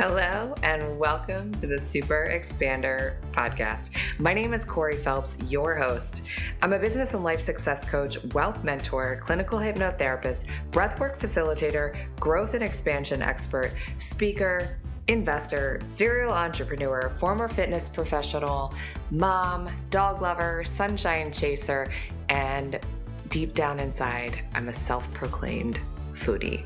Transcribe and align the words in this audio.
Hello, 0.00 0.54
and 0.62 0.98
welcome 0.98 1.52
to 1.56 1.66
the 1.66 1.78
Super 1.78 2.30
Expander 2.32 3.16
podcast. 3.32 3.90
My 4.18 4.32
name 4.32 4.54
is 4.54 4.64
Corey 4.64 4.96
Phelps, 4.96 5.36
your 5.46 5.76
host. 5.76 6.22
I'm 6.62 6.72
a 6.72 6.78
business 6.78 7.12
and 7.12 7.22
life 7.22 7.42
success 7.42 7.84
coach, 7.84 8.16
wealth 8.32 8.64
mentor, 8.64 9.20
clinical 9.22 9.58
hypnotherapist, 9.58 10.46
breathwork 10.70 11.18
facilitator, 11.18 11.98
growth 12.18 12.54
and 12.54 12.64
expansion 12.64 13.20
expert, 13.20 13.74
speaker, 13.98 14.78
investor, 15.08 15.82
serial 15.84 16.32
entrepreneur, 16.32 17.10
former 17.18 17.46
fitness 17.50 17.86
professional, 17.90 18.72
mom, 19.10 19.68
dog 19.90 20.22
lover, 20.22 20.64
sunshine 20.64 21.30
chaser, 21.30 21.92
and 22.30 22.80
deep 23.28 23.52
down 23.52 23.78
inside, 23.78 24.46
I'm 24.54 24.70
a 24.70 24.74
self 24.74 25.12
proclaimed 25.12 25.78
foodie. 26.14 26.64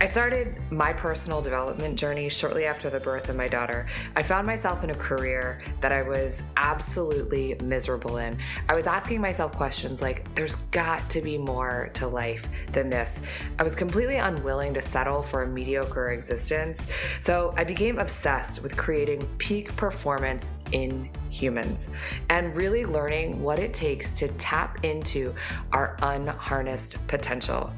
I 0.00 0.06
started 0.06 0.56
my 0.70 0.92
personal 0.92 1.40
development 1.40 1.98
journey 1.98 2.28
shortly 2.28 2.66
after 2.66 2.90
the 2.90 3.00
birth 3.00 3.28
of 3.28 3.36
my 3.36 3.48
daughter. 3.48 3.86
I 4.16 4.22
found 4.22 4.46
myself 4.46 4.84
in 4.84 4.90
a 4.90 4.94
career 4.94 5.62
that 5.80 5.92
I 5.92 6.02
was 6.02 6.42
absolutely 6.56 7.56
miserable 7.62 8.18
in. 8.18 8.38
I 8.68 8.74
was 8.74 8.86
asking 8.86 9.20
myself 9.20 9.52
questions 9.52 10.00
like, 10.00 10.32
there's 10.34 10.56
got 10.70 11.08
to 11.10 11.20
be 11.20 11.38
more 11.38 11.90
to 11.94 12.06
life 12.06 12.48
than 12.72 12.90
this. 12.90 13.20
I 13.58 13.62
was 13.62 13.74
completely 13.74 14.16
unwilling 14.16 14.74
to 14.74 14.82
settle 14.82 15.22
for 15.22 15.42
a 15.42 15.46
mediocre 15.46 16.10
existence. 16.10 16.88
So 17.20 17.54
I 17.56 17.64
became 17.64 17.98
obsessed 17.98 18.62
with 18.62 18.76
creating 18.76 19.28
peak 19.38 19.74
performance 19.76 20.52
in 20.72 21.10
humans 21.30 21.88
and 22.30 22.54
really 22.56 22.84
learning 22.84 23.42
what 23.42 23.58
it 23.58 23.72
takes 23.72 24.16
to 24.18 24.28
tap 24.28 24.84
into 24.84 25.34
our 25.72 25.96
unharnessed 26.02 27.06
potential. 27.06 27.72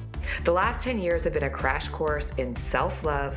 The 0.45 0.53
last 0.53 0.85
10 0.85 0.99
years 0.99 1.25
have 1.25 1.33
been 1.33 1.45
a 1.45 1.51
crash 1.51 1.89
course 1.89 2.33
in 2.39 2.55
self 2.55 3.05
love, 3.05 3.37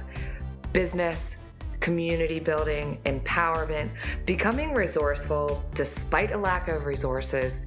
business, 0.71 1.37
community 1.79 2.39
building, 2.39 2.97
empowerment, 3.05 3.89
becoming 4.25 4.73
resourceful 4.73 5.63
despite 5.75 6.31
a 6.31 6.37
lack 6.37 6.69
of 6.69 6.85
resources, 6.85 7.61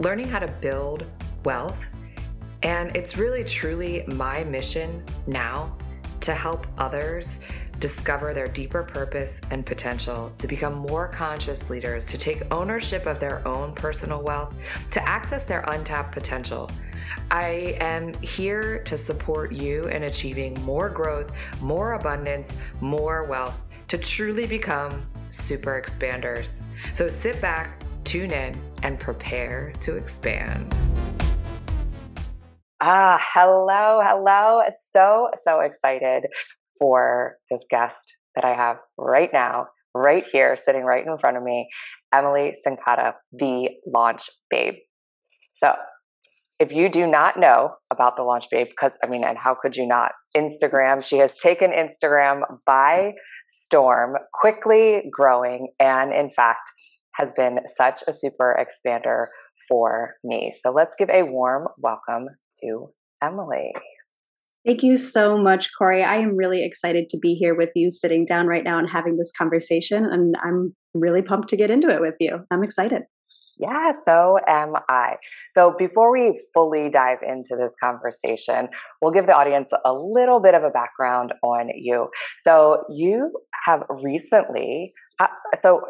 learning 0.00 0.28
how 0.28 0.38
to 0.38 0.48
build 0.48 1.04
wealth. 1.44 1.78
And 2.62 2.96
it's 2.96 3.16
really, 3.18 3.44
truly 3.44 4.04
my 4.08 4.42
mission 4.44 5.04
now 5.26 5.76
to 6.20 6.34
help 6.34 6.66
others 6.78 7.40
discover 7.78 8.34
their 8.34 8.48
deeper 8.48 8.82
purpose 8.82 9.40
and 9.50 9.64
potential, 9.64 10.32
to 10.38 10.48
become 10.48 10.74
more 10.74 11.08
conscious 11.08 11.70
leaders, 11.70 12.04
to 12.06 12.18
take 12.18 12.42
ownership 12.52 13.06
of 13.06 13.20
their 13.20 13.46
own 13.46 13.74
personal 13.74 14.22
wealth, 14.22 14.54
to 14.90 15.08
access 15.08 15.44
their 15.44 15.60
untapped 15.68 16.12
potential 16.12 16.70
I 17.30 17.76
am 17.80 18.14
here 18.22 18.82
to 18.84 18.98
support 18.98 19.52
you 19.52 19.84
in 19.84 20.04
achieving 20.04 20.54
more 20.64 20.88
growth, 20.88 21.30
more 21.60 21.94
abundance, 21.94 22.56
more 22.80 23.24
wealth 23.24 23.60
to 23.88 23.98
truly 23.98 24.46
become 24.46 25.06
super 25.30 25.80
expanders. 25.80 26.62
So 26.92 27.08
sit 27.08 27.40
back, 27.40 27.82
tune 28.04 28.32
in, 28.32 28.60
and 28.82 28.98
prepare 28.98 29.72
to 29.80 29.96
expand. 29.96 30.76
Ah, 32.80 33.20
hello, 33.34 34.00
hello. 34.04 34.62
So, 34.92 35.30
so 35.42 35.60
excited 35.60 36.26
for 36.78 37.36
this 37.50 37.62
guest 37.70 37.96
that 38.34 38.44
I 38.44 38.54
have 38.54 38.76
right 38.96 39.30
now, 39.32 39.66
right 39.94 40.24
here, 40.30 40.58
sitting 40.64 40.82
right 40.82 41.04
in 41.06 41.18
front 41.18 41.36
of 41.36 41.42
me, 41.42 41.68
Emily 42.12 42.54
Cincotta, 42.66 43.14
the 43.32 43.70
launch 43.86 44.28
babe. 44.50 44.74
So, 45.56 45.74
if 46.60 46.72
you 46.72 46.88
do 46.88 47.06
not 47.06 47.38
know 47.38 47.74
about 47.92 48.16
the 48.16 48.24
Launch 48.24 48.46
Babe, 48.50 48.66
because 48.66 48.92
I 49.02 49.06
mean, 49.06 49.22
and 49.22 49.38
how 49.38 49.54
could 49.54 49.76
you 49.76 49.86
not? 49.86 50.12
Instagram, 50.36 51.04
she 51.04 51.18
has 51.18 51.34
taken 51.38 51.70
Instagram 51.70 52.40
by 52.66 53.12
storm, 53.66 54.16
quickly 54.34 55.02
growing, 55.10 55.68
and 55.78 56.12
in 56.12 56.30
fact, 56.30 56.60
has 57.14 57.28
been 57.36 57.60
such 57.76 58.02
a 58.08 58.12
super 58.12 58.58
expander 58.58 59.26
for 59.68 60.14
me. 60.24 60.54
So 60.64 60.72
let's 60.72 60.94
give 60.98 61.10
a 61.10 61.22
warm 61.22 61.68
welcome 61.78 62.28
to 62.62 62.88
Emily. 63.22 63.72
Thank 64.68 64.82
you 64.82 64.98
so 64.98 65.38
much, 65.38 65.70
Corey. 65.78 66.04
I 66.04 66.16
am 66.16 66.36
really 66.36 66.62
excited 66.62 67.08
to 67.08 67.18
be 67.18 67.32
here 67.32 67.56
with 67.56 67.70
you, 67.74 67.90
sitting 67.90 68.26
down 68.26 68.46
right 68.46 68.62
now 68.62 68.78
and 68.78 68.86
having 68.86 69.16
this 69.16 69.32
conversation. 69.32 70.04
And 70.04 70.34
I'm 70.44 70.76
really 70.92 71.22
pumped 71.22 71.48
to 71.48 71.56
get 71.56 71.70
into 71.70 71.88
it 71.88 72.02
with 72.02 72.16
you. 72.20 72.40
I'm 72.50 72.62
excited. 72.62 73.04
Yeah, 73.58 73.92
so 74.04 74.36
am 74.46 74.74
I. 74.90 75.14
So 75.54 75.74
before 75.78 76.12
we 76.12 76.38
fully 76.52 76.90
dive 76.90 77.20
into 77.26 77.56
this 77.56 77.72
conversation, 77.82 78.68
we'll 79.00 79.10
give 79.10 79.24
the 79.24 79.32
audience 79.32 79.70
a 79.86 79.92
little 79.94 80.38
bit 80.38 80.54
of 80.54 80.64
a 80.64 80.70
background 80.70 81.32
on 81.42 81.70
you. 81.74 82.08
So 82.44 82.84
you 82.90 83.32
have 83.64 83.84
recently, 83.88 84.92
uh, 85.18 85.28
so 85.62 85.80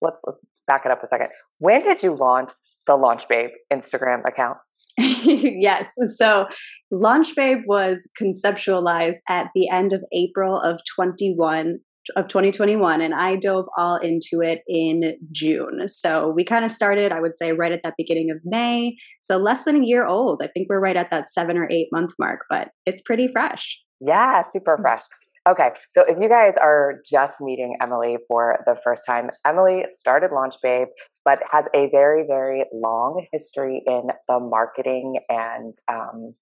let's 0.00 0.18
let's 0.24 0.44
back 0.68 0.82
it 0.84 0.92
up 0.92 1.02
a 1.02 1.08
second. 1.08 1.30
When 1.58 1.82
did 1.82 2.00
you 2.04 2.14
launch 2.14 2.52
the 2.86 2.94
Launch 2.94 3.26
Babe 3.28 3.50
Instagram 3.72 4.24
account? 4.28 4.58
yes. 5.24 5.90
So 6.16 6.46
Launch 6.90 7.34
Babe 7.36 7.58
was 7.66 8.08
conceptualized 8.20 9.18
at 9.28 9.48
the 9.54 9.68
end 9.70 9.92
of 9.92 10.02
April 10.12 10.58
of 10.60 10.80
21 10.96 11.78
of 12.16 12.26
2021 12.28 13.02
and 13.02 13.14
I 13.14 13.36
dove 13.36 13.66
all 13.76 13.96
into 13.96 14.40
it 14.42 14.60
in 14.66 15.14
June. 15.30 15.86
So 15.88 16.28
we 16.28 16.42
kind 16.42 16.64
of 16.64 16.70
started, 16.70 17.12
I 17.12 17.20
would 17.20 17.36
say, 17.36 17.52
right 17.52 17.70
at 17.70 17.82
that 17.82 17.94
beginning 17.98 18.30
of 18.30 18.38
May. 18.44 18.96
So 19.20 19.36
less 19.36 19.64
than 19.64 19.82
a 19.82 19.84
year 19.84 20.06
old. 20.06 20.40
I 20.42 20.46
think 20.46 20.68
we're 20.70 20.80
right 20.80 20.96
at 20.96 21.10
that 21.10 21.26
seven 21.26 21.58
or 21.58 21.68
eight 21.70 21.88
month 21.92 22.12
mark, 22.18 22.46
but 22.48 22.70
it's 22.86 23.02
pretty 23.02 23.28
fresh. 23.30 23.78
Yeah, 24.00 24.42
super 24.42 24.78
mm. 24.78 24.80
fresh. 24.80 25.02
Okay, 25.48 25.70
so 25.88 26.04
if 26.06 26.18
you 26.20 26.28
guys 26.28 26.54
are 26.60 27.00
just 27.08 27.40
meeting 27.40 27.76
Emily 27.80 28.18
for 28.28 28.58
the 28.66 28.76
first 28.84 29.04
time, 29.06 29.30
Emily 29.46 29.84
started 29.96 30.30
Launch 30.30 30.56
Babe, 30.62 30.88
but 31.28 31.40
has 31.52 31.66
a 31.74 31.90
very, 31.90 32.24
very 32.26 32.64
long 32.72 33.26
history 33.30 33.82
in 33.86 34.04
the 34.28 34.40
marketing 34.40 35.18
and, 35.28 35.74
um, 35.86 36.32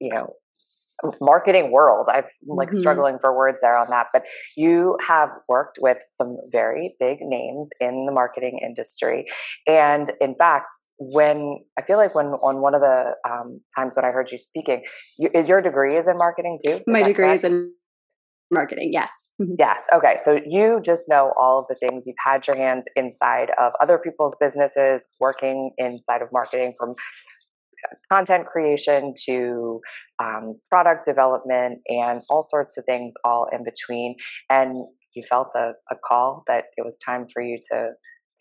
you 0.00 0.08
know, 0.08 0.32
marketing 1.20 1.70
world. 1.70 2.06
I'm 2.08 2.24
like 2.46 2.68
mm-hmm. 2.68 2.78
struggling 2.78 3.18
for 3.20 3.36
words 3.36 3.58
there 3.60 3.76
on 3.76 3.90
that, 3.90 4.06
but 4.14 4.22
you 4.56 4.96
have 5.06 5.28
worked 5.50 5.78
with 5.82 5.98
some 6.16 6.38
very 6.50 6.94
big 6.98 7.18
names 7.20 7.68
in 7.78 8.06
the 8.06 8.12
marketing 8.12 8.58
industry. 8.64 9.26
And 9.66 10.10
in 10.18 10.34
fact, 10.34 10.68
when 10.98 11.58
I 11.78 11.82
feel 11.82 11.98
like 11.98 12.14
when 12.14 12.28
on 12.28 12.62
one 12.62 12.74
of 12.74 12.80
the 12.80 13.16
um, 13.28 13.60
times 13.76 13.96
when 13.96 14.06
I 14.06 14.12
heard 14.12 14.32
you 14.32 14.38
speaking, 14.38 14.82
you, 15.18 15.28
your 15.46 15.60
degree 15.60 15.98
is 15.98 16.06
in 16.08 16.16
marketing 16.16 16.60
too. 16.64 16.76
Is 16.76 16.82
My 16.86 17.02
degree 17.02 17.26
correct? 17.26 17.44
is 17.44 17.44
in 17.44 17.70
marketing. 18.50 18.90
Yes. 18.92 19.32
Mm-hmm. 19.40 19.54
Yes. 19.58 19.82
Okay. 19.94 20.16
So 20.22 20.40
you 20.46 20.80
just 20.84 21.08
know 21.08 21.32
all 21.38 21.60
of 21.60 21.66
the 21.68 21.74
things. 21.74 22.04
You've 22.06 22.16
had 22.24 22.46
your 22.46 22.56
hands 22.56 22.86
inside 22.94 23.50
of 23.60 23.72
other 23.80 23.98
people's 23.98 24.34
businesses, 24.40 25.04
working 25.20 25.70
inside 25.78 26.22
of 26.22 26.28
marketing 26.32 26.74
from 26.78 26.94
content 28.12 28.46
creation 28.46 29.14
to 29.26 29.80
um, 30.22 30.58
product 30.70 31.06
development 31.06 31.80
and 31.88 32.20
all 32.30 32.42
sorts 32.42 32.76
of 32.78 32.84
things 32.84 33.12
all 33.24 33.48
in 33.52 33.64
between. 33.64 34.16
And 34.50 34.86
you 35.14 35.22
felt 35.28 35.48
a, 35.56 35.72
a 35.90 35.96
call 36.06 36.44
that 36.46 36.64
it 36.76 36.84
was 36.84 36.98
time 37.04 37.26
for 37.32 37.42
you 37.42 37.58
to 37.72 37.90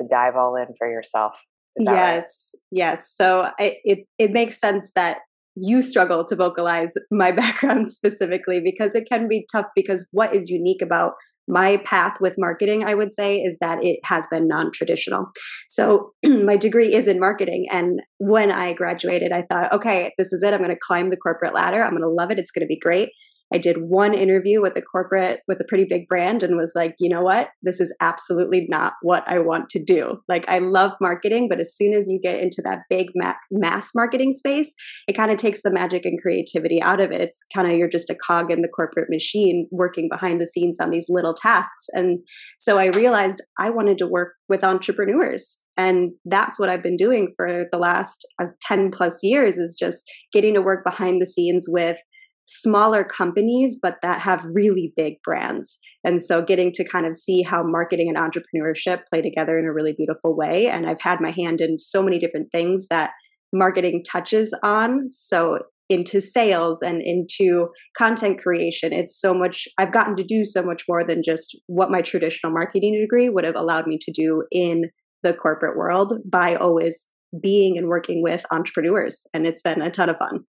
to 0.02 0.08
dive 0.12 0.36
all 0.36 0.56
in 0.56 0.68
for 0.78 0.90
yourself. 0.90 1.32
Yes, 1.80 2.54
right? 2.54 2.62
yes. 2.72 3.14
So 3.16 3.50
I, 3.60 3.78
it 3.84 4.00
it 4.18 4.32
makes 4.32 4.60
sense 4.60 4.92
that 4.96 5.18
you 5.56 5.82
struggle 5.82 6.26
to 6.26 6.36
vocalize 6.36 6.94
my 7.12 7.32
background 7.44 7.92
specifically 7.92 8.60
because 8.60 8.96
it 8.96 9.08
can 9.10 9.28
be 9.28 9.46
tough 9.52 9.68
because 9.76 10.08
what 10.12 10.36
is 10.36 10.50
unique 10.50 10.82
about 10.82 11.14
my 11.48 11.78
path 11.86 12.16
with 12.20 12.36
marketing, 12.38 12.84
I 12.84 12.96
would 12.96 13.12
say, 13.12 13.38
is 13.38 13.60
that 13.60 13.78
it 13.84 14.00
has 14.04 14.26
been 14.28 14.48
non 14.48 14.72
traditional. 14.72 15.28
So, 15.70 16.12
my 16.26 16.58
degree 16.58 16.94
is 16.94 17.08
in 17.08 17.20
marketing. 17.20 17.68
And 17.72 18.02
when 18.18 18.52
I 18.52 18.74
graduated, 18.74 19.32
I 19.32 19.44
thought, 19.44 19.72
okay, 19.72 20.12
this 20.18 20.34
is 20.34 20.42
it. 20.42 20.54
I'm 20.54 20.60
going 20.60 20.72
to 20.72 20.80
climb 20.82 21.10
the 21.10 21.18
corporate 21.18 21.54
ladder. 21.54 21.84
I'm 21.84 21.92
going 21.92 22.02
to 22.02 22.10
love 22.10 22.32
it. 22.32 22.40
It's 22.40 22.52
going 22.52 22.66
to 22.66 22.68
be 22.68 22.80
great. 22.80 23.10
I 23.54 23.58
did 23.58 23.78
one 23.78 24.14
interview 24.14 24.62
with 24.62 24.76
a 24.76 24.82
corporate 24.82 25.42
with 25.48 25.60
a 25.62 25.66
pretty 25.68 25.86
big 25.88 26.08
brand 26.08 26.44
and 26.44 26.58
was 26.58 26.74
like, 26.76 26.96
you 27.00 27.10
know 27.10 27.22
what? 27.22 27.50
This 27.62 27.80
is 27.80 27.96
absolutely 28.02 28.66
not 28.70 28.94
what 29.02 29.24
I 29.28 29.40
want 29.40 29.70
to 29.70 29.84
do. 29.84 30.20
Like, 30.28 30.48
I 30.50 30.60
love 30.60 30.92
marketing, 31.00 31.48
but 31.50 31.60
as 31.60 31.76
soon 31.76 31.94
as 31.94 32.08
you 32.08 32.20
get 32.22 32.40
into 32.40 32.62
that 32.64 32.80
big 32.90 33.08
ma- 33.16 33.34
mass 33.52 33.92
marketing 33.94 34.34
space, 34.34 34.74
it 35.08 35.14
kind 35.14 35.32
of 35.32 35.38
takes 35.38 35.62
the 35.62 35.72
magic 35.72 36.06
and 36.06 36.20
creativity 36.22 36.82
out 36.82 37.00
of 37.00 37.12
it. 37.12 37.22
It's 37.22 37.44
kind 37.54 37.72
of 37.72 37.78
you're 37.78 37.90
just 37.90 38.10
a 38.10 38.16
cog 38.16 38.52
in 38.52 38.62
the 38.62 38.68
corporate 38.68 39.10
machine 39.10 39.68
working 39.72 40.10
behind 40.12 40.42
the 40.42 40.48
scenes 40.48 40.80
on 40.80 40.90
these 40.90 41.08
little 41.10 41.34
tasks. 41.34 41.86
And 41.94 42.20
so 42.60 42.80
I 42.80 42.88
realized 42.88 43.42
I 43.60 43.70
wanted 43.70 43.98
to 44.00 44.08
work 44.08 44.34
with 44.50 44.64
entrepreneurs. 44.64 45.58
And 45.78 46.12
that's 46.26 46.60
what 46.60 46.70
I've 46.70 46.84
been 46.84 46.98
doing 46.98 47.32
for 47.36 47.66
the 47.72 47.78
last 47.78 48.26
uh, 48.42 48.48
10 48.62 48.92
plus 48.92 49.20
years 49.22 49.58
is 49.58 49.76
just 49.78 50.04
getting 50.32 50.54
to 50.54 50.62
work 50.62 50.84
behind 50.84 51.22
the 51.22 51.28
scenes 51.28 51.66
with 51.68 51.98
smaller 52.46 53.04
companies, 53.04 53.78
but 53.82 53.96
that 54.02 54.22
have 54.22 54.46
really 54.46 54.94
big 54.96 55.16
brands. 55.24 55.80
And 56.04 56.22
so 56.22 56.42
getting 56.42 56.72
to 56.74 56.84
kind 56.84 57.06
of 57.06 57.18
see 57.18 57.42
how 57.42 57.64
marketing 57.64 58.08
and 58.08 58.18
entrepreneurship 58.18 59.02
play 59.12 59.22
together 59.22 59.58
in 59.58 59.66
a 59.66 59.74
really 59.74 59.94
beautiful 59.94 60.36
way. 60.36 60.68
And 60.68 60.88
I've 60.88 61.02
had 61.02 61.20
my 61.20 61.32
hand 61.32 61.60
in 61.62 61.80
so 61.80 62.04
many 62.04 62.20
different 62.20 62.52
things 62.52 62.88
that 62.90 63.12
marketing 63.52 64.04
touches 64.10 64.54
on. 64.64 65.12
So 65.12 65.60
into 65.90 66.20
sales 66.20 66.82
and 66.82 67.02
into 67.04 67.68
content 67.98 68.42
creation. 68.42 68.92
It's 68.92 69.20
so 69.20 69.34
much, 69.34 69.68
I've 69.78 69.94
gotten 69.94 70.16
to 70.16 70.24
do 70.24 70.44
so 70.44 70.64
much 70.64 70.84
more 70.90 71.04
than 71.04 71.22
just 71.24 71.56
what 71.68 71.92
my 71.92 72.02
traditional 72.02 72.52
marketing 72.52 73.00
degree 73.00 73.30
would 73.30 73.46
have 73.46 73.56
allowed 73.56 73.86
me 73.86 74.00
to 74.02 74.12
do 74.12 74.44
in 74.52 74.86
the 75.22 75.34
corporate 75.34 75.78
world 75.78 76.14
by 76.30 76.56
always 76.56 77.06
being 77.40 77.78
and 77.78 77.88
working 77.88 78.24
with 78.24 78.46
entrepreneurs. 78.52 79.26
And 79.34 79.46
it's 79.46 79.62
been 79.62 79.82
a 79.82 79.92
ton 79.92 80.10
of 80.10 80.18
fun. 80.18 80.46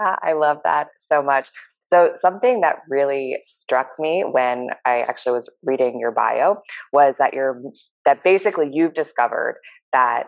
I 0.00 0.32
love 0.32 0.58
that 0.64 0.88
so 0.98 1.22
much. 1.22 1.50
So, 1.84 2.14
something 2.22 2.62
that 2.62 2.76
really 2.88 3.38
struck 3.44 3.88
me 3.98 4.24
when 4.28 4.68
I 4.86 5.00
actually 5.00 5.32
was 5.32 5.50
reading 5.62 5.98
your 6.00 6.12
bio 6.12 6.56
was 6.92 7.16
that 7.18 7.34
you're 7.34 7.60
that 8.04 8.22
basically 8.22 8.70
you've 8.72 8.94
discovered 8.94 9.56
that 9.92 10.24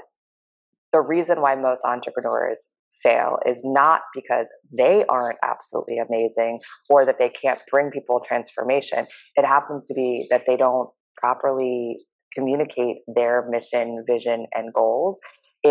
the 0.92 1.00
reason 1.00 1.40
why 1.40 1.54
most 1.54 1.82
entrepreneurs 1.84 2.68
fail 3.02 3.38
is 3.46 3.62
not 3.64 4.00
because 4.14 4.48
they 4.76 5.04
aren't 5.08 5.38
absolutely 5.42 5.98
amazing 5.98 6.60
or 6.90 7.04
that 7.04 7.18
they 7.18 7.28
can't 7.28 7.60
bring 7.70 7.90
people 7.90 8.20
transformation. 8.26 9.04
It 9.36 9.46
happens 9.46 9.86
to 9.88 9.94
be 9.94 10.26
that 10.30 10.44
they 10.46 10.56
don't 10.56 10.90
properly 11.16 11.98
communicate 12.34 12.98
their 13.14 13.46
mission, 13.48 14.04
vision, 14.06 14.46
and 14.52 14.72
goals 14.72 15.18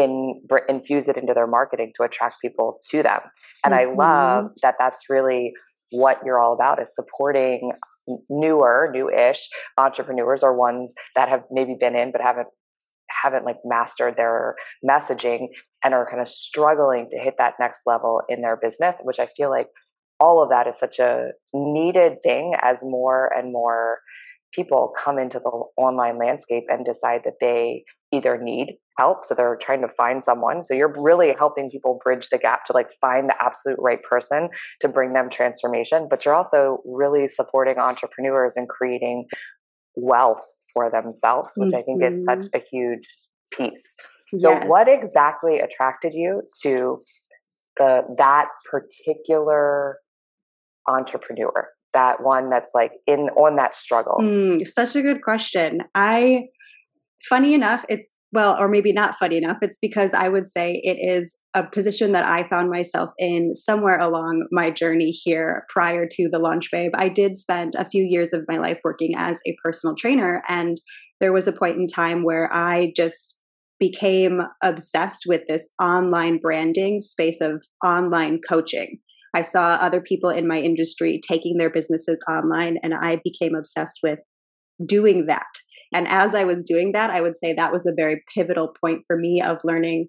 in 0.03 0.41
infuse 0.69 1.07
it 1.07 1.17
into 1.17 1.33
their 1.33 1.47
marketing 1.47 1.91
to 1.95 2.03
attract 2.03 2.41
people 2.41 2.79
to 2.89 3.03
them. 3.03 3.19
And 3.63 3.73
mm-hmm. 3.73 3.99
I 3.99 4.03
love 4.03 4.51
that 4.61 4.75
that's 4.79 5.09
really 5.09 5.53
what 5.91 6.17
you're 6.25 6.39
all 6.39 6.53
about 6.53 6.81
is 6.81 6.93
supporting 6.95 7.71
newer, 8.29 8.89
new-ish 8.91 9.47
entrepreneurs 9.77 10.43
or 10.43 10.55
ones 10.55 10.93
that 11.15 11.29
have 11.29 11.43
maybe 11.51 11.75
been 11.79 11.95
in 11.95 12.11
but 12.11 12.21
haven't 12.21 12.47
haven't 13.09 13.45
like 13.45 13.57
mastered 13.63 14.17
their 14.17 14.55
messaging 14.87 15.47
and 15.83 15.93
are 15.93 16.09
kind 16.09 16.21
of 16.21 16.27
struggling 16.27 17.07
to 17.09 17.17
hit 17.17 17.35
that 17.37 17.53
next 17.59 17.81
level 17.85 18.21
in 18.27 18.41
their 18.41 18.57
business, 18.57 18.95
which 19.03 19.19
I 19.19 19.27
feel 19.37 19.49
like 19.49 19.67
all 20.19 20.41
of 20.41 20.49
that 20.49 20.67
is 20.67 20.77
such 20.79 20.99
a 20.99 21.29
needed 21.53 22.17
thing 22.23 22.55
as 22.61 22.79
more 22.81 23.31
and 23.37 23.51
more 23.51 23.99
people 24.55 24.93
come 24.97 25.17
into 25.17 25.39
the 25.39 25.49
online 25.77 26.17
landscape 26.17 26.63
and 26.69 26.85
decide 26.85 27.21
that 27.25 27.35
they 27.41 27.83
either 28.11 28.37
need 28.41 28.77
help 28.97 29.25
so 29.25 29.35
they're 29.35 29.57
trying 29.61 29.81
to 29.81 29.89
find 29.89 30.23
someone 30.23 30.63
so 30.63 30.73
you're 30.73 30.93
really 30.99 31.33
helping 31.37 31.69
people 31.69 31.99
bridge 32.03 32.29
the 32.29 32.37
gap 32.37 32.63
to 32.65 32.73
like 32.73 32.89
find 33.01 33.29
the 33.29 33.35
absolute 33.43 33.77
right 33.79 34.01
person 34.03 34.47
to 34.79 34.87
bring 34.87 35.13
them 35.13 35.29
transformation 35.29 36.07
but 36.09 36.23
you're 36.23 36.33
also 36.33 36.79
really 36.85 37.27
supporting 37.27 37.77
entrepreneurs 37.77 38.53
and 38.55 38.69
creating 38.69 39.25
wealth 39.95 40.45
for 40.73 40.89
themselves 40.89 41.51
which 41.57 41.69
mm-hmm. 41.69 41.77
i 41.77 41.81
think 41.81 42.03
is 42.03 42.23
such 42.23 42.39
mm-hmm. 42.39 42.57
a 42.57 42.63
huge 42.71 43.03
piece 43.51 43.83
so 44.37 44.51
yes. 44.51 44.63
what 44.67 44.87
exactly 44.87 45.59
attracted 45.59 46.13
you 46.13 46.41
to 46.61 46.97
the 47.77 48.01
that 48.17 48.47
particular 48.69 49.97
entrepreneur 50.87 51.69
that 51.95 52.21
one 52.21 52.51
that's 52.51 52.71
like 52.75 52.91
in 53.07 53.29
on 53.35 53.55
that 53.55 53.73
struggle. 53.73 54.17
Mm, 54.21 54.65
such 54.67 54.95
a 54.95 55.01
good 55.01 55.23
question. 55.23 55.79
I 55.95 56.43
funny 57.27 57.53
enough 57.53 57.83
it's 57.89 58.11
well 58.33 58.55
or 58.59 58.67
maybe 58.67 58.91
not 58.91 59.15
funny 59.17 59.37
enough 59.37 59.57
it's 59.61 59.79
because 59.81 60.13
i 60.13 60.27
would 60.27 60.47
say 60.47 60.81
it 60.83 60.97
is 60.99 61.37
a 61.53 61.63
position 61.63 62.11
that 62.11 62.25
i 62.25 62.47
found 62.49 62.69
myself 62.69 63.09
in 63.17 63.53
somewhere 63.53 63.97
along 63.99 64.45
my 64.51 64.69
journey 64.69 65.11
here 65.11 65.65
prior 65.69 66.05
to 66.05 66.27
the 66.29 66.39
launch 66.39 66.69
babe. 66.71 66.91
I 66.95 67.09
did 67.09 67.35
spend 67.35 67.73
a 67.75 67.85
few 67.85 68.03
years 68.03 68.33
of 68.33 68.43
my 68.47 68.57
life 68.57 68.79
working 68.83 69.15
as 69.15 69.39
a 69.47 69.55
personal 69.63 69.95
trainer 69.95 70.43
and 70.47 70.77
there 71.21 71.33
was 71.33 71.47
a 71.47 71.53
point 71.53 71.77
in 71.77 71.87
time 71.87 72.23
where 72.23 72.51
i 72.53 72.91
just 72.95 73.39
became 73.79 74.41
obsessed 74.63 75.23
with 75.25 75.41
this 75.47 75.69
online 75.81 76.37
branding 76.37 77.01
space 77.01 77.41
of 77.41 77.63
online 77.83 78.39
coaching 78.47 78.99
I 79.35 79.41
saw 79.41 79.73
other 79.73 80.01
people 80.01 80.29
in 80.29 80.47
my 80.47 80.57
industry 80.57 81.19
taking 81.27 81.57
their 81.57 81.69
businesses 81.69 82.19
online, 82.27 82.77
and 82.81 82.93
I 82.93 83.19
became 83.23 83.53
obsessed 83.53 83.99
with 84.01 84.19
doing 84.85 85.25
that. 85.27 85.45
And 85.93 86.07
as 86.07 86.33
I 86.33 86.45
was 86.45 86.63
doing 86.63 86.93
that, 86.93 87.09
I 87.09 87.21
would 87.21 87.37
say 87.37 87.53
that 87.53 87.71
was 87.71 87.85
a 87.85 87.93
very 87.95 88.23
pivotal 88.33 88.73
point 88.81 89.01
for 89.05 89.17
me 89.17 89.41
of 89.41 89.59
learning 89.63 90.07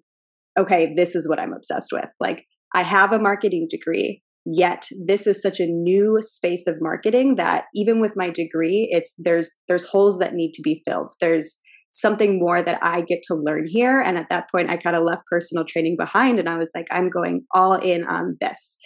okay, 0.58 0.94
this 0.96 1.14
is 1.14 1.28
what 1.28 1.38
I'm 1.38 1.52
obsessed 1.52 1.90
with. 1.92 2.08
Like, 2.18 2.46
I 2.74 2.82
have 2.82 3.12
a 3.12 3.18
marketing 3.18 3.66
degree, 3.68 4.22
yet 4.46 4.88
this 5.04 5.26
is 5.26 5.42
such 5.42 5.60
a 5.60 5.66
new 5.66 6.18
space 6.22 6.66
of 6.66 6.76
marketing 6.80 7.34
that 7.34 7.64
even 7.74 8.00
with 8.00 8.12
my 8.14 8.30
degree 8.30 8.88
it's 8.92 9.12
there's 9.18 9.50
there's 9.66 9.84
holes 9.84 10.20
that 10.20 10.34
need 10.34 10.52
to 10.52 10.62
be 10.62 10.80
filled 10.86 11.10
there's 11.20 11.56
something 11.90 12.38
more 12.38 12.62
that 12.62 12.78
i 12.80 13.00
get 13.00 13.18
to 13.24 13.34
learn 13.34 13.66
here 13.66 14.00
and 14.00 14.16
at 14.16 14.28
that 14.30 14.48
point 14.48 14.70
i 14.70 14.76
kind 14.76 14.94
of 14.94 15.02
left 15.02 15.22
personal 15.28 15.64
training 15.64 15.96
behind 15.98 16.38
and 16.38 16.48
i 16.48 16.56
was 16.56 16.70
like 16.76 16.86
i'm 16.92 17.10
going 17.10 17.44
all 17.54 17.74
in 17.74 18.04
on 18.04 18.36
this 18.40 18.78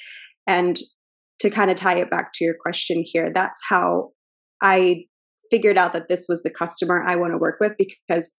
and 0.47 0.79
to 1.41 1.51
kind 1.51 1.71
of 1.71 1.77
tie 1.77 1.97
it 1.97 2.11
back 2.11 2.31
to 2.35 2.45
your 2.45 2.55
question 2.61 3.03
here, 3.05 3.29
that's 3.35 3.61
how 3.69 4.11
I 4.63 5.05
figured 5.51 5.79
out 5.79 5.93
that 5.95 6.09
this 6.09 6.27
was 6.29 6.43
the 6.43 6.53
customer 6.57 7.05
I 7.07 7.17
want 7.17 7.33
to 7.33 7.39
work 7.39 7.57
with 7.61 7.73
because 7.79 8.31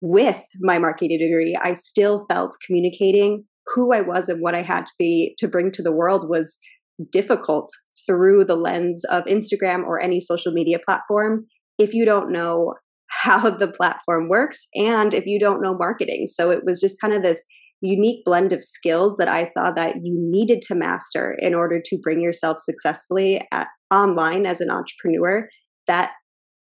with 0.00 0.42
my 0.60 0.78
marketing 0.78 1.18
degree, 1.18 1.56
I 1.60 1.74
still 1.74 2.26
felt 2.30 2.56
communicating 2.66 3.44
who 3.74 3.92
I 3.92 4.02
was 4.02 4.28
and 4.28 4.40
what 4.40 4.54
I 4.54 4.62
had 4.62 4.86
to 5.00 5.30
to 5.38 5.48
bring 5.48 5.72
to 5.72 5.82
the 5.82 5.92
world 5.92 6.28
was 6.28 6.58
difficult 7.10 7.70
through 8.06 8.44
the 8.44 8.56
lens 8.56 9.04
of 9.10 9.24
Instagram 9.24 9.84
or 9.84 10.00
any 10.00 10.20
social 10.20 10.52
media 10.52 10.78
platform 10.84 11.46
if 11.78 11.94
you 11.94 12.04
don't 12.04 12.30
know 12.30 12.74
how 13.08 13.48
the 13.48 13.68
platform 13.68 14.28
works 14.28 14.66
and 14.74 15.14
if 15.14 15.24
you 15.26 15.38
don't 15.38 15.62
know 15.62 15.76
marketing. 15.76 16.26
So 16.26 16.50
it 16.50 16.64
was 16.64 16.80
just 16.80 17.00
kind 17.00 17.14
of 17.14 17.22
this 17.22 17.44
unique 17.84 18.24
blend 18.24 18.52
of 18.52 18.64
skills 18.64 19.16
that 19.18 19.28
I 19.28 19.44
saw 19.44 19.70
that 19.72 19.96
you 20.02 20.14
needed 20.16 20.62
to 20.62 20.74
master 20.74 21.36
in 21.38 21.54
order 21.54 21.80
to 21.84 21.98
bring 22.02 22.20
yourself 22.20 22.58
successfully 22.58 23.46
at, 23.52 23.68
online 23.92 24.46
as 24.46 24.60
an 24.60 24.70
entrepreneur 24.70 25.48
that 25.86 26.12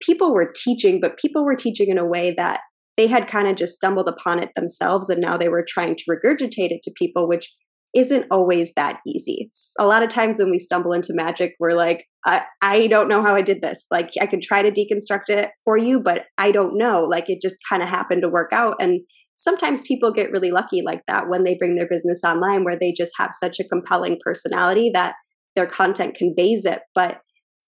people 0.00 0.32
were 0.32 0.52
teaching, 0.54 1.00
but 1.00 1.18
people 1.18 1.44
were 1.44 1.56
teaching 1.56 1.88
in 1.90 1.98
a 1.98 2.06
way 2.06 2.32
that 2.36 2.60
they 2.96 3.06
had 3.06 3.28
kind 3.28 3.48
of 3.48 3.56
just 3.56 3.74
stumbled 3.74 4.08
upon 4.08 4.42
it 4.42 4.50
themselves 4.54 5.08
and 5.08 5.20
now 5.20 5.36
they 5.36 5.48
were 5.48 5.64
trying 5.66 5.96
to 5.96 6.04
regurgitate 6.10 6.70
it 6.70 6.82
to 6.82 6.92
people, 6.96 7.28
which 7.28 7.48
isn't 7.94 8.26
always 8.30 8.72
that 8.74 8.98
easy. 9.06 9.48
A 9.78 9.86
lot 9.86 10.02
of 10.02 10.10
times 10.10 10.38
when 10.38 10.50
we 10.50 10.58
stumble 10.58 10.92
into 10.92 11.14
magic, 11.14 11.54
we're 11.58 11.76
like, 11.76 12.04
I, 12.26 12.42
I 12.60 12.86
don't 12.86 13.08
know 13.08 13.22
how 13.22 13.34
I 13.34 13.40
did 13.40 13.62
this. 13.62 13.86
Like, 13.90 14.10
I 14.20 14.26
could 14.26 14.42
try 14.42 14.62
to 14.62 14.70
deconstruct 14.70 15.30
it 15.30 15.50
for 15.64 15.78
you, 15.78 16.00
but 16.00 16.24
I 16.36 16.50
don't 16.50 16.76
know. 16.76 17.02
Like, 17.02 17.24
it 17.28 17.40
just 17.40 17.56
kind 17.68 17.82
of 17.82 17.88
happened 17.88 18.22
to 18.22 18.28
work 18.28 18.50
out. 18.52 18.76
And 18.80 19.00
sometimes 19.38 19.82
people 19.82 20.12
get 20.12 20.32
really 20.32 20.50
lucky 20.50 20.82
like 20.84 21.00
that 21.06 21.28
when 21.28 21.44
they 21.44 21.54
bring 21.54 21.76
their 21.76 21.88
business 21.88 22.20
online 22.24 22.64
where 22.64 22.78
they 22.78 22.92
just 22.92 23.12
have 23.16 23.30
such 23.32 23.60
a 23.60 23.64
compelling 23.64 24.18
personality 24.22 24.90
that 24.92 25.14
their 25.54 25.66
content 25.66 26.16
conveys 26.16 26.64
it. 26.64 26.80
But 26.94 27.20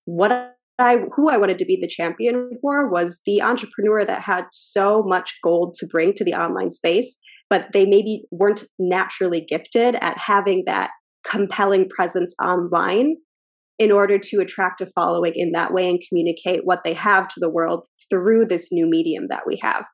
what 0.05 0.56
I 0.78 0.96
who 1.15 1.31
I 1.31 1.36
wanted 1.36 1.58
to 1.58 1.65
be 1.65 1.79
the 1.81 1.89
champion 1.89 2.50
for 2.60 2.91
was 2.91 3.20
the 3.24 3.41
entrepreneur 3.41 4.05
that 4.05 4.22
had 4.22 4.46
so 4.50 5.03
much 5.06 5.34
gold 5.44 5.74
to 5.79 5.86
bring 5.86 6.12
to 6.15 6.24
the 6.24 6.34
online 6.34 6.70
space 6.70 7.19
but 7.50 7.67
they 7.72 7.84
maybe 7.84 8.22
weren't 8.31 8.62
naturally 8.79 9.41
gifted 9.41 9.96
at 9.96 10.17
having 10.17 10.62
that 10.67 10.91
compelling 11.29 11.89
presence 11.89 12.32
online 12.41 13.17
in 13.79 13.91
order 13.91 14.19
to 14.19 14.39
attract 14.39 14.81
a 14.81 14.86
following 14.86 15.32
in 15.34 15.53
that 15.53 15.72
way 15.72 15.91
and 15.91 16.00
communicate 16.08 16.60
what 16.65 16.84
they 16.84 16.94
have 16.94 17.27
to 17.27 17.41
the 17.41 17.50
world 17.50 17.86
through 18.08 18.44
this 18.44 18.69
new 18.70 18.89
medium 18.89 19.24
that 19.29 19.43
we 19.46 19.58
have 19.60 19.84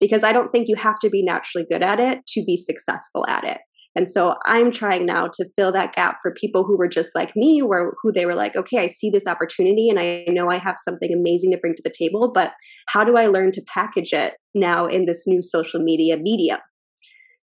because 0.00 0.24
I 0.24 0.32
don't 0.32 0.50
think 0.50 0.68
you 0.68 0.76
have 0.76 0.98
to 1.00 1.10
be 1.10 1.22
naturally 1.22 1.66
good 1.70 1.82
at 1.82 2.00
it 2.00 2.26
to 2.28 2.44
be 2.44 2.56
successful 2.56 3.24
at 3.28 3.44
it. 3.44 3.58
And 3.96 4.08
so 4.08 4.36
I'm 4.46 4.70
trying 4.70 5.06
now 5.06 5.28
to 5.34 5.50
fill 5.56 5.72
that 5.72 5.94
gap 5.94 6.18
for 6.22 6.32
people 6.32 6.62
who 6.62 6.76
were 6.78 6.88
just 6.88 7.16
like 7.16 7.34
me, 7.34 7.62
where 7.62 7.94
who 8.00 8.12
they 8.12 8.26
were 8.26 8.34
like, 8.34 8.54
okay, 8.54 8.78
I 8.78 8.86
see 8.86 9.10
this 9.10 9.26
opportunity 9.26 9.88
and 9.88 9.98
I 9.98 10.24
know 10.28 10.50
I 10.50 10.58
have 10.58 10.76
something 10.78 11.12
amazing 11.12 11.50
to 11.50 11.58
bring 11.58 11.74
to 11.74 11.82
the 11.82 11.92
table, 11.96 12.30
but 12.32 12.52
how 12.88 13.02
do 13.02 13.16
I 13.16 13.26
learn 13.26 13.50
to 13.52 13.62
package 13.74 14.12
it 14.12 14.34
now 14.54 14.86
in 14.86 15.06
this 15.06 15.24
new 15.26 15.42
social 15.42 15.80
media 15.80 16.16
medium? 16.16 16.60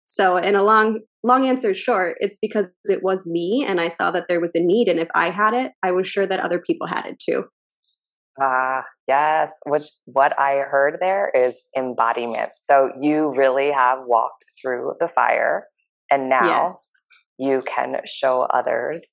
So, 0.05 0.37
in 0.37 0.55
a 0.55 0.61
long, 0.61 0.99
long 1.23 1.47
answer 1.47 1.73
short, 1.73 2.17
it's 2.19 2.37
because 2.39 2.67
it 2.85 3.01
was 3.01 3.25
me 3.25 3.65
and 3.67 3.81
I 3.81 3.87
saw 3.87 4.11
that 4.11 4.25
there 4.29 4.41
was 4.41 4.53
a 4.53 4.59
need. 4.59 4.87
And 4.87 4.99
if 4.99 5.07
I 5.15 5.31
had 5.31 5.55
it, 5.55 5.71
I 5.81 5.91
was 5.91 6.07
sure 6.07 6.27
that 6.27 6.39
other 6.39 6.59
people 6.59 6.85
had 6.85 7.05
it 7.05 7.19
too. 7.19 7.45
Ah, 8.39 8.79
uh, 8.79 8.81
yes. 9.07 9.51
Which 9.65 9.83
what 10.05 10.39
I 10.39 10.63
heard 10.69 10.97
there 10.99 11.31
is 11.35 11.67
embodiment. 11.77 12.51
So 12.69 12.89
you 12.99 13.33
really 13.35 13.71
have 13.71 13.99
walked 14.05 14.43
through 14.61 14.93
the 14.99 15.07
fire 15.07 15.67
and 16.09 16.29
now 16.29 16.45
yes. 16.45 16.83
you 17.37 17.61
can 17.65 17.97
show 18.05 18.47
others 18.53 19.03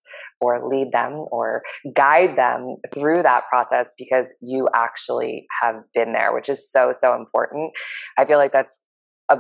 or 0.40 0.68
lead 0.68 0.90
them 0.92 1.26
or 1.30 1.62
guide 1.94 2.36
them 2.36 2.76
through 2.94 3.22
that 3.22 3.44
process 3.50 3.88
because 3.98 4.26
you 4.40 4.68
actually 4.74 5.46
have 5.62 5.76
been 5.94 6.12
there, 6.12 6.32
which 6.32 6.48
is 6.48 6.70
so, 6.70 6.92
so 6.98 7.14
important. 7.14 7.72
I 8.16 8.24
feel 8.24 8.38
like 8.38 8.52
that's 8.52 8.76
a 9.28 9.38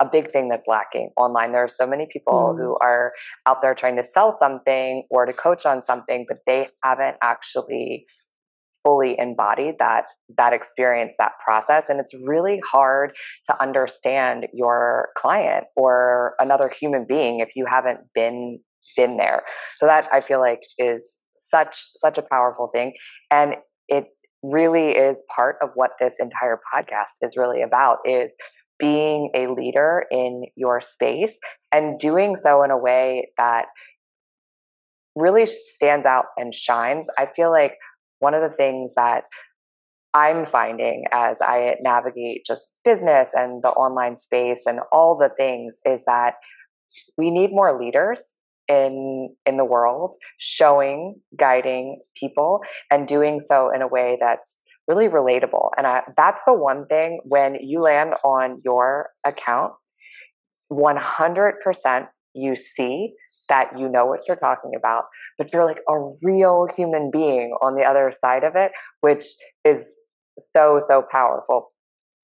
a 0.00 0.06
big 0.10 0.32
thing 0.32 0.48
that's 0.48 0.66
lacking 0.66 1.10
online. 1.16 1.52
There 1.52 1.62
are 1.62 1.68
so 1.68 1.86
many 1.86 2.08
people 2.12 2.54
mm. 2.54 2.58
who 2.58 2.76
are 2.80 3.12
out 3.46 3.62
there 3.62 3.74
trying 3.74 3.96
to 3.96 4.04
sell 4.04 4.32
something 4.32 5.04
or 5.10 5.26
to 5.26 5.32
coach 5.32 5.64
on 5.66 5.82
something, 5.82 6.24
but 6.28 6.38
they 6.46 6.68
haven't 6.82 7.16
actually 7.22 8.06
fully 8.84 9.16
embodied 9.18 9.76
that 9.78 10.04
that 10.36 10.52
experience 10.52 11.14
that 11.18 11.32
process 11.44 11.86
and 11.88 11.98
it's 11.98 12.12
really 12.24 12.60
hard 12.70 13.12
to 13.46 13.62
understand 13.62 14.46
your 14.52 15.08
client 15.16 15.64
or 15.74 16.34
another 16.38 16.68
human 16.68 17.06
being 17.08 17.40
if 17.40 17.50
you 17.56 17.66
haven't 17.68 18.00
been 18.14 18.60
been 18.96 19.16
there. 19.16 19.42
So 19.76 19.86
that 19.86 20.06
I 20.12 20.20
feel 20.20 20.40
like 20.40 20.60
is 20.78 21.16
such 21.50 21.84
such 21.98 22.18
a 22.18 22.22
powerful 22.22 22.68
thing 22.72 22.92
and 23.30 23.54
it 23.88 24.04
really 24.42 24.90
is 24.90 25.16
part 25.34 25.56
of 25.62 25.70
what 25.74 25.92
this 25.98 26.14
entire 26.20 26.60
podcast 26.72 27.26
is 27.26 27.36
really 27.36 27.62
about 27.62 27.98
is 28.04 28.30
being 28.78 29.30
a 29.34 29.46
leader 29.46 30.04
in 30.10 30.44
your 30.56 30.80
space 30.80 31.38
and 31.72 31.98
doing 31.98 32.36
so 32.36 32.62
in 32.62 32.70
a 32.70 32.76
way 32.76 33.28
that 33.38 33.66
really 35.16 35.46
stands 35.46 36.04
out 36.06 36.26
and 36.36 36.54
shines. 36.54 37.06
I 37.16 37.26
feel 37.34 37.50
like 37.50 37.74
one 38.24 38.34
of 38.34 38.42
the 38.42 38.56
things 38.56 38.94
that 38.96 39.24
I'm 40.14 40.46
finding 40.46 41.04
as 41.12 41.38
I 41.42 41.74
navigate 41.82 42.46
just 42.46 42.80
business 42.84 43.30
and 43.34 43.62
the 43.62 43.68
online 43.84 44.16
space 44.16 44.62
and 44.64 44.80
all 44.90 45.16
the 45.16 45.30
things 45.36 45.78
is 45.84 46.04
that 46.06 46.34
we 47.18 47.30
need 47.30 47.50
more 47.50 47.78
leaders 47.78 48.20
in 48.66 49.28
in 49.44 49.58
the 49.58 49.64
world 49.64 50.16
showing 50.38 51.16
guiding 51.38 52.00
people 52.18 52.60
and 52.90 53.06
doing 53.06 53.42
so 53.46 53.70
in 53.74 53.82
a 53.82 53.88
way 53.88 54.16
that's 54.18 54.60
really 54.88 55.08
relatable. 55.08 55.70
And 55.76 55.86
I, 55.86 56.02
that's 56.16 56.40
the 56.46 56.54
one 56.54 56.86
thing 56.86 57.20
when 57.24 57.56
you 57.60 57.80
land 57.80 58.14
on 58.24 58.62
your 58.64 59.10
account 59.24 59.72
100% 60.72 62.08
you 62.34 62.56
see 62.56 63.12
that 63.48 63.78
you 63.78 63.88
know 63.88 64.06
what 64.06 64.20
you're 64.26 64.36
talking 64.36 64.72
about 64.76 65.04
but 65.38 65.52
you're 65.52 65.64
like 65.64 65.80
a 65.88 65.94
real 66.22 66.66
human 66.76 67.10
being 67.12 67.54
on 67.62 67.76
the 67.76 67.84
other 67.84 68.12
side 68.24 68.44
of 68.44 68.54
it 68.56 68.72
which 69.00 69.24
is 69.64 69.84
so 70.56 70.82
so 70.88 71.02
powerful 71.10 71.68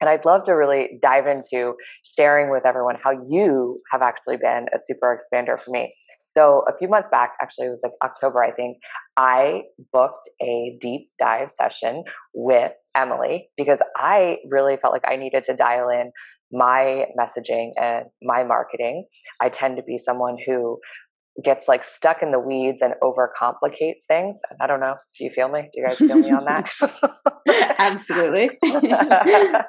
and 0.01 0.09
I'd 0.09 0.25
love 0.25 0.45
to 0.45 0.53
really 0.53 0.99
dive 1.03 1.27
into 1.27 1.75
sharing 2.19 2.51
with 2.51 2.65
everyone 2.65 2.97
how 3.03 3.13
you 3.29 3.81
have 3.93 4.03
actually 4.03 4.39
been 4.39 4.67
a 4.75 4.79
super 4.83 5.21
expander 5.21 5.61
for 5.61 5.71
me. 5.71 5.93
So 6.37 6.63
a 6.69 6.77
few 6.79 6.89
months 6.89 7.09
back, 7.11 7.33
actually 7.41 7.67
it 7.67 7.71
was 7.71 7.81
like 7.83 7.93
October, 8.05 8.43
I 8.43 8.53
think, 8.53 8.79
I 9.17 9.63
booked 9.93 10.29
a 10.41 10.77
deep 10.81 11.07
dive 11.19 11.51
session 11.51 12.05
with 12.35 12.73
Emily 12.97 13.49
because 13.57 13.81
I 13.97 14.39
really 14.49 14.77
felt 14.77 14.93
like 14.93 15.05
I 15.07 15.17
needed 15.17 15.43
to 15.45 15.55
dial 15.55 15.89
in 15.89 16.13
my 16.53 17.07
messaging 17.19 17.71
and 17.81 18.07
my 18.23 18.45
marketing. 18.45 19.07
I 19.41 19.49
tend 19.49 19.77
to 19.77 19.83
be 19.83 19.99
someone 19.99 20.37
who 20.47 20.79
gets 21.45 21.69
like 21.69 21.85
stuck 21.85 22.23
in 22.23 22.33
the 22.33 22.41
weeds 22.41 22.83
and 22.83 22.95
overcomplicates 23.03 24.05
things. 24.07 24.41
I 24.61 24.67
don't 24.67 24.81
know. 24.81 24.97
Do 25.17 25.25
you 25.25 25.31
feel 25.31 25.49
me? 25.49 25.71
Do 25.73 25.81
you 25.81 25.89
guys 25.89 25.99
feel 25.99 26.19
me 26.19 26.31
on 26.31 26.45
that? 26.45 26.71
Absolutely. 27.79 28.51
and 28.63 29.65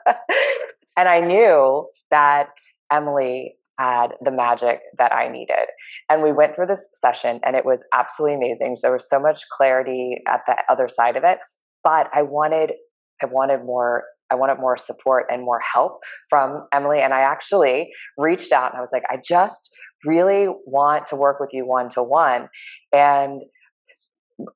I 1.08 1.20
knew 1.20 1.86
that 2.10 2.50
Emily 2.92 3.56
had 3.80 4.08
the 4.24 4.32
magic 4.32 4.80
that 4.98 5.12
I 5.14 5.30
needed. 5.30 5.68
And 6.10 6.22
we 6.22 6.32
went 6.32 6.56
through 6.56 6.68
this 6.68 6.80
session 7.04 7.40
and 7.46 7.56
it 7.56 7.66
was 7.66 7.84
absolutely 7.94 8.36
amazing. 8.36 8.76
So 8.76 8.88
there 8.88 8.94
was 8.94 9.10
so 9.10 9.20
much 9.20 9.42
clarity 9.50 10.16
at 10.28 10.42
the 10.48 10.56
other 10.70 10.88
side 10.88 11.16
of 11.16 11.24
it. 11.24 11.40
But 11.84 12.10
I 12.14 12.22
wanted 12.22 12.74
I 13.22 13.28
wanted 13.28 13.64
more 13.66 14.04
I 14.32 14.36
wanted 14.36 14.60
more 14.60 14.78
support 14.78 15.26
and 15.30 15.44
more 15.44 15.60
help 15.60 16.00
from 16.30 16.66
Emily. 16.74 17.00
And 17.02 17.14
I 17.14 17.22
actually 17.22 17.90
reached 18.18 18.52
out 18.52 18.72
and 18.72 18.78
I 18.78 18.82
was 18.82 18.92
like, 18.94 19.04
I 19.10 19.18
just 19.24 19.70
really 20.06 20.48
want 20.66 21.06
to 21.08 21.16
work 21.16 21.40
with 21.40 21.50
you 21.52 21.66
one 21.66 21.90
to 21.90 22.04
one. 22.04 22.48
And 22.94 23.42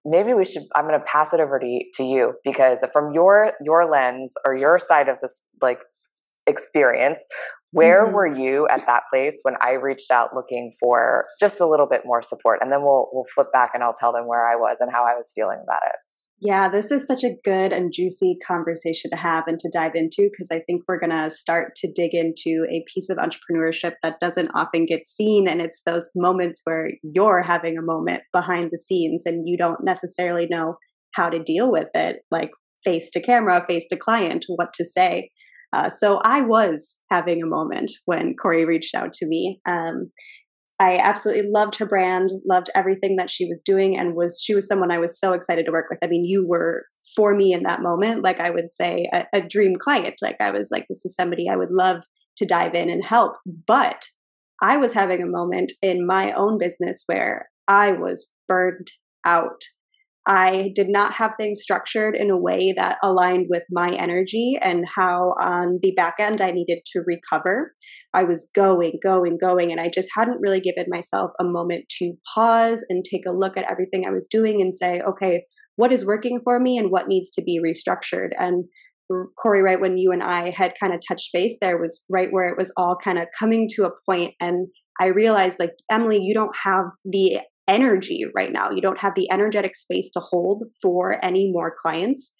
maybe 0.04 0.34
we 0.34 0.46
should 0.46 0.64
i'm 0.76 0.88
going 0.88 1.00
to 1.00 1.06
pass 1.06 1.32
it 1.34 1.40
over 1.40 1.60
to, 1.60 1.80
to 1.94 2.04
you 2.04 2.34
because 2.44 2.80
from 2.92 3.14
your 3.14 3.52
your 3.64 3.90
lens 3.90 4.34
or 4.46 4.56
your 4.56 4.80
side 4.80 5.08
of 5.08 5.18
this 5.22 5.42
like 5.62 5.80
experience 6.48 7.26
where 7.76 8.06
mm-hmm. 8.06 8.16
were 8.16 8.34
you 8.34 8.68
at 8.70 8.82
that 8.88 9.04
place 9.12 9.38
when 9.42 9.56
I 9.62 9.74
reached 9.74 10.10
out 10.10 10.34
looking 10.34 10.72
for 10.80 11.26
just 11.42 11.60
a 11.60 11.68
little 11.68 11.88
bit 11.88 12.02
more 12.06 12.22
support? 12.22 12.60
And 12.62 12.72
then 12.72 12.82
we'll 12.82 13.10
we'll 13.12 13.26
flip 13.34 13.48
back 13.52 13.72
and 13.74 13.84
I'll 13.84 13.96
tell 14.00 14.14
them 14.14 14.28
where 14.28 14.48
I 14.50 14.56
was 14.56 14.78
and 14.80 14.92
how 14.92 15.04
I 15.04 15.14
was 15.16 15.32
feeling 15.36 15.60
about 15.62 15.82
it. 15.86 15.96
Yeah, 16.40 16.70
this 16.70 16.92
is 16.92 17.08
such 17.08 17.24
a 17.24 17.36
good 17.44 17.74
and 17.74 17.94
juicy 17.94 18.38
conversation 18.46 19.10
to 19.12 19.18
have 19.18 19.46
and 19.48 19.60
to 19.60 19.70
dive 19.74 19.94
into 19.96 20.30
because 20.32 20.50
I 20.52 20.60
think 20.60 20.84
we're 20.88 21.00
going 21.00 21.12
to 21.12 21.32
start 21.32 21.76
to 21.78 21.92
dig 21.92 22.14
into 22.14 22.66
a 22.70 22.84
piece 22.94 23.10
of 23.10 23.18
entrepreneurship 23.18 23.94
that 24.04 24.20
doesn't 24.20 24.52
often 24.54 24.86
get 24.86 25.08
seen. 25.08 25.48
And 25.48 25.62
it's 25.62 25.82
those 25.86 26.12
moments 26.16 26.62
where 26.66 26.92
you're 27.04 27.42
having 27.42 27.78
a 27.78 27.82
moment 27.82 28.24
behind 28.34 28.70
the 28.72 28.78
scenes 28.78 29.24
and 29.26 29.48
you 29.48 29.58
don't 29.58 29.84
necessarily 29.84 30.46
know 30.50 30.76
how 31.14 31.30
to 31.30 31.42
deal 31.42 31.72
with 31.72 31.88
it, 31.96 32.18
like 32.32 32.52
face 32.84 33.10
to 33.12 33.22
camera, 33.22 33.66
face 33.66 33.88
to 33.90 33.98
client, 33.98 34.46
what 34.48 34.74
to 34.74 34.84
say. 34.84 35.32
Uh, 35.76 35.90
so 35.90 36.20
I 36.24 36.40
was 36.40 37.04
having 37.12 37.44
a 37.44 37.48
moment 37.48 37.92
when 38.06 38.34
Corey 38.42 38.64
reached 38.64 38.96
out 38.96 39.12
to 39.14 39.28
me. 39.28 39.60
Um, 39.68 40.10
I 40.80 40.98
absolutely 40.98 41.50
loved 41.50 41.76
her 41.76 41.86
brand, 41.86 42.30
loved 42.48 42.70
everything 42.74 43.18
that 43.18 43.30
she 43.30 43.46
was 43.46 43.62
doing, 43.62 43.98
and 43.98 44.16
was 44.16 44.42
she 44.42 44.56
was 44.56 44.68
someone 44.68 44.90
I 44.90 45.00
was 45.00 45.20
so 45.20 45.34
excited 45.34 45.66
to 45.66 45.72
work 45.74 45.88
with. 45.90 46.00
I 46.02 46.08
mean, 46.08 46.24
you 46.24 46.48
were 46.48 46.86
for 47.14 47.36
me 47.36 47.52
in 47.52 47.64
that 47.64 47.82
moment, 47.82 48.24
like 48.24 48.40
I 48.40 48.52
would 48.52 48.70
say, 48.70 49.10
a, 49.12 49.26
a 49.34 49.42
dream 49.42 49.76
client. 49.76 50.16
Like 50.22 50.40
I 50.40 50.52
was 50.52 50.70
like, 50.72 50.86
this 50.90 51.04
is 51.04 51.14
somebody 51.14 51.50
I 51.50 51.58
would 51.58 51.72
love 51.72 52.04
to 52.38 52.46
dive 52.46 52.74
in 52.74 52.90
and 52.90 53.04
help. 53.04 53.34
But 53.68 54.06
I 54.62 54.78
was 54.78 54.94
having 54.94 55.22
a 55.22 55.28
moment 55.28 55.74
in 55.82 56.08
my 56.08 56.32
own 56.34 56.58
business 56.58 57.04
where 57.06 57.50
I 57.68 57.92
was 57.92 58.32
burned 58.48 58.92
out. 59.26 59.62
I 60.28 60.72
did 60.76 60.90
not 60.90 61.14
have 61.14 61.34
things 61.38 61.62
structured 61.62 62.16
in 62.16 62.32
a 62.32 62.38
way 62.38 62.74
that 62.76 62.98
aligned 63.04 63.48
with 63.50 63.64
my 63.70 63.90
energy 63.90 64.58
and 64.60 64.86
how 64.96 65.36
on 65.40 65.80
the 65.84 65.92
back 65.92 66.16
end 66.20 66.42
I 66.42 66.52
needed 66.52 66.80
to 66.94 67.04
recover. 67.06 67.74
I 68.14 68.24
was 68.24 68.50
going, 68.56 69.00
going, 69.04 69.38
going, 69.40 69.72
and 69.72 69.80
I 69.80 69.90
just 69.94 70.10
hadn't 70.16 70.42
really 70.42 70.60
given 70.60 70.86
myself 70.88 71.32
a 71.40 71.44
moment 71.44 71.86
to 72.00 72.14
pause 72.34 72.84
and 72.90 73.06
take 73.06 73.26
a 73.28 73.32
look 73.32 73.56
at 73.56 73.70
everything 73.70 74.06
I 74.06 74.12
was 74.12 74.28
doing 74.28 74.62
and 74.62 74.76
say, 74.76 75.02
okay, 75.08 75.44
what 75.76 75.92
is 75.92 76.06
working 76.06 76.40
for 76.44 76.60
me 76.60 76.78
and 76.78 76.90
what 76.90 77.08
needs 77.08 77.30
to 77.32 77.44
be 77.44 77.62
restructured? 77.64 78.30
And 78.40 78.66
Corey, 79.38 79.62
right 79.62 79.80
when 79.80 79.98
you 79.98 80.12
and 80.12 80.24
I 80.24 80.50
had 80.50 80.74
kind 80.80 80.94
of 80.94 81.02
touched 81.08 81.32
base, 81.34 81.58
there 81.62 81.78
was 81.78 82.04
right 82.10 82.30
where 82.32 82.50
it 82.50 82.58
was 82.58 82.74
all 82.78 82.96
kind 83.04 83.20
of 83.20 83.28
coming 83.38 83.68
to 83.76 83.86
a 83.86 83.92
point, 84.10 84.34
and 84.40 84.68
I 85.00 85.08
realized, 85.08 85.60
like 85.60 85.74
Emily, 85.92 86.20
you 86.22 86.34
don't 86.34 86.56
have 86.64 86.86
the 87.04 87.42
energy 87.68 88.26
right 88.36 88.52
now. 88.52 88.70
You 88.70 88.82
don't 88.82 89.00
have 89.00 89.14
the 89.16 89.30
energetic 89.32 89.76
space 89.76 90.10
to 90.12 90.20
hold 90.20 90.64
for 90.82 91.24
any 91.24 91.52
more 91.52 91.74
clients. 91.76 92.34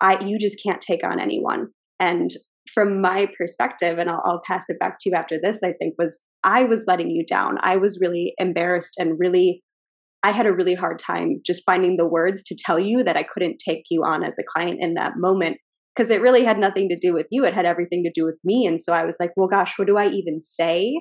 I 0.00 0.24
you 0.24 0.38
just 0.38 0.62
can't 0.62 0.80
take 0.80 1.04
on 1.04 1.20
anyone. 1.20 1.68
And 1.98 2.30
from 2.72 3.00
my 3.00 3.28
perspective, 3.36 3.98
and 3.98 4.08
I'll, 4.08 4.22
I'll 4.24 4.42
pass 4.46 4.66
it 4.68 4.78
back 4.78 4.98
to 5.00 5.10
you 5.10 5.16
after 5.16 5.38
this, 5.42 5.60
I 5.64 5.72
think 5.78 5.94
was 5.98 6.20
I 6.42 6.64
was 6.64 6.84
letting 6.86 7.10
you 7.10 7.24
down. 7.26 7.58
I 7.60 7.76
was 7.76 7.98
really 8.00 8.32
embarrassed 8.38 8.96
and 8.98 9.18
really 9.18 9.62
I 10.22 10.32
had 10.32 10.46
a 10.46 10.52
really 10.52 10.74
hard 10.74 10.98
time 10.98 11.40
just 11.44 11.64
finding 11.64 11.96
the 11.96 12.06
words 12.06 12.42
to 12.44 12.56
tell 12.58 12.78
you 12.78 13.02
that 13.04 13.16
I 13.16 13.22
couldn't 13.22 13.62
take 13.66 13.84
you 13.90 14.02
on 14.04 14.22
as 14.22 14.36
a 14.38 14.44
client 14.44 14.78
in 14.80 14.94
that 14.94 15.12
moment 15.16 15.58
because 15.94 16.10
it 16.10 16.20
really 16.20 16.44
had 16.44 16.58
nothing 16.58 16.88
to 16.88 16.98
do 16.98 17.12
with 17.12 17.26
you. 17.30 17.44
It 17.44 17.54
had 17.54 17.66
everything 17.66 18.04
to 18.04 18.12
do 18.14 18.24
with 18.24 18.38
me. 18.44 18.66
And 18.66 18.80
so 18.80 18.92
I 18.92 19.04
was 19.04 19.16
like, 19.18 19.30
well, 19.36 19.48
gosh, 19.48 19.78
what 19.78 19.88
do 19.88 19.96
I 19.96 20.08
even 20.08 20.40
say 20.42 20.94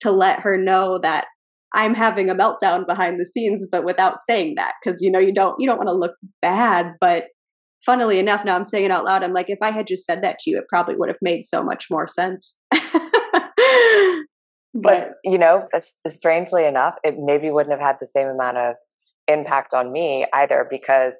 to 0.00 0.10
let 0.10 0.40
her 0.40 0.56
know 0.56 0.98
that 1.02 1.26
I'm 1.74 1.94
having 1.94 2.28
a 2.28 2.34
meltdown 2.34 2.86
behind 2.86 3.20
the 3.20 3.26
scenes, 3.26 3.66
but 3.70 3.84
without 3.84 4.20
saying 4.20 4.54
that, 4.56 4.74
because 4.82 5.00
you 5.00 5.10
know 5.10 5.18
you 5.18 5.32
don't 5.32 5.56
you 5.58 5.66
don't 5.66 5.78
want 5.78 5.88
to 5.88 5.94
look 5.94 6.16
bad. 6.42 6.94
But 7.00 7.26
funnily 7.84 8.18
enough, 8.18 8.44
now 8.44 8.56
I'm 8.56 8.64
saying 8.64 8.86
it 8.86 8.90
out 8.90 9.04
loud. 9.04 9.22
I'm 9.22 9.32
like, 9.32 9.48
if 9.50 9.58
I 9.62 9.70
had 9.70 9.86
just 9.86 10.04
said 10.04 10.22
that 10.22 10.38
to 10.40 10.50
you, 10.50 10.58
it 10.58 10.64
probably 10.68 10.96
would 10.96 11.08
have 11.08 11.18
made 11.22 11.44
so 11.44 11.62
much 11.62 11.86
more 11.90 12.08
sense. 12.08 12.56
but, 14.74 15.12
you 15.24 15.38
know, 15.38 15.66
strangely 15.78 16.64
enough, 16.64 16.94
it 17.04 17.14
maybe 17.18 17.50
wouldn't 17.50 17.72
have 17.72 17.84
had 17.84 17.96
the 18.00 18.06
same 18.06 18.28
amount 18.28 18.58
of 18.58 18.74
impact 19.28 19.74
on 19.74 19.92
me 19.92 20.26
either, 20.34 20.66
because 20.68 21.12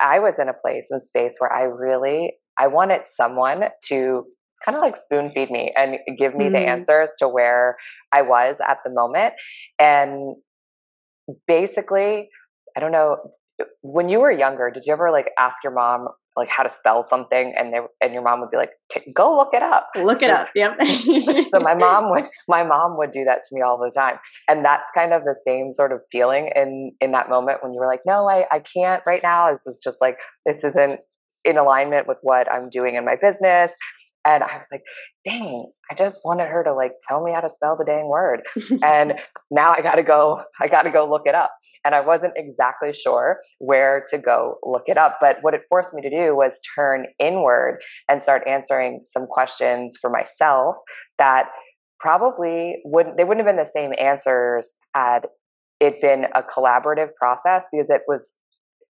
I 0.00 0.18
was 0.18 0.34
in 0.38 0.48
a 0.48 0.54
place 0.54 0.88
and 0.90 1.02
space 1.02 1.34
where 1.38 1.52
I 1.52 1.62
really 1.62 2.34
I 2.58 2.68
wanted 2.68 3.02
someone 3.06 3.64
to 3.88 4.24
kind 4.64 4.76
of 4.76 4.82
like 4.82 4.96
spoon 4.96 5.30
feed 5.30 5.50
me 5.50 5.72
and 5.76 5.98
give 6.18 6.34
me 6.34 6.46
mm. 6.46 6.52
the 6.52 6.58
answers 6.58 7.12
to 7.18 7.28
where 7.28 7.76
I 8.12 8.22
was 8.22 8.58
at 8.66 8.78
the 8.84 8.90
moment. 8.90 9.34
And 9.78 10.36
basically, 11.46 12.28
I 12.76 12.80
don't 12.80 12.92
know, 12.92 13.18
when 13.82 14.08
you 14.08 14.20
were 14.20 14.30
younger, 14.30 14.70
did 14.70 14.84
you 14.86 14.92
ever 14.92 15.10
like 15.10 15.30
ask 15.38 15.56
your 15.64 15.72
mom 15.72 16.08
like 16.36 16.50
how 16.50 16.62
to 16.62 16.68
spell 16.68 17.02
something 17.02 17.54
and 17.56 17.72
they 17.72 17.78
and 18.02 18.12
your 18.12 18.22
mom 18.22 18.40
would 18.40 18.50
be 18.50 18.58
like 18.58 18.72
go 19.14 19.34
look 19.34 19.54
it 19.54 19.62
up. 19.62 19.88
Look 19.96 20.22
it 20.22 20.28
up 20.28 20.48
yep. 20.54 20.78
so 21.48 21.60
my 21.60 21.74
mom 21.74 22.10
would 22.10 22.24
my 22.46 22.62
mom 22.62 22.98
would 22.98 23.10
do 23.10 23.24
that 23.24 23.42
to 23.44 23.54
me 23.54 23.62
all 23.62 23.78
the 23.78 23.90
time. 23.90 24.16
And 24.46 24.62
that's 24.62 24.90
kind 24.94 25.14
of 25.14 25.22
the 25.24 25.34
same 25.46 25.72
sort 25.72 25.92
of 25.92 26.00
feeling 26.12 26.50
in 26.54 26.92
in 27.00 27.12
that 27.12 27.30
moment 27.30 27.62
when 27.62 27.72
you 27.72 27.80
were 27.80 27.86
like 27.86 28.02
no 28.04 28.28
i 28.28 28.44
i 28.52 28.58
can't 28.58 29.02
right 29.06 29.22
now. 29.22 29.50
This 29.50 29.66
is 29.66 29.80
just 29.82 29.96
like 30.02 30.18
this 30.44 30.58
isn't 30.58 31.00
in 31.46 31.56
alignment 31.56 32.08
with 32.08 32.18
what 32.22 32.50
i'm 32.50 32.68
doing 32.68 32.96
in 32.96 33.04
my 33.04 33.14
business 33.14 33.70
and 34.26 34.42
I 34.42 34.56
was 34.58 34.66
like, 34.72 34.82
dang, 35.24 35.70
I 35.88 35.94
just 35.94 36.22
wanted 36.24 36.48
her 36.48 36.64
to 36.64 36.74
like 36.74 36.92
tell 37.08 37.22
me 37.22 37.32
how 37.32 37.40
to 37.40 37.48
spell 37.48 37.76
the 37.78 37.84
dang 37.84 38.08
word. 38.08 38.40
and 38.82 39.14
now 39.52 39.72
I 39.72 39.82
gotta 39.82 40.02
go, 40.02 40.42
I 40.60 40.66
gotta 40.66 40.90
go 40.90 41.08
look 41.08 41.22
it 41.26 41.34
up. 41.34 41.52
And 41.84 41.94
I 41.94 42.00
wasn't 42.00 42.32
exactly 42.34 42.92
sure 42.92 43.38
where 43.60 44.04
to 44.10 44.18
go 44.18 44.56
look 44.64 44.82
it 44.86 44.98
up. 44.98 45.18
But 45.20 45.38
what 45.42 45.54
it 45.54 45.62
forced 45.68 45.94
me 45.94 46.02
to 46.02 46.10
do 46.10 46.34
was 46.34 46.58
turn 46.74 47.06
inward 47.20 47.78
and 48.08 48.20
start 48.20 48.42
answering 48.48 49.02
some 49.04 49.26
questions 49.26 49.96
for 50.00 50.10
myself 50.10 50.74
that 51.18 51.46
probably 52.00 52.78
wouldn't 52.84 53.16
they 53.16 53.24
wouldn't 53.24 53.46
have 53.46 53.56
been 53.56 53.62
the 53.62 53.70
same 53.70 53.92
answers 53.98 54.74
had 54.94 55.20
it 55.78 56.00
been 56.00 56.26
a 56.34 56.42
collaborative 56.42 57.10
process 57.20 57.64
because 57.72 57.86
it 57.88 58.02
was 58.08 58.32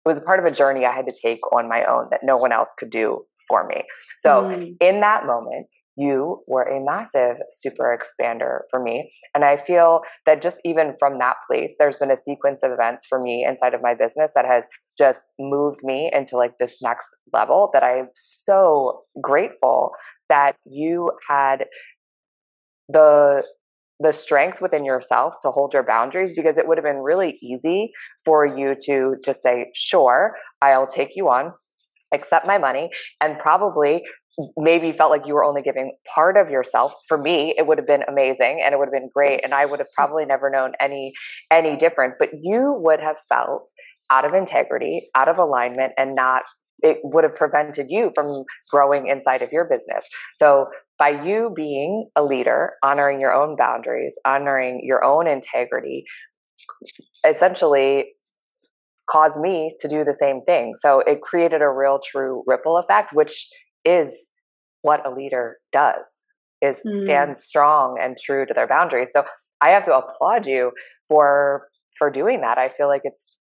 it 0.05 0.09
was 0.09 0.19
part 0.21 0.39
of 0.39 0.45
a 0.45 0.51
journey 0.51 0.85
I 0.85 0.93
had 0.93 1.05
to 1.05 1.13
take 1.13 1.39
on 1.53 1.69
my 1.69 1.85
own 1.85 2.07
that 2.09 2.21
no 2.23 2.35
one 2.35 2.51
else 2.51 2.69
could 2.77 2.89
do 2.89 3.25
for 3.49 3.67
me. 3.67 3.83
So 4.19 4.43
mm. 4.43 4.75
in 4.79 5.01
that 5.01 5.25
moment, 5.25 5.67
you 5.99 6.41
were 6.47 6.63
a 6.63 6.79
massive 6.79 7.35
super 7.51 7.97
expander 7.97 8.59
for 8.71 8.81
me. 8.81 9.09
And 9.35 9.43
I 9.43 9.57
feel 9.57 10.01
that 10.25 10.41
just 10.41 10.61
even 10.63 10.93
from 10.97 11.19
that 11.19 11.35
place, 11.45 11.75
there's 11.77 11.97
been 11.97 12.09
a 12.09 12.15
sequence 12.15 12.63
of 12.63 12.71
events 12.71 13.05
for 13.07 13.21
me 13.21 13.45
inside 13.47 13.73
of 13.73 13.81
my 13.81 13.95
business 13.95 14.31
that 14.33 14.45
has 14.45 14.63
just 14.97 15.25
moved 15.37 15.79
me 15.83 16.09
into 16.13 16.37
like 16.37 16.53
this 16.57 16.81
next 16.81 17.07
level 17.33 17.69
that 17.73 17.83
I'm 17.83 18.07
so 18.15 19.01
grateful 19.21 19.91
that 20.29 20.55
you 20.65 21.11
had 21.29 21.65
the 22.87 23.43
the 24.01 24.13
strength 24.13 24.61
within 24.61 24.85
yourself 24.85 25.35
to 25.41 25.51
hold 25.51 25.73
your 25.73 25.83
boundaries 25.83 26.33
because 26.33 26.57
it 26.57 26.65
would 26.65 26.77
have 26.77 26.85
been 26.85 26.99
really 26.99 27.35
easy 27.43 27.91
for 28.23 28.45
you 28.45 28.73
to 28.85 29.15
just 29.25 29.43
say 29.43 29.65
sure 29.75 30.35
i'll 30.61 30.87
take 30.87 31.09
you 31.15 31.27
on 31.27 31.51
accept 32.13 32.45
my 32.45 32.57
money 32.57 32.89
and 33.21 33.37
probably 33.39 34.03
maybe 34.57 34.93
felt 34.93 35.11
like 35.11 35.23
you 35.25 35.33
were 35.33 35.43
only 35.43 35.61
giving 35.61 35.91
part 36.13 36.37
of 36.37 36.49
yourself. 36.49 36.93
For 37.07 37.17
me 37.17 37.53
it 37.57 37.67
would 37.67 37.77
have 37.77 37.87
been 37.87 38.03
amazing 38.07 38.61
and 38.63 38.73
it 38.73 38.77
would 38.77 38.85
have 38.85 38.93
been 38.93 39.09
great 39.13 39.41
and 39.43 39.53
i 39.53 39.65
would 39.65 39.79
have 39.79 39.87
probably 39.95 40.25
never 40.25 40.49
known 40.49 40.73
any 40.79 41.11
any 41.51 41.75
different. 41.75 42.15
But 42.19 42.29
you 42.41 42.75
would 42.79 42.99
have 42.99 43.17
felt 43.27 43.69
out 44.09 44.25
of 44.25 44.33
integrity 44.33 45.09
out 45.15 45.27
of 45.27 45.37
alignment 45.37 45.93
and 45.97 46.15
not 46.15 46.43
it 46.81 46.97
would 47.03 47.25
have 47.25 47.35
prevented 47.35 47.87
you 47.89 48.11
from 48.15 48.45
growing 48.71 49.07
inside 49.07 49.41
of 49.41 49.51
your 49.51 49.65
business. 49.65 50.07
So 50.37 50.67
by 50.97 51.09
you 51.09 51.51
being 51.53 52.09
a 52.15 52.23
leader 52.23 52.73
honoring 52.83 53.19
your 53.19 53.33
own 53.33 53.55
boundaries 53.57 54.17
honoring 54.25 54.81
your 54.83 55.03
own 55.03 55.27
integrity 55.27 56.05
essentially 57.27 58.13
caused 59.09 59.39
me 59.39 59.75
to 59.79 59.87
do 59.87 60.03
the 60.03 60.15
same 60.19 60.41
thing. 60.45 60.73
So 60.81 61.01
it 61.05 61.21
created 61.21 61.61
a 61.61 61.69
real 61.69 61.99
true 62.03 62.43
ripple 62.47 62.77
effect 62.77 63.13
which 63.13 63.47
is 63.85 64.13
what 64.81 65.05
a 65.05 65.11
leader 65.11 65.57
does 65.71 66.23
is 66.61 66.81
mm. 66.85 67.03
stand 67.03 67.37
strong 67.37 67.97
and 68.01 68.17
true 68.23 68.45
to 68.45 68.53
their 68.53 68.67
boundaries. 68.67 69.09
So 69.13 69.23
i 69.61 69.69
have 69.69 69.83
to 69.85 69.93
applaud 69.93 70.45
you 70.45 70.71
for 71.07 71.67
for 71.97 72.09
doing 72.09 72.41
that. 72.41 72.57
I 72.57 72.69
feel 72.69 72.87
like 72.87 73.01
it's 73.03 73.39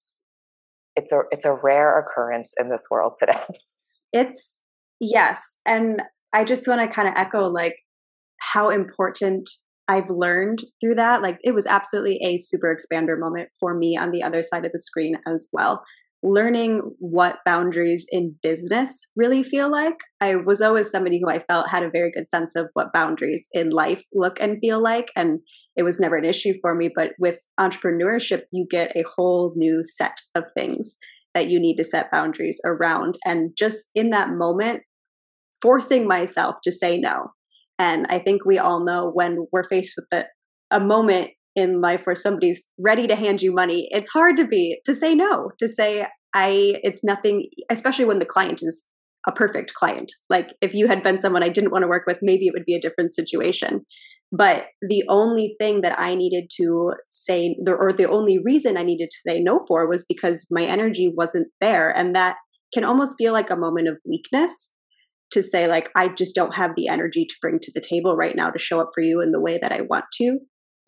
it's 0.96 1.12
a 1.12 1.20
it's 1.30 1.44
a 1.44 1.52
rare 1.52 1.98
occurrence 1.98 2.54
in 2.58 2.70
this 2.70 2.86
world 2.90 3.14
today. 3.18 3.40
It's 4.10 4.60
yes. 5.00 5.58
And 5.66 6.02
i 6.32 6.42
just 6.44 6.66
want 6.66 6.80
to 6.80 6.94
kind 6.94 7.08
of 7.08 7.14
echo 7.16 7.44
like 7.44 7.76
how 8.38 8.70
important 8.70 9.48
I've 9.88 10.10
learned 10.10 10.64
through 10.80 10.96
that. 10.96 11.22
Like 11.22 11.38
it 11.42 11.54
was 11.54 11.66
absolutely 11.66 12.18
a 12.22 12.36
super 12.36 12.74
expander 12.74 13.18
moment 13.18 13.48
for 13.58 13.74
me 13.74 13.96
on 13.96 14.10
the 14.10 14.22
other 14.22 14.42
side 14.42 14.64
of 14.64 14.72
the 14.72 14.80
screen 14.80 15.16
as 15.26 15.48
well 15.52 15.82
learning 16.22 16.80
what 16.98 17.38
boundaries 17.44 18.04
in 18.10 18.34
business 18.42 19.10
really 19.14 19.42
feel 19.42 19.70
like. 19.70 19.98
I 20.20 20.34
was 20.34 20.60
always 20.60 20.90
somebody 20.90 21.20
who 21.20 21.30
I 21.30 21.44
felt 21.48 21.68
had 21.68 21.82
a 21.82 21.90
very 21.90 22.10
good 22.10 22.26
sense 22.26 22.56
of 22.56 22.68
what 22.72 22.92
boundaries 22.92 23.46
in 23.52 23.70
life 23.70 24.04
look 24.12 24.40
and 24.40 24.58
feel 24.60 24.82
like. 24.82 25.10
And 25.14 25.40
it 25.76 25.84
was 25.84 26.00
never 26.00 26.16
an 26.16 26.24
issue 26.24 26.54
for 26.60 26.74
me. 26.74 26.90
But 26.94 27.12
with 27.18 27.40
entrepreneurship, 27.58 28.42
you 28.50 28.66
get 28.68 28.96
a 28.96 29.04
whole 29.16 29.52
new 29.56 29.82
set 29.84 30.20
of 30.34 30.44
things 30.56 30.96
that 31.34 31.48
you 31.48 31.60
need 31.60 31.76
to 31.76 31.84
set 31.84 32.10
boundaries 32.10 32.60
around. 32.64 33.16
And 33.24 33.52
just 33.56 33.88
in 33.94 34.10
that 34.10 34.30
moment, 34.30 34.82
forcing 35.62 36.06
myself 36.06 36.56
to 36.64 36.72
say 36.72 36.98
no. 36.98 37.28
And 37.78 38.06
I 38.10 38.18
think 38.18 38.44
we 38.44 38.58
all 38.58 38.84
know 38.84 39.10
when 39.12 39.46
we're 39.52 39.68
faced 39.68 39.94
with 39.96 40.06
the, 40.10 40.26
a 40.70 40.80
moment 40.80 41.30
in 41.56 41.80
life 41.80 42.02
where 42.04 42.16
somebody's 42.16 42.68
ready 42.78 43.06
to 43.08 43.16
hand 43.16 43.42
you 43.42 43.52
money 43.52 43.88
it's 43.90 44.10
hard 44.10 44.36
to 44.36 44.46
be 44.46 44.78
to 44.84 44.94
say 44.94 45.12
no 45.12 45.50
to 45.58 45.66
say 45.66 46.06
i 46.32 46.74
it's 46.84 47.02
nothing 47.02 47.48
especially 47.68 48.04
when 48.04 48.20
the 48.20 48.26
client 48.26 48.60
is 48.62 48.90
a 49.26 49.32
perfect 49.32 49.74
client. 49.74 50.12
Like 50.30 50.48
if 50.60 50.74
you 50.74 50.88
had 50.88 51.02
been 51.02 51.18
someone 51.18 51.42
i 51.44 51.48
didn't 51.48 51.70
want 51.70 51.82
to 51.82 51.88
work 51.88 52.04
with 52.06 52.18
maybe 52.22 52.46
it 52.46 52.52
would 52.54 52.64
be 52.64 52.74
a 52.74 52.80
different 52.80 53.14
situation. 53.14 53.84
But 54.30 54.66
the 54.82 55.04
only 55.08 55.54
thing 55.60 55.80
that 55.82 55.98
i 55.98 56.14
needed 56.14 56.50
to 56.56 56.92
say 57.06 57.56
or 57.66 57.92
the 57.92 58.08
only 58.08 58.38
reason 58.38 58.76
i 58.76 58.82
needed 58.82 59.10
to 59.10 59.30
say 59.30 59.40
no 59.40 59.64
for 59.68 59.88
was 59.88 60.04
because 60.08 60.46
my 60.50 60.64
energy 60.64 61.12
wasn't 61.14 61.48
there. 61.60 61.96
And 61.96 62.14
that 62.14 62.36
can 62.72 62.84
almost 62.84 63.16
feel 63.18 63.32
like 63.32 63.50
a 63.50 63.56
moment 63.56 63.88
of 63.88 63.96
weakness 64.04 64.72
to 65.30 65.42
say 65.42 65.66
like 65.66 65.90
i 65.96 66.08
just 66.08 66.34
don't 66.34 66.54
have 66.54 66.70
the 66.76 66.88
energy 66.88 67.24
to 67.24 67.36
bring 67.40 67.58
to 67.60 67.72
the 67.74 67.80
table 67.80 68.16
right 68.16 68.36
now 68.36 68.50
to 68.50 68.58
show 68.58 68.80
up 68.80 68.90
for 68.94 69.02
you 69.02 69.20
in 69.20 69.30
the 69.30 69.40
way 69.40 69.58
that 69.60 69.72
i 69.72 69.80
want 69.82 70.04
to 70.12 70.38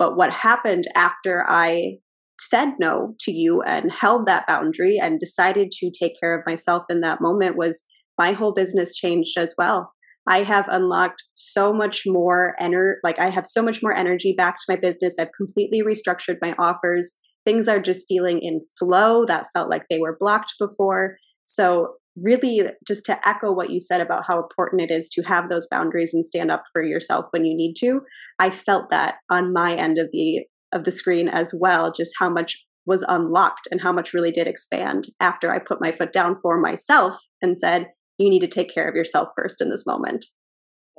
but 0.01 0.17
what 0.17 0.33
happened 0.33 0.85
after 0.97 1.45
I 1.47 1.99
said 2.41 2.71
no 2.81 3.15
to 3.21 3.33
you 3.33 3.61
and 3.61 3.93
held 3.93 4.27
that 4.27 4.47
boundary 4.47 4.97
and 5.01 5.21
decided 5.21 5.71
to 5.71 5.91
take 5.91 6.15
care 6.19 6.37
of 6.37 6.47
myself 6.47 6.85
in 6.89 7.03
that 7.03 7.21
moment 7.21 7.55
was 7.59 7.83
my 8.19 8.33
whole 8.33 8.55
business 8.55 8.97
changed 8.97 9.37
as 9.37 9.55
well. 9.59 9.93
I 10.27 10.43
have 10.43 10.67
unlocked 10.69 11.23
so 11.35 11.71
much 11.75 12.05
more 12.07 12.55
energy, 12.59 12.99
like 13.05 13.19
I 13.19 13.29
have 13.29 13.47
so 13.47 13.63
much 13.63 13.83
more 13.83 13.95
energy 13.95 14.35
back 14.35 14.57
to 14.57 14.65
my 14.71 14.77
business. 14.77 15.17
I've 15.19 15.37
completely 15.37 15.83
restructured 15.83 16.37
my 16.41 16.55
offers. 16.59 17.17
Things 17.45 17.69
are 17.69 17.81
just 17.81 18.07
feeling 18.09 18.41
in 18.41 18.63
flow 18.79 19.27
that 19.27 19.49
felt 19.53 19.69
like 19.69 19.83
they 19.91 19.99
were 19.99 20.17
blocked 20.19 20.55
before. 20.59 21.17
So 21.45 21.97
really 22.17 22.63
just 22.87 23.05
to 23.07 23.29
echo 23.29 23.53
what 23.53 23.71
you 23.71 23.81
said 23.81 24.01
about 24.01 24.25
how 24.27 24.39
important 24.39 24.83
it 24.83 24.91
is 24.91 25.11
to 25.11 25.23
have 25.23 25.49
those 25.49 25.69
boundaries 25.71 26.13
and 26.13 26.27
stand 26.27 26.51
up 26.51 26.65
for 26.73 26.83
yourself 26.83 27.27
when 27.31 27.45
you 27.45 27.57
need 27.57 27.75
to 27.75 28.01
i 28.41 28.51
felt 28.51 28.91
that 28.91 29.17
on 29.31 29.53
my 29.53 29.75
end 29.75 29.97
of 29.97 30.09
the 30.13 30.45
of 30.73 30.85
the 30.85 30.91
screen 30.91 31.29
as 31.29 31.55
well 31.59 31.93
just 31.93 32.13
how 32.19 32.29
much 32.29 32.65
was 32.85 33.05
unlocked 33.07 33.69
and 33.71 33.81
how 33.81 33.93
much 33.93 34.13
really 34.13 34.33
did 34.33 34.49
expand 34.49 35.07
after 35.21 35.55
i 35.55 35.59
put 35.59 35.81
my 35.81 35.93
foot 35.93 36.13
down 36.13 36.37
for 36.43 36.61
myself 36.61 37.17
and 37.41 37.57
said 37.59 37.87
you 38.21 38.29
need 38.29 38.41
to 38.41 38.49
take 38.49 38.73
care 38.73 38.87
of 38.87 38.95
yourself 38.95 39.31
first 39.35 39.63
in 39.63 39.71
this 39.71 39.87
moment. 39.87 40.27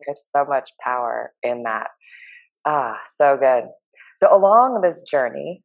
There's 0.05 0.27
so 0.35 0.43
much 0.43 0.71
power 0.83 1.31
in 1.43 1.63
that. 1.63 1.87
Ah 2.65 2.97
so 3.19 3.37
good. 3.39 3.65
So 4.19 4.35
along 4.35 4.81
this 4.81 5.03
journey 5.09 5.63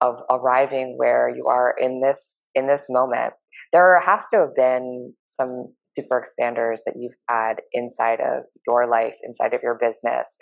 of 0.00 0.20
arriving 0.30 0.94
where 0.96 1.28
you 1.28 1.46
are 1.48 1.74
in 1.80 2.00
this 2.00 2.36
in 2.54 2.68
this 2.68 2.82
moment 2.88 3.34
there 3.72 4.00
has 4.00 4.22
to 4.32 4.40
have 4.40 4.54
been 4.54 5.14
some 5.40 5.72
super 5.98 6.26
expanders 6.26 6.78
that 6.86 6.94
you've 6.98 7.12
had 7.28 7.56
inside 7.72 8.20
of 8.20 8.44
your 8.66 8.88
life, 8.88 9.14
inside 9.24 9.54
of 9.54 9.62
your 9.62 9.78
business. 9.80 10.36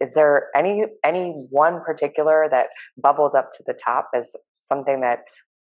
Is 0.00 0.12
there 0.14 0.48
any 0.54 0.84
any 1.04 1.34
one 1.50 1.80
particular 1.84 2.48
that 2.50 2.66
bubbled 3.00 3.34
up 3.36 3.50
to 3.52 3.64
the 3.66 3.78
top 3.82 4.10
as 4.14 4.30
something 4.70 5.00
that 5.00 5.20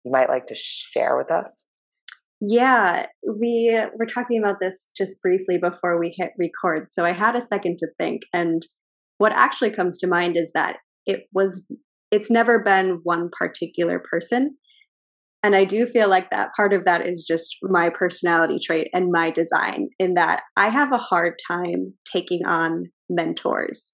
you 0.05 0.12
might 0.12 0.29
like 0.29 0.46
to 0.46 0.55
share 0.55 1.16
with 1.16 1.31
us? 1.31 1.64
Yeah, 2.40 3.07
we 3.26 3.79
were 3.98 4.07
talking 4.07 4.38
about 4.42 4.61
this 4.61 4.90
just 4.96 5.20
briefly 5.20 5.59
before 5.59 5.98
we 5.98 6.14
hit 6.16 6.31
record. 6.38 6.90
So 6.90 7.05
I 7.05 7.12
had 7.12 7.37
a 7.37 7.42
second 7.42 7.79
to 7.79 7.88
think 7.98 8.22
and 8.33 8.66
what 9.18 9.33
actually 9.33 9.70
comes 9.70 9.98
to 9.98 10.07
mind 10.07 10.37
is 10.38 10.53
that 10.53 10.76
it 11.05 11.24
was 11.35 11.66
it's 12.11 12.31
never 12.31 12.59
been 12.59 13.00
one 13.03 13.31
particular 13.37 13.98
person 13.98 14.57
and 15.42 15.57
I 15.57 15.64
do 15.64 15.87
feel 15.87 16.09
like 16.09 16.31
that 16.31 16.50
part 16.55 16.72
of 16.72 16.85
that 16.85 17.07
is 17.07 17.24
just 17.26 17.57
my 17.62 17.88
personality 17.88 18.59
trait 18.62 18.88
and 18.92 19.11
my 19.11 19.31
design, 19.31 19.88
in 19.98 20.14
that 20.14 20.42
I 20.57 20.68
have 20.68 20.92
a 20.92 20.98
hard 20.98 21.35
time 21.48 21.94
taking 22.11 22.44
on 22.46 22.85
mentors. 23.09 23.92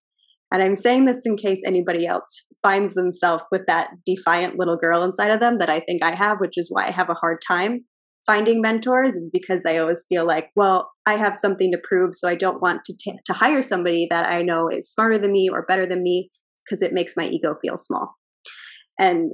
And 0.52 0.62
I'm 0.62 0.76
saying 0.76 1.06
this 1.06 1.22
in 1.24 1.36
case 1.36 1.60
anybody 1.66 2.06
else 2.06 2.46
finds 2.62 2.94
themselves 2.94 3.44
with 3.50 3.62
that 3.66 3.90
defiant 4.04 4.58
little 4.58 4.76
girl 4.76 5.02
inside 5.02 5.30
of 5.30 5.40
them 5.40 5.58
that 5.58 5.70
I 5.70 5.80
think 5.80 6.02
I 6.02 6.14
have, 6.14 6.40
which 6.40 6.56
is 6.56 6.68
why 6.70 6.86
I 6.86 6.90
have 6.92 7.10
a 7.10 7.14
hard 7.14 7.38
time 7.46 7.84
finding 8.26 8.60
mentors, 8.60 9.14
is 9.14 9.30
because 9.32 9.64
I 9.66 9.78
always 9.78 10.04
feel 10.08 10.26
like, 10.26 10.50
well, 10.56 10.90
I 11.06 11.14
have 11.14 11.36
something 11.36 11.70
to 11.70 11.78
prove, 11.82 12.14
so 12.14 12.28
I 12.28 12.34
don't 12.34 12.60
want 12.60 12.82
to, 12.84 12.94
t- 12.98 13.18
to 13.24 13.32
hire 13.32 13.62
somebody 13.62 14.06
that 14.10 14.26
I 14.26 14.42
know 14.42 14.68
is 14.68 14.90
smarter 14.90 15.18
than 15.18 15.32
me 15.32 15.48
or 15.50 15.64
better 15.66 15.86
than 15.86 16.02
me 16.02 16.30
because 16.64 16.82
it 16.82 16.92
makes 16.92 17.14
my 17.16 17.26
ego 17.26 17.54
feel 17.62 17.76
small. 17.76 18.14
And 18.98 19.30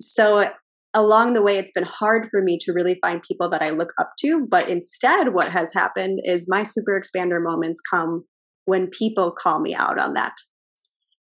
so 0.00 0.50
along 0.94 1.34
the 1.34 1.42
way, 1.42 1.56
it's 1.56 1.72
been 1.72 1.84
hard 1.84 2.28
for 2.30 2.42
me 2.42 2.58
to 2.62 2.72
really 2.72 2.98
find 3.00 3.22
people 3.22 3.48
that 3.50 3.62
I 3.62 3.70
look 3.70 3.92
up 3.98 4.12
to. 4.20 4.46
But 4.48 4.68
instead, 4.68 5.32
what 5.32 5.50
has 5.50 5.72
happened 5.72 6.20
is 6.24 6.46
my 6.48 6.62
super 6.62 7.00
expander 7.00 7.42
moments 7.42 7.80
come 7.80 8.24
when 8.64 8.88
people 8.88 9.30
call 9.30 9.60
me 9.60 9.74
out 9.74 9.98
on 9.98 10.14
that. 10.14 10.34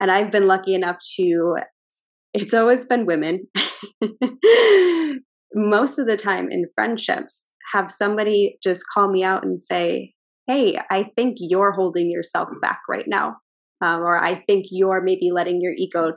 And 0.00 0.10
I've 0.10 0.30
been 0.30 0.46
lucky 0.46 0.74
enough 0.74 0.98
to, 1.16 1.56
it's 2.32 2.54
always 2.54 2.84
been 2.84 3.06
women. 3.06 3.48
Most 5.54 5.98
of 5.98 6.06
the 6.06 6.16
time 6.16 6.48
in 6.50 6.66
friendships, 6.74 7.52
have 7.72 7.90
somebody 7.90 8.58
just 8.62 8.84
call 8.92 9.10
me 9.10 9.24
out 9.24 9.44
and 9.44 9.62
say, 9.62 10.14
Hey, 10.46 10.78
I 10.90 11.10
think 11.16 11.36
you're 11.40 11.72
holding 11.72 12.10
yourself 12.10 12.48
back 12.62 12.80
right 12.88 13.04
now. 13.06 13.36
Um, 13.80 14.00
or 14.00 14.16
I 14.16 14.42
think 14.46 14.66
you're 14.70 15.02
maybe 15.02 15.30
letting 15.30 15.60
your 15.60 15.72
ego 15.72 16.12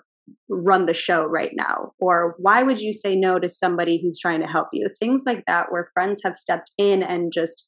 run 0.50 0.86
the 0.86 0.94
show 0.94 1.24
right 1.24 1.52
now 1.54 1.92
or 2.00 2.36
why 2.38 2.64
would 2.64 2.82
you 2.82 2.94
say 2.94 3.16
no 3.16 3.40
to 3.40 3.50
somebody 3.50 4.02
who's 4.02 4.20
trying 4.20 4.42
to 4.42 4.48
help 4.48 4.68
you 4.74 4.90
things 5.00 5.24
like 5.26 5.44
that 5.48 5.72
where 5.72 5.92
friends 5.94 6.22
have 6.24 6.36
stepped 6.36 6.72
in 6.78 7.04
and 7.04 7.32
just 7.34 7.68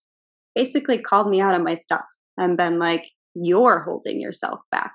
basically 0.56 0.98
called 0.98 1.30
me 1.30 1.42
out 1.42 1.54
on 1.54 1.64
my 1.64 1.76
stuff 1.76 2.06
and 2.38 2.58
been 2.58 2.80
like 2.80 3.10
you're 3.36 3.84
holding 3.84 4.20
yourself 4.20 4.60
back 4.72 4.94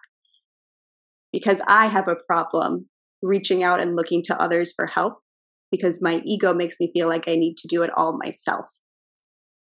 because 1.32 1.60
i 1.66 1.86
have 1.86 2.08
a 2.08 2.16
problem 2.26 2.86
reaching 3.22 3.62
out 3.62 3.80
and 3.80 3.96
looking 3.96 4.22
to 4.22 4.40
others 4.40 4.72
for 4.74 4.86
help 4.86 5.18
because 5.70 6.02
my 6.02 6.20
ego 6.24 6.54
makes 6.54 6.76
me 6.80 6.90
feel 6.92 7.08
like 7.08 7.28
I 7.28 7.34
need 7.34 7.56
to 7.58 7.68
do 7.68 7.82
it 7.82 7.90
all 7.96 8.18
myself. 8.18 8.66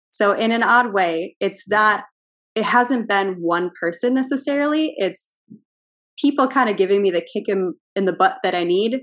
So, 0.10 0.32
in 0.32 0.52
an 0.52 0.63
odd 0.63 0.93
way, 0.93 1.36
it's 1.39 1.67
not, 1.67 2.06
it 2.56 2.63
hasn't 2.63 3.10
been 3.10 3.36
one 3.39 3.72
person 3.80 4.13
necessarily. 4.13 4.96
It's 4.98 5.34
people 6.19 6.47
kind 6.47 6.69
of 6.69 6.77
giving 6.77 7.01
me 7.01 7.12
the 7.12 7.21
kick 7.21 7.45
in, 7.47 7.73
in 7.95 8.06
the 8.06 8.13
butt 8.13 8.38
that 8.43 8.56
I 8.56 8.63
need 8.63 9.01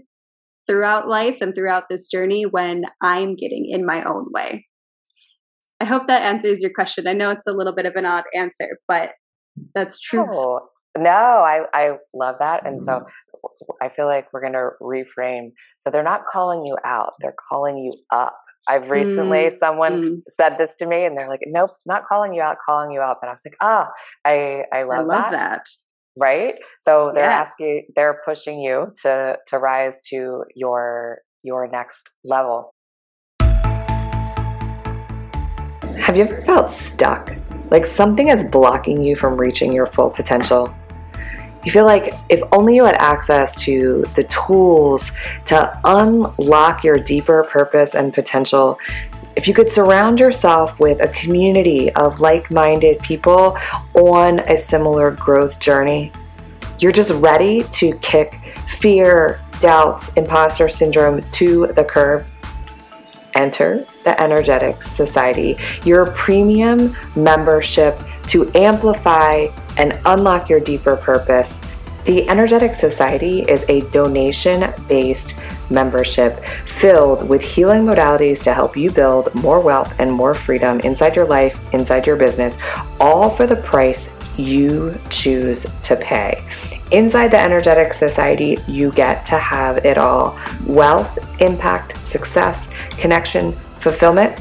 throughout 0.66 1.09
life 1.09 1.38
and 1.40 1.55
throughout 1.55 1.85
this 1.88 2.09
journey 2.09 2.44
when 2.44 2.85
I'm 3.03 3.37
getting 3.37 3.68
in 3.70 3.85
my 3.85 4.03
own 4.03 4.27
way. 4.33 4.66
I 5.81 5.85
hope 5.85 6.07
that 6.07 6.22
answers 6.22 6.62
your 6.62 6.70
question. 6.74 7.07
I 7.07 7.12
know 7.12 7.31
it's 7.31 7.46
a 7.46 7.53
little 7.53 7.74
bit 7.74 7.87
of 7.87 7.94
an 7.96 8.07
odd 8.07 8.24
answer, 8.35 8.79
but 8.88 9.12
that's 9.74 10.00
true. 10.00 10.27
Oh, 10.31 10.61
no, 10.96 11.11
I, 11.11 11.62
I 11.74 11.96
love 12.14 12.37
that. 12.38 12.64
And 12.64 12.83
so 12.83 13.05
I 13.83 13.88
feel 13.88 14.07
like 14.07 14.33
we're 14.33 14.40
going 14.40 14.53
to 14.53 14.70
reframe. 14.81 15.50
So 15.77 15.90
they're 15.90 16.05
not 16.05 16.27
calling 16.31 16.64
you 16.64 16.77
out, 16.85 17.14
they're 17.20 17.35
calling 17.50 17.79
you 17.79 17.92
up. 18.11 18.38
I've 18.66 18.88
recently, 18.88 19.40
mm, 19.40 19.53
someone 19.53 20.03
mm. 20.03 20.22
said 20.31 20.57
this 20.59 20.77
to 20.79 20.87
me 20.87 21.05
and 21.05 21.18
they're 21.18 21.29
like, 21.29 21.42
nope, 21.46 21.72
not 21.85 22.07
calling 22.07 22.33
you 22.33 22.40
out, 22.40 22.57
calling 22.64 22.92
you 22.92 23.00
up. 23.00 23.18
And 23.20 23.29
I 23.29 23.33
was 23.33 23.40
like, 23.44 23.57
ah, 23.61 23.88
I, 24.24 24.62
I 24.72 24.85
love, 24.85 25.00
I 25.00 25.03
love 25.03 25.33
that. 25.33 25.33
that. 25.33 25.68
Right. 26.16 26.55
So 26.83 27.11
they're 27.14 27.24
yes. 27.24 27.48
asking, 27.48 27.87
they're 27.96 28.20
pushing 28.24 28.61
you 28.61 28.92
to, 29.03 29.37
to 29.48 29.59
rise 29.59 29.96
to 30.11 30.44
your, 30.55 31.18
your 31.42 31.66
next 31.66 32.11
level. 32.22 32.72
Have 35.96 36.16
you 36.16 36.24
ever 36.24 36.42
felt 36.42 36.70
stuck? 36.70 37.33
Like 37.70 37.87
something 37.87 38.29
is 38.29 38.44
blocking 38.44 39.03
you 39.03 39.16
from 39.16 39.37
reaching 39.37 39.72
your 39.72 39.87
full 39.87 40.11
potential? 40.11 40.72
You 41.64 41.72
feel 41.72 41.87
like 41.87 42.12
if 42.29 42.42
only 42.53 42.77
you 42.77 42.85
had 42.85 42.96
access 42.96 43.55
to 43.62 44.05
the 44.14 44.24
tools 44.24 45.12
to 45.46 45.81
unlock 45.85 46.85
your 46.85 46.98
deeper 46.98 47.42
purpose 47.44 47.94
and 47.94 48.12
potential, 48.12 48.79
if 49.37 49.49
you 49.49 49.55
could 49.55 49.68
surround 49.68 50.20
yourself 50.20 50.79
with 50.79 51.01
a 51.01 51.09
community 51.09 51.92
of 51.94 52.20
like 52.20 52.51
minded 52.51 52.99
people 53.01 53.57
on 53.94 54.40
a 54.40 54.57
similar 54.57 55.11
growth 55.11 55.59
journey, 55.59 56.12
you're 56.79 56.92
just 56.92 57.11
ready 57.11 57.62
to 57.73 57.97
kick 57.99 58.40
fear, 58.66 59.40
doubts, 59.61 60.12
imposter 60.14 60.68
syndrome 60.68 61.23
to 61.33 61.68
the 61.68 61.85
curb. 61.85 62.25
Enter 63.35 63.85
the 64.05 64.20
Energetics 64.23 64.88
Society, 64.90 65.57
your 65.85 66.07
premium 66.07 66.94
membership 67.16 68.01
to 68.29 68.51
amplify 68.55 69.47
and 69.77 69.99
unlock 70.05 70.49
your 70.49 70.61
deeper 70.61 70.97
purpose. 70.97 71.61
The 72.05 72.29
Energetic 72.29 72.75
Society 72.75 73.40
is 73.42 73.64
a 73.68 73.81
donation 73.90 74.73
based 74.88 75.35
membership 75.70 76.44
filled 76.66 77.29
with 77.29 77.42
healing 77.42 77.85
modalities 77.85 78.42
to 78.44 78.53
help 78.53 78.77
you 78.77 78.90
build 78.90 79.35
more 79.35 79.61
wealth 79.61 79.98
and 79.98 80.12
more 80.12 80.35
freedom 80.35 80.81
inside 80.81 81.16
your 81.16 81.27
life, 81.27 81.59
inside 81.72 82.07
your 82.07 82.16
business, 82.16 82.57
all 83.00 83.31
for 83.31 83.46
the 83.46 83.57
price 83.57 84.11
you 84.37 84.94
choose 85.11 85.66
to 85.83 85.96
pay. 85.96 86.42
Inside 86.90 87.29
the 87.29 87.38
Energetic 87.38 87.92
Society, 87.92 88.59
you 88.68 88.90
get 88.92 89.27
to 89.27 89.38
have 89.38 89.85
it 89.85 89.98
all 89.98 90.38
wealth, 90.66 91.18
impact, 91.40 91.96
success, 92.07 92.68
connection, 92.90 93.53
fulfillment. 93.79 94.38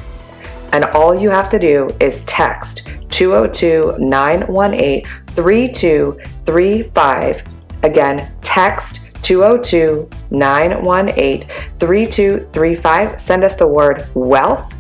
And 0.71 0.86
all 0.86 1.15
you 1.15 1.29
have 1.29 1.49
to 1.51 1.59
do 1.59 1.95
is 1.99 2.21
text 2.21 2.88
202 3.09 3.97
918 3.99 5.05
3235. 5.27 7.43
Again, 7.83 8.33
text 8.41 9.12
202 9.23 10.09
918 10.31 11.47
3235. 11.79 13.19
Send 13.19 13.43
us 13.43 13.55
the 13.55 13.67
word 13.67 14.07
wealth, 14.13 14.73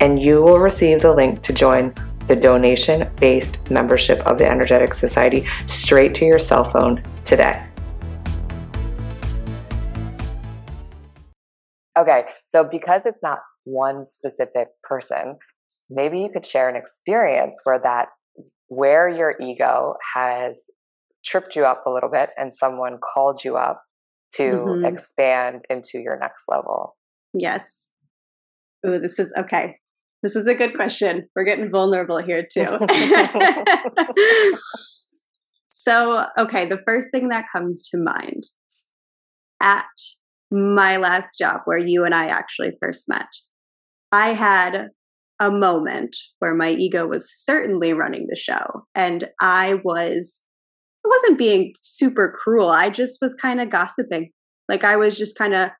and 0.00 0.22
you 0.22 0.42
will 0.42 0.58
receive 0.58 1.02
the 1.02 1.12
link 1.12 1.42
to 1.42 1.52
join 1.52 1.94
the 2.28 2.36
donation 2.36 3.10
based 3.20 3.70
membership 3.70 4.20
of 4.20 4.38
the 4.38 4.48
Energetic 4.48 4.94
Society 4.94 5.46
straight 5.66 6.14
to 6.14 6.24
your 6.24 6.38
cell 6.38 6.64
phone 6.64 7.02
today. 7.24 7.66
Okay, 11.98 12.24
so 12.46 12.64
because 12.64 13.04
it's 13.04 13.22
not 13.22 13.40
one 13.64 14.04
specific 14.04 14.68
person, 14.82 15.36
maybe 15.90 16.20
you 16.20 16.30
could 16.32 16.46
share 16.46 16.68
an 16.68 16.76
experience 16.76 17.60
where 17.64 17.78
that 17.80 18.08
where 18.68 19.08
your 19.08 19.34
ego 19.38 19.94
has 20.14 20.62
tripped 21.24 21.56
you 21.56 21.64
up 21.64 21.84
a 21.86 21.90
little 21.90 22.10
bit 22.10 22.30
and 22.36 22.52
someone 22.52 22.98
called 23.14 23.42
you 23.44 23.56
up 23.56 23.82
to 24.34 24.42
mm-hmm. 24.42 24.84
expand 24.84 25.64
into 25.68 25.98
your 25.98 26.18
next 26.18 26.44
level. 26.48 26.96
Yes. 27.34 27.90
Ooh, 28.86 28.98
this 28.98 29.18
is 29.18 29.32
okay. 29.38 29.76
This 30.22 30.36
is 30.36 30.46
a 30.46 30.54
good 30.54 30.74
question. 30.74 31.28
We're 31.34 31.44
getting 31.44 31.70
vulnerable 31.70 32.18
here 32.18 32.46
too. 32.50 32.78
so, 35.68 36.26
okay, 36.38 36.66
the 36.66 36.80
first 36.86 37.10
thing 37.10 37.28
that 37.28 37.46
comes 37.52 37.88
to 37.90 37.98
mind 37.98 38.44
at 39.60 39.86
my 40.50 40.96
last 40.96 41.38
job 41.38 41.62
where 41.64 41.78
you 41.78 42.04
and 42.04 42.14
I 42.14 42.26
actually 42.26 42.72
first 42.80 43.08
met, 43.08 43.28
I 44.12 44.28
had 44.28 44.88
a 45.40 45.50
moment 45.50 46.16
where 46.38 46.54
my 46.54 46.70
ego 46.70 47.06
was 47.06 47.32
certainly 47.32 47.92
running 47.92 48.26
the 48.28 48.36
show 48.36 48.84
and 48.94 49.28
I 49.40 49.80
was 49.82 50.42
I 51.04 51.08
wasn't 51.08 51.38
being 51.38 51.74
super 51.80 52.32
cruel. 52.32 52.70
I 52.70 52.90
just 52.90 53.18
was 53.20 53.34
kind 53.34 53.60
of 53.60 53.70
gossiping. 53.70 54.30
Like 54.68 54.84
I 54.84 54.96
was 54.96 55.16
just 55.18 55.36
kind 55.36 55.54
of 55.54 55.70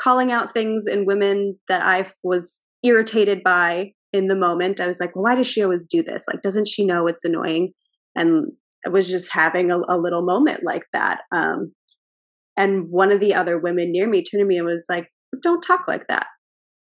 calling 0.00 0.32
out 0.32 0.52
things 0.52 0.86
in 0.86 1.06
women 1.06 1.58
that 1.68 1.82
I 1.82 2.10
was 2.22 2.60
irritated 2.82 3.42
by 3.42 3.92
in 4.12 4.28
the 4.28 4.36
moment. 4.36 4.80
I 4.80 4.86
was 4.86 5.00
like, 5.00 5.12
why 5.14 5.34
does 5.34 5.46
she 5.46 5.62
always 5.62 5.88
do 5.88 6.02
this? 6.02 6.24
Like, 6.30 6.42
doesn't 6.42 6.68
she 6.68 6.84
know 6.84 7.06
it's 7.06 7.24
annoying? 7.24 7.72
And 8.14 8.52
I 8.84 8.90
was 8.90 9.08
just 9.08 9.32
having 9.32 9.70
a, 9.70 9.78
a 9.88 9.98
little 9.98 10.24
moment 10.24 10.60
like 10.64 10.84
that. 10.92 11.20
Um, 11.32 11.72
and 12.56 12.86
one 12.90 13.12
of 13.12 13.20
the 13.20 13.34
other 13.34 13.58
women 13.58 13.92
near 13.92 14.08
me 14.08 14.24
turned 14.24 14.42
to 14.42 14.46
me 14.46 14.56
and 14.56 14.66
was 14.66 14.86
like, 14.88 15.08
don't 15.42 15.62
talk 15.62 15.84
like 15.86 16.06
that 16.08 16.26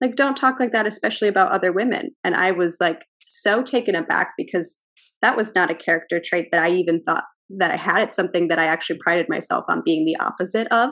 like 0.03 0.17
don't 0.17 0.37
talk 0.37 0.59
like 0.59 0.73
that 0.73 0.87
especially 0.87 1.29
about 1.29 1.53
other 1.53 1.73
women 1.73 2.11
and 2.25 2.35
i 2.35 2.51
was 2.51 2.77
like 2.81 2.99
so 3.21 3.63
taken 3.63 3.95
aback 3.95 4.33
because 4.37 4.81
that 5.23 5.37
was 5.37 5.55
not 5.55 5.71
a 5.71 5.75
character 5.75 6.21
trait 6.23 6.49
that 6.51 6.61
i 6.61 6.69
even 6.69 7.03
thought 7.05 7.25
that 7.59 7.71
i 7.71 7.77
had 7.77 8.03
it's 8.03 8.17
something 8.17 8.49
that 8.49 8.59
i 8.59 8.65
actually 8.65 8.99
prided 9.03 9.27
myself 9.29 9.65
on 9.69 9.83
being 9.85 10.05
the 10.05 10.17
opposite 10.17 10.67
of 10.69 10.91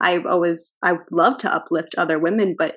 i 0.00 0.18
always 0.28 0.72
i 0.82 0.94
love 1.10 1.36
to 1.38 1.52
uplift 1.52 1.94
other 1.96 2.18
women 2.18 2.54
but 2.58 2.76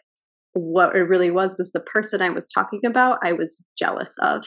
what 0.53 0.95
it 0.95 0.99
really 0.99 1.31
was 1.31 1.55
was 1.57 1.71
the 1.71 1.79
person 1.79 2.21
i 2.21 2.29
was 2.29 2.47
talking 2.53 2.81
about 2.85 3.17
i 3.23 3.31
was 3.31 3.63
jealous 3.77 4.15
of 4.21 4.45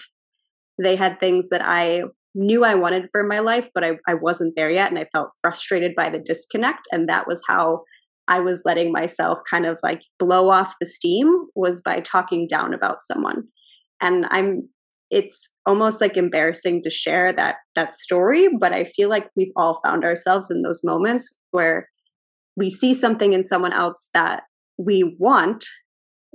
they 0.83 0.97
had 0.97 1.19
things 1.19 1.49
that 1.51 1.63
i 1.65 2.03
knew 2.35 2.65
i 2.65 2.75
wanted 2.75 3.09
for 3.11 3.25
my 3.25 3.39
life 3.39 3.69
but 3.75 3.85
I, 3.85 3.93
I 4.07 4.15
wasn't 4.15 4.55
there 4.57 4.71
yet 4.71 4.91
and 4.91 4.99
i 4.99 5.07
felt 5.13 5.31
frustrated 5.41 5.93
by 5.97 6.11
the 6.11 6.21
disconnect 6.21 6.87
and 6.93 7.09
that 7.09 7.27
was 7.27 7.43
how 7.49 7.83
I 8.29 8.41
was 8.41 8.63
letting 8.65 8.93
myself 8.93 9.39
kind 9.49 9.67
of 9.67 9.79
like 9.83 10.03
blow 10.19 10.51
off 10.51 10.75
the 10.81 10.87
steam 10.87 11.47
was 11.55 11.81
by 11.81 12.01
talking 12.01 12.49
down 12.49 12.75
about 12.75 13.03
someone. 13.03 13.45
And 14.03 14.27
I'm 14.31 14.69
it's 15.11 15.49
almost 15.65 16.01
like 16.01 16.17
embarrassing 16.17 16.83
to 16.83 16.91
share 16.91 17.33
that 17.33 17.57
that 17.75 17.95
story, 17.95 18.49
but 18.59 18.73
I 18.73 18.85
feel 18.85 19.09
like 19.09 19.29
we've 19.37 19.53
all 19.57 19.81
found 19.85 20.05
ourselves 20.05 20.51
in 20.51 20.63
those 20.63 20.83
moments 20.83 21.35
where 21.51 21.89
we 22.57 22.71
see 22.71 22.95
something 22.95 23.33
in 23.33 23.45
someone 23.45 23.73
else 23.73 24.09
that 24.15 24.45
we 24.79 25.17
want 25.19 25.65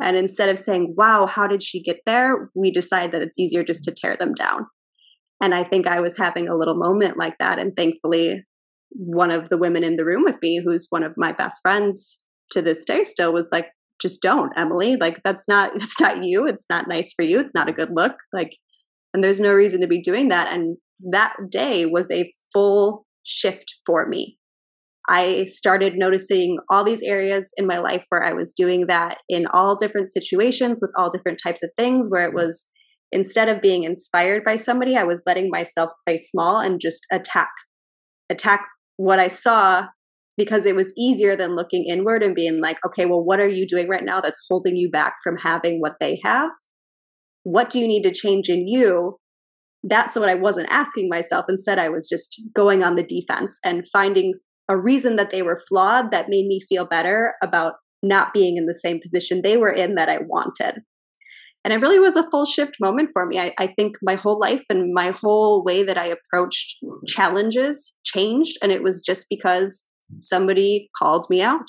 and 0.01 0.17
instead 0.17 0.49
of 0.49 0.57
saying, 0.57 0.95
"Wow, 0.97 1.27
how 1.27 1.47
did 1.47 1.61
she 1.61 1.81
get 1.81 1.99
there?" 2.05 2.49
we 2.55 2.71
decide 2.71 3.11
that 3.11 3.21
it's 3.21 3.37
easier 3.37 3.63
just 3.63 3.83
to 3.85 3.93
tear 3.95 4.15
them 4.15 4.33
down. 4.33 4.67
And 5.41 5.55
I 5.55 5.63
think 5.63 5.87
I 5.87 5.99
was 5.99 6.17
having 6.17 6.47
a 6.47 6.55
little 6.55 6.75
moment 6.75 7.17
like 7.17 7.37
that 7.39 7.59
and 7.59 7.75
thankfully 7.75 8.45
one 8.91 9.31
of 9.31 9.49
the 9.49 9.57
women 9.57 9.83
in 9.83 9.95
the 9.95 10.05
room 10.05 10.23
with 10.23 10.37
me, 10.41 10.61
who's 10.63 10.87
one 10.89 11.03
of 11.03 11.13
my 11.17 11.31
best 11.31 11.61
friends 11.61 12.25
to 12.51 12.61
this 12.61 12.83
day, 12.83 13.03
still 13.03 13.33
was 13.33 13.49
like, 13.51 13.67
just 14.01 14.21
don't, 14.21 14.51
Emily. 14.57 14.97
Like 14.99 15.21
that's 15.23 15.47
not 15.47 15.71
that's 15.77 15.99
not 15.99 16.23
you. 16.23 16.47
It's 16.47 16.65
not 16.69 16.87
nice 16.87 17.13
for 17.13 17.23
you. 17.23 17.39
It's 17.39 17.53
not 17.53 17.69
a 17.69 17.73
good 17.73 17.91
look. 17.93 18.13
Like, 18.33 18.57
and 19.13 19.23
there's 19.23 19.39
no 19.39 19.51
reason 19.51 19.81
to 19.81 19.87
be 19.87 20.01
doing 20.01 20.29
that. 20.29 20.53
And 20.53 20.77
that 21.11 21.35
day 21.49 21.85
was 21.85 22.09
a 22.11 22.29
full 22.53 23.05
shift 23.23 23.75
for 23.85 24.07
me. 24.07 24.37
I 25.09 25.45
started 25.45 25.95
noticing 25.95 26.59
all 26.69 26.83
these 26.83 27.01
areas 27.01 27.51
in 27.57 27.65
my 27.65 27.79
life 27.79 28.05
where 28.09 28.23
I 28.23 28.33
was 28.33 28.53
doing 28.53 28.85
that 28.87 29.17
in 29.27 29.47
all 29.47 29.75
different 29.75 30.09
situations 30.09 30.79
with 30.81 30.91
all 30.97 31.09
different 31.09 31.39
types 31.43 31.63
of 31.63 31.71
things, 31.77 32.07
where 32.09 32.25
it 32.27 32.33
was 32.33 32.67
instead 33.11 33.49
of 33.49 33.61
being 33.61 33.83
inspired 33.83 34.43
by 34.43 34.55
somebody, 34.55 34.95
I 34.95 35.03
was 35.03 35.21
letting 35.25 35.49
myself 35.49 35.89
play 36.05 36.17
small 36.17 36.59
and 36.59 36.79
just 36.79 37.05
attack, 37.11 37.49
attack 38.29 38.65
what 38.97 39.19
I 39.19 39.27
saw 39.27 39.87
because 40.37 40.65
it 40.65 40.75
was 40.75 40.93
easier 40.97 41.35
than 41.35 41.55
looking 41.55 41.85
inward 41.89 42.23
and 42.23 42.35
being 42.35 42.61
like, 42.61 42.77
okay, 42.85 43.05
well, 43.05 43.23
what 43.23 43.39
are 43.39 43.49
you 43.49 43.67
doing 43.67 43.87
right 43.87 44.03
now 44.03 44.21
that's 44.21 44.39
holding 44.49 44.75
you 44.75 44.89
back 44.89 45.15
from 45.23 45.37
having 45.37 45.79
what 45.79 45.95
they 45.99 46.19
have? 46.23 46.49
What 47.43 47.69
do 47.69 47.79
you 47.79 47.87
need 47.87 48.03
to 48.03 48.13
change 48.13 48.49
in 48.49 48.67
you? 48.67 49.17
That's 49.83 50.15
what 50.15 50.29
I 50.29 50.35
wasn't 50.35 50.69
asking 50.69 51.09
myself. 51.09 51.45
Instead, 51.49 51.79
I 51.79 51.89
was 51.89 52.07
just 52.07 52.41
going 52.55 52.83
on 52.83 52.95
the 52.95 53.03
defense 53.03 53.59
and 53.65 53.83
finding 53.91 54.33
a 54.69 54.77
reason 54.77 55.15
that 55.15 55.31
they 55.31 55.41
were 55.41 55.61
flawed 55.67 56.11
that 56.11 56.29
made 56.29 56.45
me 56.45 56.61
feel 56.69 56.85
better 56.85 57.33
about 57.43 57.73
not 58.03 58.33
being 58.33 58.57
in 58.57 58.65
the 58.65 58.75
same 58.75 58.99
position 59.01 59.41
they 59.41 59.57
were 59.57 59.71
in 59.71 59.95
that 59.95 60.09
I 60.09 60.19
wanted. 60.19 60.81
And 61.63 61.73
it 61.73 61.81
really 61.81 61.99
was 61.99 62.15
a 62.15 62.27
full 62.31 62.45
shift 62.45 62.77
moment 62.79 63.09
for 63.13 63.25
me. 63.25 63.39
I, 63.39 63.53
I 63.59 63.67
think 63.67 63.95
my 64.01 64.15
whole 64.15 64.39
life 64.39 64.63
and 64.69 64.93
my 64.93 65.11
whole 65.11 65.63
way 65.63 65.83
that 65.83 65.97
I 65.97 66.07
approached 66.07 66.77
mm-hmm. 66.83 67.05
challenges 67.07 67.95
changed. 68.03 68.57
And 68.63 68.71
it 68.71 68.81
was 68.81 69.03
just 69.03 69.27
because 69.29 69.83
somebody 70.19 70.89
called 70.97 71.27
me 71.29 71.41
out. 71.41 71.67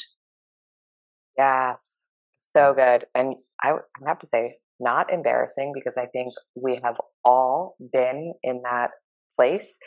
Yes, 1.37 2.07
so 2.55 2.75
good. 2.75 3.07
And 3.15 3.37
I, 3.63 3.71
I 3.73 4.09
have 4.09 4.19
to 4.21 4.27
say, 4.27 4.57
not 4.81 5.13
embarrassing 5.13 5.73
because 5.75 5.97
I 5.97 6.07
think 6.07 6.33
we 6.61 6.81
have 6.83 6.97
all 7.25 7.77
been 7.93 8.35
in 8.43 8.63
that 8.65 8.91
place, 9.37 9.79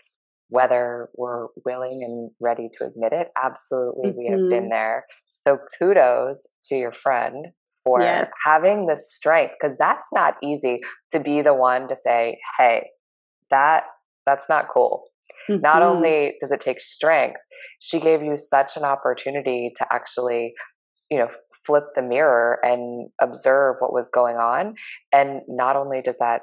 whether 0.49 1.09
we're 1.15 1.47
willing 1.65 2.01
and 2.03 2.31
ready 2.39 2.69
to 2.79 2.87
admit 2.87 3.11
it. 3.11 3.27
Absolutely, 3.41 4.09
mm-hmm. 4.09 4.17
we 4.17 4.25
have 4.29 4.49
been 4.49 4.63
mm-hmm. 4.63 4.69
there. 4.69 5.05
So 5.39 5.59
kudos 5.77 6.47
to 6.69 6.75
your 6.75 6.93
friend 6.93 7.47
for 7.83 8.01
yes. 8.01 8.29
having 8.43 8.87
the 8.87 8.95
strength 8.95 9.53
because 9.59 9.77
that's 9.77 10.07
not 10.13 10.35
easy 10.41 10.79
to 11.13 11.19
be 11.19 11.41
the 11.41 11.53
one 11.53 11.87
to 11.87 11.95
say, 11.95 12.39
"Hey, 12.57 12.87
that 13.51 13.83
that's 14.25 14.49
not 14.49 14.67
cool." 14.73 15.03
Mm-hmm. 15.49 15.61
Not 15.61 15.81
only 15.81 16.33
does 16.41 16.51
it 16.51 16.61
take 16.61 16.81
strength, 16.81 17.39
she 17.79 17.99
gave 17.99 18.23
you 18.23 18.37
such 18.37 18.77
an 18.77 18.83
opportunity 18.83 19.71
to 19.77 19.85
actually, 19.91 20.53
you 21.09 21.19
know, 21.19 21.29
flip 21.65 21.85
the 21.95 22.01
mirror 22.01 22.59
and 22.63 23.09
observe 23.21 23.77
what 23.79 23.93
was 23.93 24.09
going 24.09 24.37
on. 24.37 24.75
And 25.11 25.41
not 25.47 25.75
only 25.75 26.01
does 26.01 26.17
that 26.19 26.41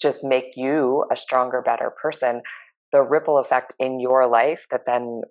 just 0.00 0.24
make 0.24 0.52
you 0.56 1.04
a 1.12 1.16
stronger, 1.16 1.62
better 1.62 1.92
person, 2.02 2.42
the 2.92 3.02
ripple 3.02 3.38
effect 3.38 3.72
in 3.78 4.00
your 4.00 4.28
life 4.28 4.66
that 4.70 4.82
then 4.86 5.22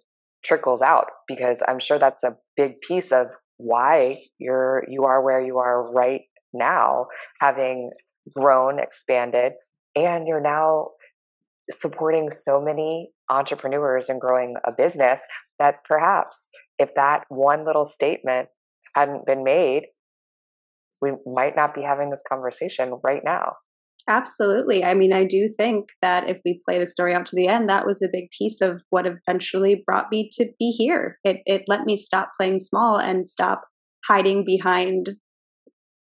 trickles 0.44 0.82
out 0.82 1.08
because 1.28 1.62
I'm 1.68 1.80
sure 1.80 1.98
that's 1.98 2.24
a 2.24 2.36
big 2.58 2.82
piece 2.82 3.12
of 3.12 3.28
why 3.58 4.22
you're 4.40 4.84
you 4.90 5.06
are 5.06 5.24
where 5.24 5.42
you 5.42 5.60
are 5.60 5.90
right 5.94 6.22
now 6.54 7.06
having 7.40 7.92
grown 8.36 8.80
expanded 8.80 9.54
and 9.96 10.28
you're 10.28 10.42
now 10.42 10.90
supporting 11.72 12.30
so 12.30 12.62
many 12.62 13.10
entrepreneurs 13.30 14.10
and 14.10 14.20
growing 14.20 14.56
a 14.66 14.72
business 14.72 15.22
that 15.60 15.76
perhaps 15.88 16.50
if 16.80 16.90
that 16.96 17.24
one 17.30 17.66
little 17.66 17.86
statement 17.86 18.50
hadn't 18.96 19.26
been 19.26 19.44
made 19.44 19.84
we 21.02 21.12
might 21.26 21.56
not 21.56 21.74
be 21.76 21.82
having 21.82 22.10
this 22.10 22.24
conversation 22.30 23.00
right 23.04 23.22
now 23.24 23.54
Absolutely. 24.08 24.84
I 24.84 24.96
mean, 24.96 25.14
I 25.14 25.24
do 25.24 25.48
think 25.56 25.90
that 26.02 26.30
if 26.30 26.42
we 26.44 26.60
play 26.66 26.78
the 26.78 26.88
story 26.88 27.14
out 27.14 27.26
to 27.28 27.36
the 27.36 27.48
end, 27.48 27.70
that 27.70 27.86
was 27.86 28.02
a 28.02 28.10
big 28.12 28.30
piece 28.38 28.60
of 28.60 28.82
what 28.90 29.06
eventually 29.06 29.82
brought 29.86 30.12
me 30.12 30.30
to 30.34 30.50
be 30.60 30.72
here. 30.72 31.20
It 31.24 31.38
it 31.46 31.64
let 31.68 31.86
me 31.86 31.96
stop 31.96 32.32
playing 32.38 32.60
small 32.60 33.00
and 33.00 33.26
stop 33.26 33.62
hiding 34.06 34.44
behind 34.46 35.12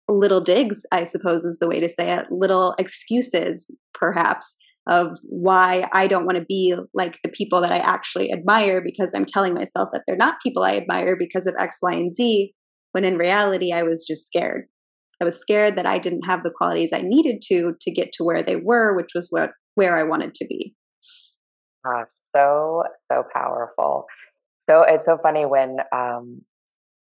little 0.07 0.41
digs, 0.41 0.85
I 0.91 1.05
suppose 1.05 1.43
is 1.43 1.57
the 1.59 1.67
way 1.67 1.79
to 1.79 1.89
say 1.89 2.15
it, 2.15 2.25
little 2.31 2.75
excuses 2.77 3.71
perhaps 3.93 4.55
of 4.89 5.19
why 5.23 5.87
I 5.93 6.07
don't 6.07 6.25
want 6.25 6.37
to 6.37 6.45
be 6.45 6.75
like 6.95 7.19
the 7.23 7.29
people 7.29 7.61
that 7.61 7.71
I 7.71 7.77
actually 7.77 8.33
admire 8.33 8.81
because 8.83 9.13
I'm 9.13 9.25
telling 9.25 9.53
myself 9.53 9.89
that 9.93 10.01
they're 10.07 10.17
not 10.17 10.41
people 10.41 10.63
I 10.63 10.77
admire 10.77 11.15
because 11.15 11.45
of 11.45 11.53
X, 11.57 11.77
Y, 11.81 11.93
and 11.93 12.13
Z, 12.13 12.53
when 12.91 13.05
in 13.05 13.17
reality 13.17 13.71
I 13.71 13.83
was 13.83 14.05
just 14.05 14.25
scared. 14.25 14.65
I 15.21 15.25
was 15.25 15.39
scared 15.39 15.75
that 15.75 15.85
I 15.85 15.99
didn't 15.99 16.23
have 16.23 16.43
the 16.43 16.51
qualities 16.51 16.91
I 16.91 17.01
needed 17.03 17.41
to 17.49 17.73
to 17.79 17.91
get 17.91 18.11
to 18.13 18.23
where 18.23 18.41
they 18.41 18.55
were, 18.55 18.95
which 18.95 19.11
was 19.13 19.27
what 19.29 19.51
where 19.75 19.95
I 19.95 20.03
wanted 20.03 20.33
to 20.35 20.45
be. 20.47 20.73
Ah, 21.85 22.05
so 22.35 22.83
so 23.11 23.23
powerful. 23.31 24.05
So 24.67 24.83
it's 24.87 25.05
so 25.05 25.19
funny 25.21 25.45
when 25.45 25.77
um, 25.93 26.41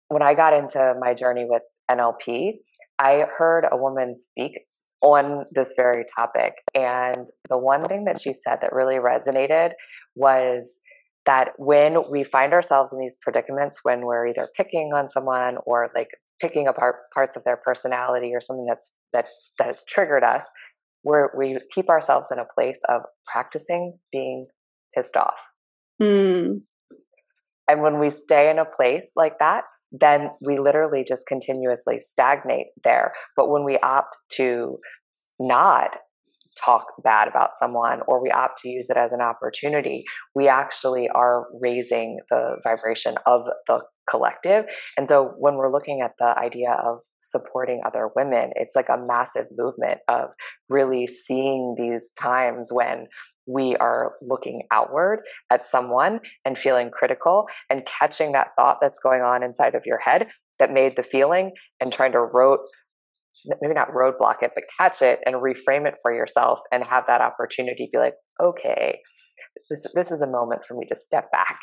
when 0.09 0.23
I 0.23 0.35
got 0.35 0.53
into 0.53 0.95
my 1.01 1.15
journey 1.15 1.47
with 1.49 1.63
NLP, 1.91 2.53
I 2.99 3.25
heard 3.39 3.67
a 3.71 3.77
woman 3.77 4.17
speak 4.31 4.59
on 5.03 5.47
this 5.53 5.69
very 5.77 6.05
topic, 6.17 6.53
and 6.75 7.27
the 7.49 7.59
one 7.59 7.85
thing 7.85 8.05
that 8.05 8.21
she 8.21 8.33
said 8.33 8.59
that 8.63 8.73
really 8.73 8.97
resonated 8.97 9.71
was 10.15 10.79
that 11.27 11.51
when 11.57 11.99
we 12.11 12.25
find 12.25 12.53
ourselves 12.53 12.93
in 12.93 12.99
these 12.99 13.17
predicaments 13.23 13.81
when 13.83 14.01
we're 14.03 14.27
either 14.27 14.49
picking 14.57 14.93
on 14.95 15.09
someone 15.09 15.57
or 15.67 15.91
like 15.95 16.09
picking 16.41 16.67
apart 16.67 16.97
parts 17.15 17.37
of 17.37 17.45
their 17.45 17.57
personality 17.57 18.33
or 18.35 18.41
something 18.41 18.67
that's 18.69 18.93
that 19.13 19.27
that 19.59 19.69
has 19.69 19.85
triggered 19.89 20.25
us 20.25 20.45
where 21.03 21.31
we 21.37 21.59
keep 21.75 21.89
ourselves 21.89 22.31
in 22.33 22.39
a 22.39 22.47
place 22.55 22.81
of 22.89 23.03
practicing 23.27 23.97
being 24.11 24.47
pissed 24.97 25.17
off 25.17 25.41
mm. 26.01 26.61
and 27.69 27.83
when 27.83 27.99
we 27.99 28.11
stay 28.11 28.51
in 28.51 28.59
a 28.59 28.65
place 28.65 29.11
like 29.17 29.39
that 29.39 29.65
then 30.01 30.31
we 30.41 30.59
literally 30.59 31.05
just 31.07 31.27
continuously 31.27 31.99
stagnate 32.01 32.67
there 32.85 33.13
but 33.37 33.51
when 33.51 33.65
we 33.65 33.79
opt 33.79 34.17
to 34.31 34.79
not 35.39 35.91
talk 36.63 36.87
bad 37.03 37.29
about 37.29 37.51
someone 37.59 38.01
or 38.07 38.23
we 38.23 38.31
opt 38.31 38.61
to 38.61 38.69
use 38.69 38.87
it 38.91 38.97
as 38.97 39.13
an 39.13 39.21
opportunity, 39.21 40.05
we 40.35 40.49
actually 40.49 41.09
are 41.15 41.47
raising 41.61 42.19
the 42.31 42.57
vibration 42.63 43.15
of 43.27 43.43
the 43.69 43.81
collective. 44.11 44.65
And 44.97 45.09
so 45.09 45.33
when 45.39 45.55
we're 45.55 45.73
looking 45.73 46.01
at 46.05 46.13
the 46.19 46.39
idea 46.39 46.73
of 46.73 46.99
supporting 47.23 47.81
other 47.87 48.11
women, 48.15 48.51
it's 48.57 48.77
like 48.77 48.89
a 48.89 48.99
massive 48.99 49.47
movement 49.57 50.01
of 50.09 50.31
really 50.69 51.07
seeing 51.07 51.75
these 51.79 52.11
times 52.21 52.71
when 52.71 53.07
we 53.47 53.77
are 53.77 54.13
looking 54.23 54.63
outward 54.71 55.21
at 55.51 55.67
someone 55.67 56.21
and 56.45 56.57
feeling 56.57 56.91
critical 56.91 57.47
and 57.71 57.87
catching 57.87 58.33
that 58.33 58.49
thought 58.57 58.79
that's 58.81 58.99
going 58.99 59.23
on 59.23 59.43
inside 59.43 59.75
of 59.75 59.83
your 59.85 59.99
head 59.99 60.27
that 60.59 60.73
made 60.73 60.95
the 60.97 61.03
feeling 61.03 61.53
and 61.81 61.93
trying 61.93 62.13
to 62.13 62.21
rote 62.21 62.61
maybe 63.63 63.75
not 63.75 63.89
roadblock 63.93 64.43
it, 64.43 64.51
but 64.55 64.65
catch 64.79 65.01
it 65.01 65.19
and 65.25 65.37
reframe 65.37 65.87
it 65.87 65.95
for 66.03 66.13
yourself 66.15 66.59
and 66.71 66.85
have 66.85 67.05
that 67.07 67.21
opportunity 67.21 67.87
to 67.87 67.91
be 67.91 67.99
like, 67.99 68.15
okay, 68.43 68.99
this, 69.71 69.81
this 69.95 70.11
is 70.11 70.21
a 70.21 70.27
moment 70.27 70.63
for 70.67 70.75
me 70.75 70.87
to 70.89 70.97
step 71.07 71.31
back. 71.33 71.59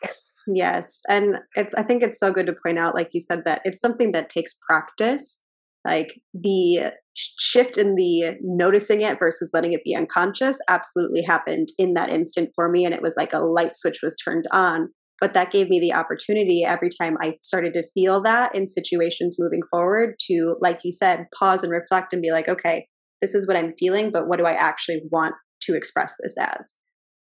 Yes. 0.48 1.02
And 1.08 1.36
it's, 1.56 1.76
I 1.76 1.84
think 1.84 2.02
it's 2.02 2.20
so 2.20 2.32
good 2.32 2.48
to 2.48 2.56
point 2.66 2.80
out, 2.80 2.96
like 2.96 3.10
you 3.14 3.22
said, 3.22 3.44
that 3.46 3.62
it's 3.66 3.80
something 3.80 4.14
that 4.14 4.30
takes 4.30 4.56
practice. 4.68 5.42
Like 5.88 6.14
the 6.34 6.94
shift 7.16 7.78
in 7.78 7.96
the 7.96 8.38
noticing 8.42 9.02
it 9.02 9.18
versus 9.20 9.52
letting 9.54 9.74
it 9.74 9.82
be 9.84 9.96
unconscious 9.96 10.58
absolutely 10.70 11.24
happened 11.28 11.70
in 11.78 11.94
that 11.94 12.10
instant 12.10 12.50
for 12.56 12.70
me. 12.70 12.86
And 12.86 12.94
it 12.94 13.02
was 13.02 13.14
like 13.18 13.34
a 13.34 13.40
light 13.40 13.76
switch 13.76 14.00
was 14.04 14.16
turned 14.16 14.46
on 14.52 14.90
but 15.20 15.34
that 15.34 15.52
gave 15.52 15.68
me 15.70 15.80
the 15.80 15.94
opportunity 15.94 16.64
every 16.66 16.90
time 16.90 17.18
I 17.22 17.36
started 17.42 17.74
to 17.74 17.88
feel 17.94 18.22
that 18.22 18.56
in 18.56 18.66
situations 18.66 19.38
moving 19.38 19.62
forward 19.70 20.16
to, 20.28 20.56
like 20.62 20.80
you 20.84 20.92
said, 20.92 21.26
pause 21.38 21.64
and 21.64 21.72
reflect 21.72 22.14
and 22.14 22.22
be 22.22 22.32
like, 22.32 22.48
okay, 22.48 22.88
this 23.22 23.36
is 23.36 23.48
what 23.48 23.58
I'm 23.58 23.74
feeling, 23.78 24.12
but 24.14 24.28
what 24.28 24.40
do 24.40 24.46
I 24.46 24.54
actually 24.54 25.02
want 25.12 25.36
to 25.64 25.76
express 25.76 26.16
this 26.22 26.36
as? 26.40 26.76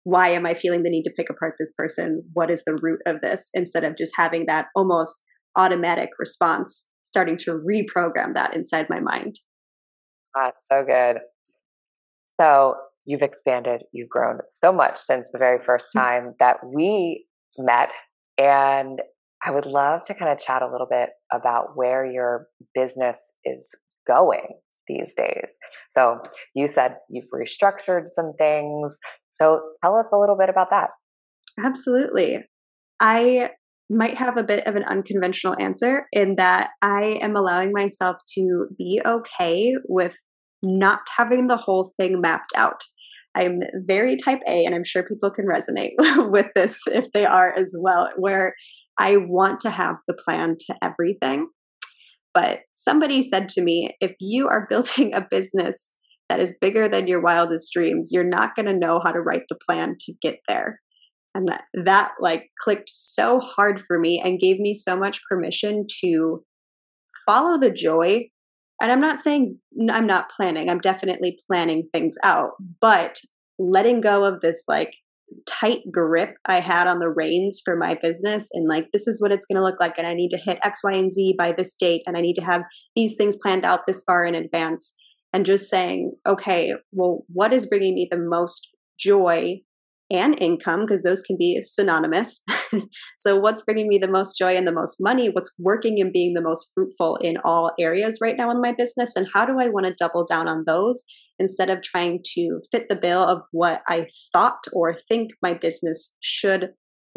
Why 0.05 0.29
am 0.29 0.47
I 0.47 0.55
feeling 0.55 0.85
the 0.85 0.91
need 0.91 1.03
to 1.05 1.13
pick 1.17 1.29
apart 1.29 1.55
this 1.59 1.73
person? 1.77 2.23
What 2.33 2.51
is 2.51 2.63
the 2.65 2.79
root 2.81 3.01
of 3.05 3.21
this? 3.21 3.51
Instead 3.53 3.85
of 3.85 3.97
just 3.99 4.13
having 4.17 4.45
that 4.47 4.67
almost 4.77 5.19
automatic 5.57 6.11
response, 6.19 6.88
starting 7.09 7.39
to 7.39 7.53
reprogram 7.53 8.35
that 8.35 8.55
inside 8.55 8.87
my 8.91 9.01
mind. 9.01 9.37
That's 10.35 10.61
so 10.71 10.85
good. 10.85 11.21
So 12.41 12.75
you've 13.07 13.23
expanded, 13.23 13.83
you've 13.93 14.11
grown 14.11 14.39
so 14.51 14.73
much 14.73 14.99
since 14.99 15.27
the 15.33 15.39
very 15.39 15.59
first 15.65 15.89
mm. 15.97 16.01
time 16.01 16.35
that 16.39 16.59
we 16.65 17.25
met. 17.57 17.89
And 18.37 19.01
I 19.43 19.51
would 19.51 19.67
love 19.67 20.03
to 20.05 20.15
kind 20.15 20.31
of 20.31 20.39
chat 20.39 20.63
a 20.63 20.71
little 20.71 20.87
bit 20.89 21.11
about 21.33 21.77
where 21.77 22.05
your 22.05 22.47
business 22.75 23.19
is 23.45 23.69
going 24.07 24.47
these 24.87 25.15
days. 25.17 25.53
So 25.91 26.19
you 26.55 26.69
said 26.75 26.97
you've 27.11 27.29
restructured 27.35 28.09
some 28.13 28.33
things. 28.39 28.93
So 29.41 29.61
tell 29.83 29.97
us 29.97 30.11
a 30.13 30.19
little 30.19 30.37
bit 30.37 30.49
about 30.49 30.69
that. 30.71 30.91
Absolutely. 31.65 32.45
I 33.01 33.51
might 33.91 34.17
have 34.17 34.37
a 34.37 34.43
bit 34.43 34.67
of 34.67 34.77
an 34.77 34.85
unconventional 34.85 35.57
answer 35.59 36.07
in 36.13 36.37
that 36.37 36.71
I 36.83 37.19
am 37.23 37.37
allowing 37.37 37.73
myself 37.73 38.17
to 38.35 38.67
be 38.77 39.01
okay 39.05 39.75
with 39.89 40.17
not 40.63 41.01
having 41.17 41.47
the 41.47 41.57
whole 41.57 41.93
thing 41.99 42.21
mapped 42.21 42.53
out. 42.55 42.83
I'm 43.35 43.61
very 43.87 44.17
type 44.17 44.41
A, 44.47 44.65
and 44.65 44.75
I'm 44.75 44.85
sure 44.85 45.03
people 45.03 45.31
can 45.31 45.47
resonate 45.47 45.93
with 46.31 46.49
this 46.55 46.81
if 46.87 47.11
they 47.13 47.25
are 47.25 47.57
as 47.57 47.75
well, 47.79 48.11
where 48.17 48.55
I 48.99 49.17
want 49.17 49.61
to 49.61 49.71
have 49.71 49.97
the 50.07 50.15
plan 50.15 50.57
to 50.67 50.75
everything. 50.83 51.49
But 52.35 52.61
somebody 52.73 53.23
said 53.23 53.49
to 53.51 53.63
me, 53.63 53.97
if 54.01 54.13
you 54.21 54.49
are 54.49 54.67
building 54.71 55.15
a 55.15 55.27
business 55.31 55.93
that 56.29 56.41
is 56.41 56.55
bigger 56.61 56.89
than 56.89 57.07
your 57.07 57.23
wildest 57.23 57.73
dreams, 57.73 58.11
you're 58.13 58.25
not 58.25 58.55
going 58.55 58.67
to 58.67 58.77
know 58.77 59.01
how 59.05 59.13
to 59.13 59.21
write 59.21 59.45
the 59.49 59.59
plan 59.67 59.97
to 60.01 60.13
get 60.21 60.39
there. 60.47 60.81
And 61.39 61.47
that, 61.47 61.63
that 61.85 62.11
like 62.21 62.51
clicked 62.61 62.91
so 62.93 63.39
hard 63.39 63.81
for 63.87 63.97
me 63.97 64.21
and 64.23 64.41
gave 64.41 64.59
me 64.59 64.75
so 64.75 64.97
much 64.97 65.21
permission 65.31 65.87
to 66.01 66.43
follow 67.25 67.57
the 67.57 67.71
joy. 67.71 68.29
And 68.83 68.91
I'm 68.91 69.01
not 69.01 69.21
saying 69.21 69.57
I'm 69.89 70.07
not 70.07 70.31
planning, 70.31 70.69
I'm 70.69 70.81
definitely 70.81 71.39
planning 71.47 71.89
things 71.93 72.17
out, 72.25 72.51
but 72.81 73.21
letting 73.57 74.01
go 74.01 74.25
of 74.25 74.41
this 74.41 74.65
like 74.67 74.91
tight 75.47 75.83
grip 75.93 76.31
I 76.45 76.59
had 76.59 76.89
on 76.89 76.99
the 76.99 77.09
reins 77.09 77.63
for 77.65 77.77
my 77.77 77.97
business 78.03 78.49
and 78.53 78.69
like 78.69 78.89
this 78.93 79.07
is 79.07 79.23
what 79.23 79.31
it's 79.31 79.47
going 79.47 79.61
to 79.61 79.65
look 79.65 79.79
like 79.79 79.97
and 79.97 80.09
I 80.09 80.15
need 80.15 80.31
to 80.31 80.39
hit 80.39 80.59
X 80.65 80.81
Y 80.83 80.93
and 80.93 81.13
Z 81.13 81.37
by 81.39 81.53
this 81.53 81.77
date 81.77 82.03
and 82.07 82.17
I 82.17 82.21
need 82.21 82.35
to 82.35 82.45
have 82.45 82.63
these 82.97 83.15
things 83.15 83.37
planned 83.41 83.65
out 83.65 83.87
this 83.87 84.03
far 84.05 84.25
in 84.25 84.35
advance. 84.35 84.95
And 85.33 85.45
just 85.47 85.69
saying 85.69 86.15
okay 86.27 86.73
well 86.91 87.25
what 87.33 87.53
is 87.53 87.67
bringing 87.67 87.95
me 87.95 88.09
the 88.11 88.19
most 88.19 88.71
joy 88.99 89.61
and 90.11 90.41
income 90.41 90.81
because 90.81 91.03
those 91.03 91.23
can 91.23 91.37
be 91.37 91.61
synonymous. 91.63 92.41
so, 93.19 93.39
what's 93.39 93.63
bringing 93.63 93.89
me 93.89 93.99
the 93.99 94.11
most 94.11 94.39
joy 94.39 94.57
and 94.57 94.67
the 94.67 94.73
most 94.73 94.97
money? 95.01 95.29
What's 95.31 95.53
working 95.59 96.01
and 96.01 96.13
being 96.13 96.35
the 96.35 96.43
most 96.43 96.69
fruitful 96.75 97.17
in 97.17 97.37
all 97.45 97.73
areas 97.79 98.19
right 98.21 98.37
now 98.37 98.51
in 98.51 98.61
my 98.61 98.73
business? 98.73 99.13
And 99.17 99.27
how 99.35 99.45
do 99.45 99.59
I 99.61 99.69
want 99.69 99.87
to 99.87 99.95
double 99.99 100.25
down 100.25 100.49
on 100.49 100.65
those 100.67 101.05
instead 101.39 101.71
of 101.71 101.83
trying 101.83 102.21
to 102.35 102.61
fit 102.73 102.89
the 102.89 102.97
bill 102.97 103.23
of 103.23 103.43
what 103.53 103.83
I 103.89 104.07
thought 104.33 104.65
or 104.73 104.99
think 105.09 105.31
my 105.43 105.55
business 105.55 106.17
should 106.21 106.71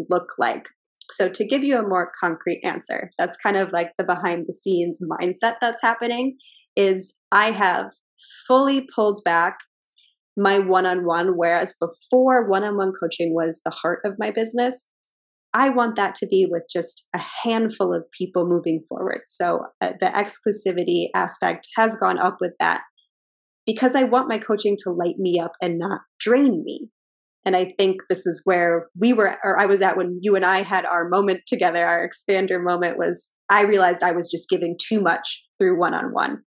look 0.09 0.33
like? 0.37 0.67
So, 1.09 1.29
to 1.29 1.45
give 1.45 1.63
you 1.63 1.77
a 1.77 1.87
more 1.87 2.11
concrete 2.21 2.61
answer, 2.63 3.11
that's 3.17 3.37
kind 3.37 3.57
of 3.57 3.71
like 3.71 3.91
the 3.97 4.03
behind 4.03 4.45
the 4.47 4.53
scenes 4.53 4.99
mindset 5.01 5.55
that's 5.61 5.81
happening. 5.81 6.37
Is 6.75 7.13
I 7.31 7.51
have 7.51 7.91
fully 8.47 8.87
pulled 8.95 9.19
back 9.25 9.57
my 10.37 10.59
one 10.59 10.85
on 10.85 11.05
one, 11.05 11.33
whereas 11.35 11.75
before 11.79 12.47
one 12.47 12.63
on 12.63 12.77
one 12.77 12.93
coaching 12.99 13.33
was 13.33 13.61
the 13.65 13.71
heart 13.71 13.99
of 14.05 14.15
my 14.17 14.31
business. 14.31 14.87
I 15.53 15.69
want 15.69 15.97
that 15.97 16.15
to 16.15 16.27
be 16.27 16.47
with 16.49 16.63
just 16.71 17.07
a 17.13 17.21
handful 17.43 17.93
of 17.93 18.09
people 18.17 18.47
moving 18.47 18.83
forward. 18.87 19.21
So 19.25 19.65
uh, 19.81 19.93
the 19.99 20.07
exclusivity 20.07 21.07
aspect 21.13 21.67
has 21.75 21.97
gone 21.97 22.17
up 22.17 22.37
with 22.39 22.53
that 22.59 22.81
because 23.65 23.95
I 23.95 24.03
want 24.03 24.29
my 24.29 24.37
coaching 24.37 24.77
to 24.83 24.91
light 24.91 25.17
me 25.17 25.39
up 25.39 25.51
and 25.61 25.77
not 25.77 26.01
drain 26.19 26.63
me. 26.63 26.89
And 27.45 27.55
I 27.55 27.73
think 27.77 28.01
this 28.07 28.25
is 28.25 28.41
where 28.45 28.87
we 28.97 29.13
were, 29.13 29.37
or 29.43 29.59
I 29.59 29.65
was 29.65 29.81
at 29.81 29.97
when 29.97 30.19
you 30.21 30.35
and 30.35 30.45
I 30.45 30.61
had 30.61 30.85
our 30.85 31.09
moment 31.09 31.41
together, 31.47 31.85
our 31.85 32.07
expander 32.07 32.63
moment 32.63 32.97
was 32.97 33.29
I 33.49 33.63
realized 33.63 34.03
I 34.03 34.11
was 34.11 34.29
just 34.29 34.47
giving 34.47 34.77
too 34.81 35.01
much 35.01 35.45
through 35.59 35.79
one 35.79 35.93
on 35.93 36.13
one. 36.13 36.43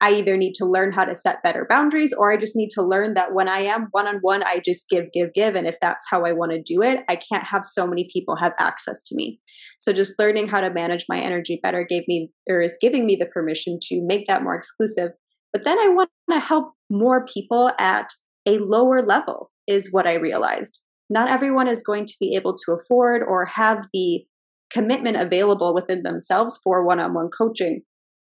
I 0.00 0.12
either 0.12 0.36
need 0.36 0.52
to 0.56 0.66
learn 0.66 0.92
how 0.92 1.04
to 1.04 1.14
set 1.14 1.42
better 1.42 1.66
boundaries 1.68 2.12
or 2.12 2.30
I 2.30 2.36
just 2.36 2.54
need 2.54 2.68
to 2.70 2.82
learn 2.82 3.14
that 3.14 3.32
when 3.32 3.48
I 3.48 3.60
am 3.60 3.88
one 3.92 4.06
on 4.06 4.18
one, 4.20 4.42
I 4.42 4.60
just 4.62 4.90
give, 4.90 5.06
give, 5.12 5.32
give. 5.32 5.54
And 5.54 5.66
if 5.66 5.76
that's 5.80 6.04
how 6.10 6.24
I 6.24 6.32
want 6.32 6.52
to 6.52 6.60
do 6.60 6.82
it, 6.82 7.00
I 7.08 7.16
can't 7.16 7.44
have 7.44 7.64
so 7.64 7.86
many 7.86 8.08
people 8.12 8.36
have 8.36 8.52
access 8.58 9.02
to 9.04 9.16
me. 9.16 9.40
So 9.78 9.94
just 9.94 10.18
learning 10.18 10.48
how 10.48 10.60
to 10.60 10.72
manage 10.72 11.06
my 11.08 11.18
energy 11.18 11.60
better 11.62 11.86
gave 11.88 12.02
me 12.08 12.30
or 12.48 12.60
is 12.60 12.76
giving 12.80 13.06
me 13.06 13.16
the 13.16 13.26
permission 13.26 13.78
to 13.84 14.02
make 14.02 14.26
that 14.26 14.42
more 14.42 14.54
exclusive. 14.54 15.12
But 15.52 15.64
then 15.64 15.78
I 15.78 15.88
want 15.88 16.10
to 16.30 16.40
help 16.40 16.74
more 16.90 17.24
people 17.24 17.70
at 17.78 18.08
a 18.46 18.58
lower 18.58 19.00
level, 19.00 19.50
is 19.66 19.92
what 19.92 20.06
I 20.06 20.14
realized. 20.14 20.82
Not 21.08 21.30
everyone 21.30 21.68
is 21.68 21.82
going 21.82 22.04
to 22.06 22.14
be 22.20 22.34
able 22.36 22.54
to 22.54 22.72
afford 22.72 23.22
or 23.22 23.46
have 23.46 23.86
the 23.94 24.24
commitment 24.70 25.16
available 25.16 25.72
within 25.74 26.02
themselves 26.02 26.58
for 26.62 26.84
one 26.84 27.00
on 27.00 27.14
one 27.14 27.30
coaching. 27.36 27.82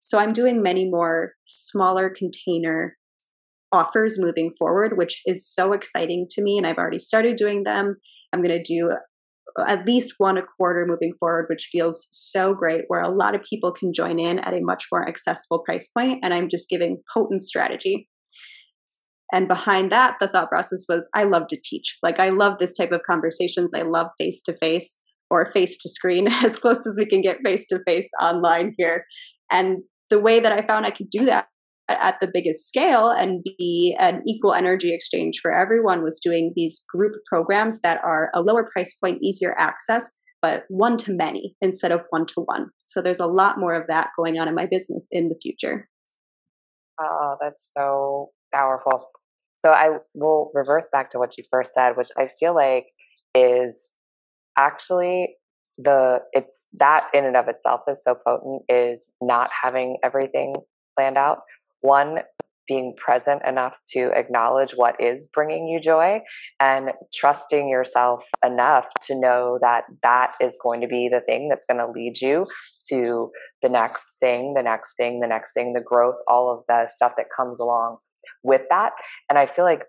So 0.08 0.20
I'm 0.20 0.32
doing 0.32 0.62
many 0.62 0.90
more 0.90 1.34
smaller 1.44 2.10
container 2.10 2.96
offers 3.74 4.18
moving 4.18 4.54
forward, 4.58 4.98
which 4.98 5.22
is 5.26 5.46
so 5.46 5.74
exciting 5.74 6.28
to 6.30 6.42
me. 6.42 6.58
And 6.58 6.66
I've 6.66 6.78
already 6.78 6.98
started 6.98 7.36
doing 7.36 7.64
them. 7.64 7.98
I'm 8.32 8.42
going 8.42 8.58
to 8.58 8.64
do 8.64 8.94
at 9.68 9.86
least 9.86 10.14
one 10.18 10.38
a 10.38 10.44
quarter 10.56 10.86
moving 10.88 11.12
forward, 11.20 11.48
which 11.50 11.68
feels 11.70 12.08
so 12.10 12.54
great, 12.54 12.86
where 12.88 13.02
a 13.02 13.14
lot 13.14 13.36
of 13.36 13.44
people 13.44 13.74
can 13.74 13.92
join 13.92 14.18
in 14.18 14.40
at 14.40 14.54
a 14.54 14.62
much 14.62 14.86
more 14.94 15.06
accessible 15.06 15.60
price 15.60 15.90
point, 15.90 16.20
And 16.24 16.34
I'm 16.34 16.48
just 16.50 16.70
giving 16.70 17.02
potent 17.14 17.42
strategy. 17.42 18.08
And 19.34 19.50
behind 19.50 19.92
that, 19.92 20.16
the 20.22 20.30
thought 20.30 20.48
process 20.48 20.86
was 20.88 21.10
I 21.14 21.26
love 21.26 21.48
to 21.50 21.60
teach. 21.62 21.98
Like, 22.02 22.18
I 22.18 22.30
love 22.30 22.60
this 22.60 22.74
type 22.74 22.94
of 22.94 23.02
conversations. 23.06 23.74
I 23.76 23.82
love 23.82 24.08
face 24.18 24.42
to 24.44 24.56
face 24.56 25.00
or 25.30 25.52
face 25.52 25.78
to 25.80 25.90
screen, 25.90 26.30
as 26.32 26.58
close 26.58 26.88
as 26.88 26.96
we 26.98 27.06
can 27.06 27.22
get 27.22 27.40
face 27.44 27.68
to 27.68 27.82
face 27.86 28.08
online 28.22 28.74
here. 28.78 29.04
And 29.52 29.80
the 30.10 30.20
way 30.20 30.40
that 30.40 30.52
I 30.52 30.66
found 30.66 30.86
I 30.86 30.92
could 30.92 31.10
do 31.10 31.26
that 31.26 31.48
at 31.90 32.20
the 32.20 32.30
biggest 32.32 32.68
scale 32.68 33.10
and 33.10 33.44
be 33.58 33.96
an 34.00 34.22
equal 34.28 34.54
energy 34.54 34.94
exchange 34.94 35.40
for 35.42 35.54
everyone 35.54 36.04
was 36.04 36.20
doing 36.20 36.52
these 36.56 36.84
group 36.94 37.14
programs 37.32 37.80
that 37.82 38.02
are 38.04 38.30
a 38.34 38.42
lower 38.42 38.70
price 38.70 38.94
point, 38.94 39.24
easier 39.24 39.56
access, 39.58 40.12
but 40.42 40.66
one 40.70 40.98
to 40.98 41.14
many 41.14 41.56
instead 41.62 41.92
of 41.92 42.02
one 42.10 42.26
to 42.26 42.42
one. 42.42 42.68
So 42.84 43.02
there's 43.02 43.20
a 43.20 43.26
lot 43.26 43.60
more 43.60 43.74
of 43.74 43.88
that 43.88 44.10
going 44.18 44.38
on 44.38 44.48
in 44.48 44.56
my 44.56 44.66
business 44.66 45.08
in 45.12 45.30
the 45.30 45.40
future. 45.42 45.88
Oh, 47.00 47.38
that's 47.42 47.72
so 47.76 48.32
powerful. 48.54 49.10
So 49.66 49.72
I 49.72 49.98
will 50.14 50.52
reverse 50.54 50.90
back 50.92 51.12
to 51.12 51.20
what 51.20 51.38
you 51.38 51.44
first 51.52 51.74
said, 51.74 51.96
which 51.96 52.10
I 52.18 52.30
feel 52.40 52.54
like 52.54 52.88
is 53.34 53.76
actually 54.58 55.36
the 55.78 56.20
it's 56.34 56.57
that 56.80 57.08
in 57.14 57.26
and 57.26 57.36
of 57.36 57.48
itself 57.48 57.82
is 57.88 58.00
so 58.04 58.16
potent 58.16 58.64
is 58.70 59.12
not 59.22 59.50
having 59.64 59.98
everything 60.04 60.56
planned 60.96 61.18
out. 61.18 61.40
One, 61.82 62.20
being 62.68 62.94
present 62.98 63.42
enough 63.48 63.80
to 63.94 64.12
acknowledge 64.14 64.72
what 64.72 65.00
is 65.00 65.28
bringing 65.34 65.68
you 65.68 65.80
joy 65.80 66.20
and 66.60 66.92
trusting 67.14 67.70
yourself 67.70 68.28
enough 68.46 68.88
to 69.04 69.18
know 69.18 69.58
that 69.62 69.86
that 70.04 70.34
is 70.42 70.58
going 70.62 70.82
to 70.82 70.88
be 70.88 71.10
the 71.10 71.22
thing 71.22 71.50
that's 71.50 71.66
going 71.66 71.80
to 71.80 71.92
lead 71.92 72.20
you 72.20 72.46
to 72.90 73.32
the 73.62 73.70
next 73.70 74.06
thing, 74.20 74.54
the 74.54 74.62
next 74.62 74.92
thing, 74.98 75.22
the 75.22 75.28
next 75.28 75.54
thing, 75.54 75.74
the 75.74 75.82
growth, 75.82 76.16
all 76.28 76.52
of 76.52 76.64
the 76.68 76.90
stuff 76.94 77.14
that 77.18 77.28
comes 77.36 77.60
along 77.60 77.98
with 78.44 78.64
that. 78.70 78.92
And 79.30 79.40
I 79.40 79.46
feel 79.46 79.66
like 79.66 79.84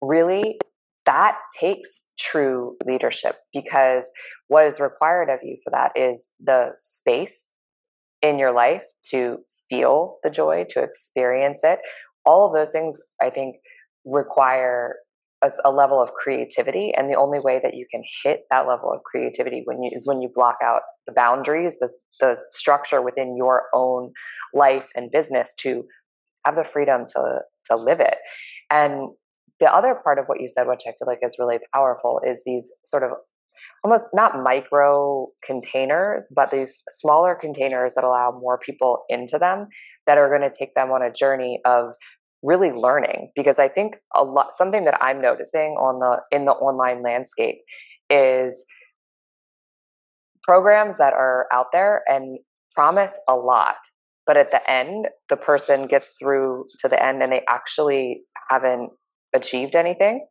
really 0.00 0.58
that 1.06 1.36
takes 1.58 2.10
true 2.18 2.76
leadership 2.86 3.36
because 3.52 4.04
what 4.48 4.66
is 4.66 4.80
required 4.80 5.28
of 5.28 5.40
you 5.42 5.56
for 5.62 5.70
that 5.70 5.92
is 5.96 6.30
the 6.40 6.70
space 6.78 7.50
in 8.22 8.38
your 8.38 8.52
life 8.52 8.82
to 9.10 9.38
feel 9.68 10.16
the 10.22 10.30
joy, 10.30 10.64
to 10.70 10.82
experience 10.82 11.60
it. 11.62 11.78
All 12.24 12.46
of 12.46 12.54
those 12.54 12.70
things, 12.70 12.98
I 13.22 13.30
think, 13.30 13.56
require 14.04 14.96
a, 15.42 15.50
a, 15.64 15.70
level 15.70 16.02
of 16.02 16.12
creativity, 16.12 16.92
and 16.96 17.10
the 17.10 17.16
only 17.16 17.38
way 17.38 17.60
that 17.62 17.74
you 17.74 17.86
can 17.90 18.02
hit 18.22 18.40
that 18.50 18.66
level 18.66 18.90
of 18.92 19.02
creativity 19.02 19.62
when 19.64 19.82
you 19.82 19.90
is 19.92 20.06
when 20.06 20.22
you 20.22 20.30
block 20.34 20.56
out 20.62 20.82
the 21.06 21.12
boundaries, 21.12 21.78
the 21.80 21.90
the 22.20 22.36
structure 22.50 23.02
within 23.02 23.36
your 23.36 23.64
own 23.74 24.12
life 24.54 24.86
and 24.94 25.10
business 25.10 25.54
to 25.60 25.84
have 26.46 26.56
the 26.56 26.64
freedom 26.64 27.04
to 27.14 27.40
to 27.70 27.76
live 27.76 28.00
it. 28.00 28.16
And 28.70 29.10
the 29.64 29.74
other 29.74 29.94
part 29.94 30.18
of 30.18 30.26
what 30.26 30.42
you 30.42 30.48
said, 30.48 30.66
which 30.66 30.82
I 30.86 30.90
feel 30.90 31.06
like 31.06 31.20
is 31.22 31.36
really 31.38 31.56
powerful, 31.72 32.20
is 32.26 32.42
these 32.44 32.70
sort 32.84 33.02
of 33.02 33.12
almost 33.82 34.04
not 34.12 34.42
micro 34.42 35.26
containers, 35.42 36.26
but 36.34 36.50
these 36.50 36.74
smaller 37.00 37.34
containers 37.34 37.94
that 37.94 38.04
allow 38.04 38.38
more 38.38 38.58
people 38.58 39.04
into 39.08 39.38
them 39.38 39.68
that 40.06 40.18
are 40.18 40.28
going 40.28 40.42
to 40.42 40.54
take 40.56 40.74
them 40.74 40.90
on 40.90 41.02
a 41.02 41.10
journey 41.10 41.60
of 41.64 41.94
really 42.42 42.70
learning. 42.70 43.30
Because 43.34 43.58
i 43.58 43.68
think 43.68 43.94
a 44.14 44.22
lot 44.22 44.48
something 44.58 44.84
that 44.84 45.02
i'm 45.02 45.22
noticing 45.22 45.76
on 45.80 45.98
the 45.98 46.36
in 46.36 46.44
the 46.44 46.52
online 46.52 47.02
landscape 47.02 47.56
is 48.10 48.64
programs 50.42 50.98
that 50.98 51.14
are 51.14 51.46
out 51.50 51.68
there 51.72 52.02
and 52.06 52.38
promise 52.74 53.12
a 53.28 53.34
lot 53.34 53.76
but 54.26 54.36
at 54.36 54.50
the 54.50 54.70
end 54.70 55.06
the 55.30 55.36
person 55.36 55.86
gets 55.86 56.16
through 56.20 56.66
to 56.80 56.88
the 56.88 57.02
end 57.02 57.22
and 57.22 57.32
they 57.32 57.40
actually 57.48 58.20
haven't 58.50 58.90
achieved 59.34 59.74
anything. 59.74 60.26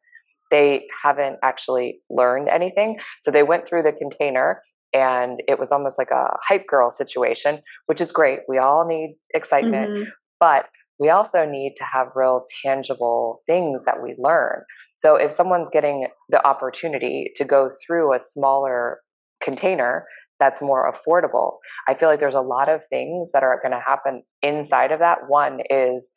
They 0.52 0.86
haven't 1.04 1.38
actually 1.44 2.00
learned 2.10 2.48
anything. 2.48 2.98
So 3.22 3.32
they 3.32 3.44
went 3.44 3.68
through 3.68 3.84
the 3.84 3.92
container 3.92 4.62
and 4.94 5.42
it 5.48 5.60
was 5.60 5.72
almost 5.72 5.98
like 5.98 6.12
a 6.12 6.38
hype 6.44 6.68
girl 6.68 6.92
situation, 6.92 7.60
which 7.88 8.00
is 8.00 8.12
great. 8.12 8.39
We 8.48 8.60
all 8.60 8.86
need 8.88 9.16
excitement, 9.34 9.89
mm-hmm. 9.89 10.10
but 10.39 10.68
we 11.00 11.10
also 11.10 11.46
need 11.46 11.74
to 11.78 11.84
have 11.92 12.08
real 12.16 12.46
tangible 12.63 13.42
things 13.48 13.86
that 13.86 14.02
we 14.02 14.16
learn. 14.20 14.62
So 14.98 15.16
if 15.16 15.34
someone's 15.34 15.70
getting 15.74 16.08
the 16.30 16.46
opportunity 16.46 17.32
to 17.36 17.44
go 17.44 17.72
through 17.86 18.13
a 18.13 18.20
smaller 18.24 18.99
container 19.43 20.06
that's 20.39 20.62
more 20.62 20.93
affordable, 20.93 21.58
I 21.88 21.95
feel 21.95 22.10
like 22.10 22.20
there's 22.20 22.36
a 22.36 22.41
lot 22.41 22.70
of 22.70 22.84
things 22.89 23.32
that 23.34 23.43
are 23.43 23.60
going 23.62 23.72
to 23.72 23.84
happen 23.86 24.24
inside 24.41 24.91
of 24.91 24.99
that. 24.99 25.20
One 25.28 25.60
is 25.70 26.12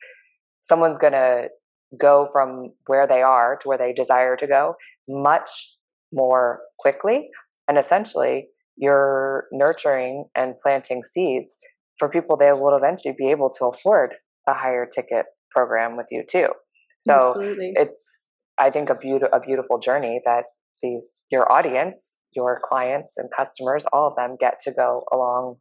someone's 0.61 0.97
going 0.97 1.13
to 1.13 1.47
go 1.99 2.27
from 2.31 2.73
where 2.87 3.07
they 3.07 3.21
are 3.21 3.57
to 3.61 3.67
where 3.67 3.77
they 3.77 3.93
desire 3.93 4.35
to 4.35 4.47
go 4.47 4.75
much 5.07 5.49
more 6.11 6.61
quickly. 6.79 7.29
And 7.67 7.77
essentially, 7.77 8.47
you're 8.77 9.45
nurturing 9.51 10.25
and 10.35 10.55
planting 10.61 11.03
seeds 11.03 11.57
for 11.99 12.09
people 12.09 12.37
they 12.37 12.51
will 12.51 12.75
eventually 12.75 13.15
be 13.17 13.31
able 13.31 13.49
to 13.57 13.65
afford 13.65 14.13
a 14.47 14.53
higher 14.53 14.85
ticket 14.85 15.25
program 15.51 15.97
with 15.97 16.07
you 16.11 16.23
too. 16.29 16.47
So 17.01 17.13
Absolutely. 17.13 17.73
it's 17.75 18.09
I 18.59 18.69
think 18.69 18.89
a 18.89 18.95
beautiful 18.95 19.29
a 19.33 19.39
beautiful 19.39 19.79
journey 19.79 20.21
that 20.25 20.45
these 20.81 21.05
your 21.31 21.51
audience, 21.51 22.17
your 22.35 22.61
clients 22.67 23.13
and 23.17 23.29
customers, 23.35 23.85
all 23.91 24.07
of 24.07 24.15
them 24.15 24.37
get 24.39 24.59
to 24.61 24.71
go 24.71 25.03
along 25.11 25.55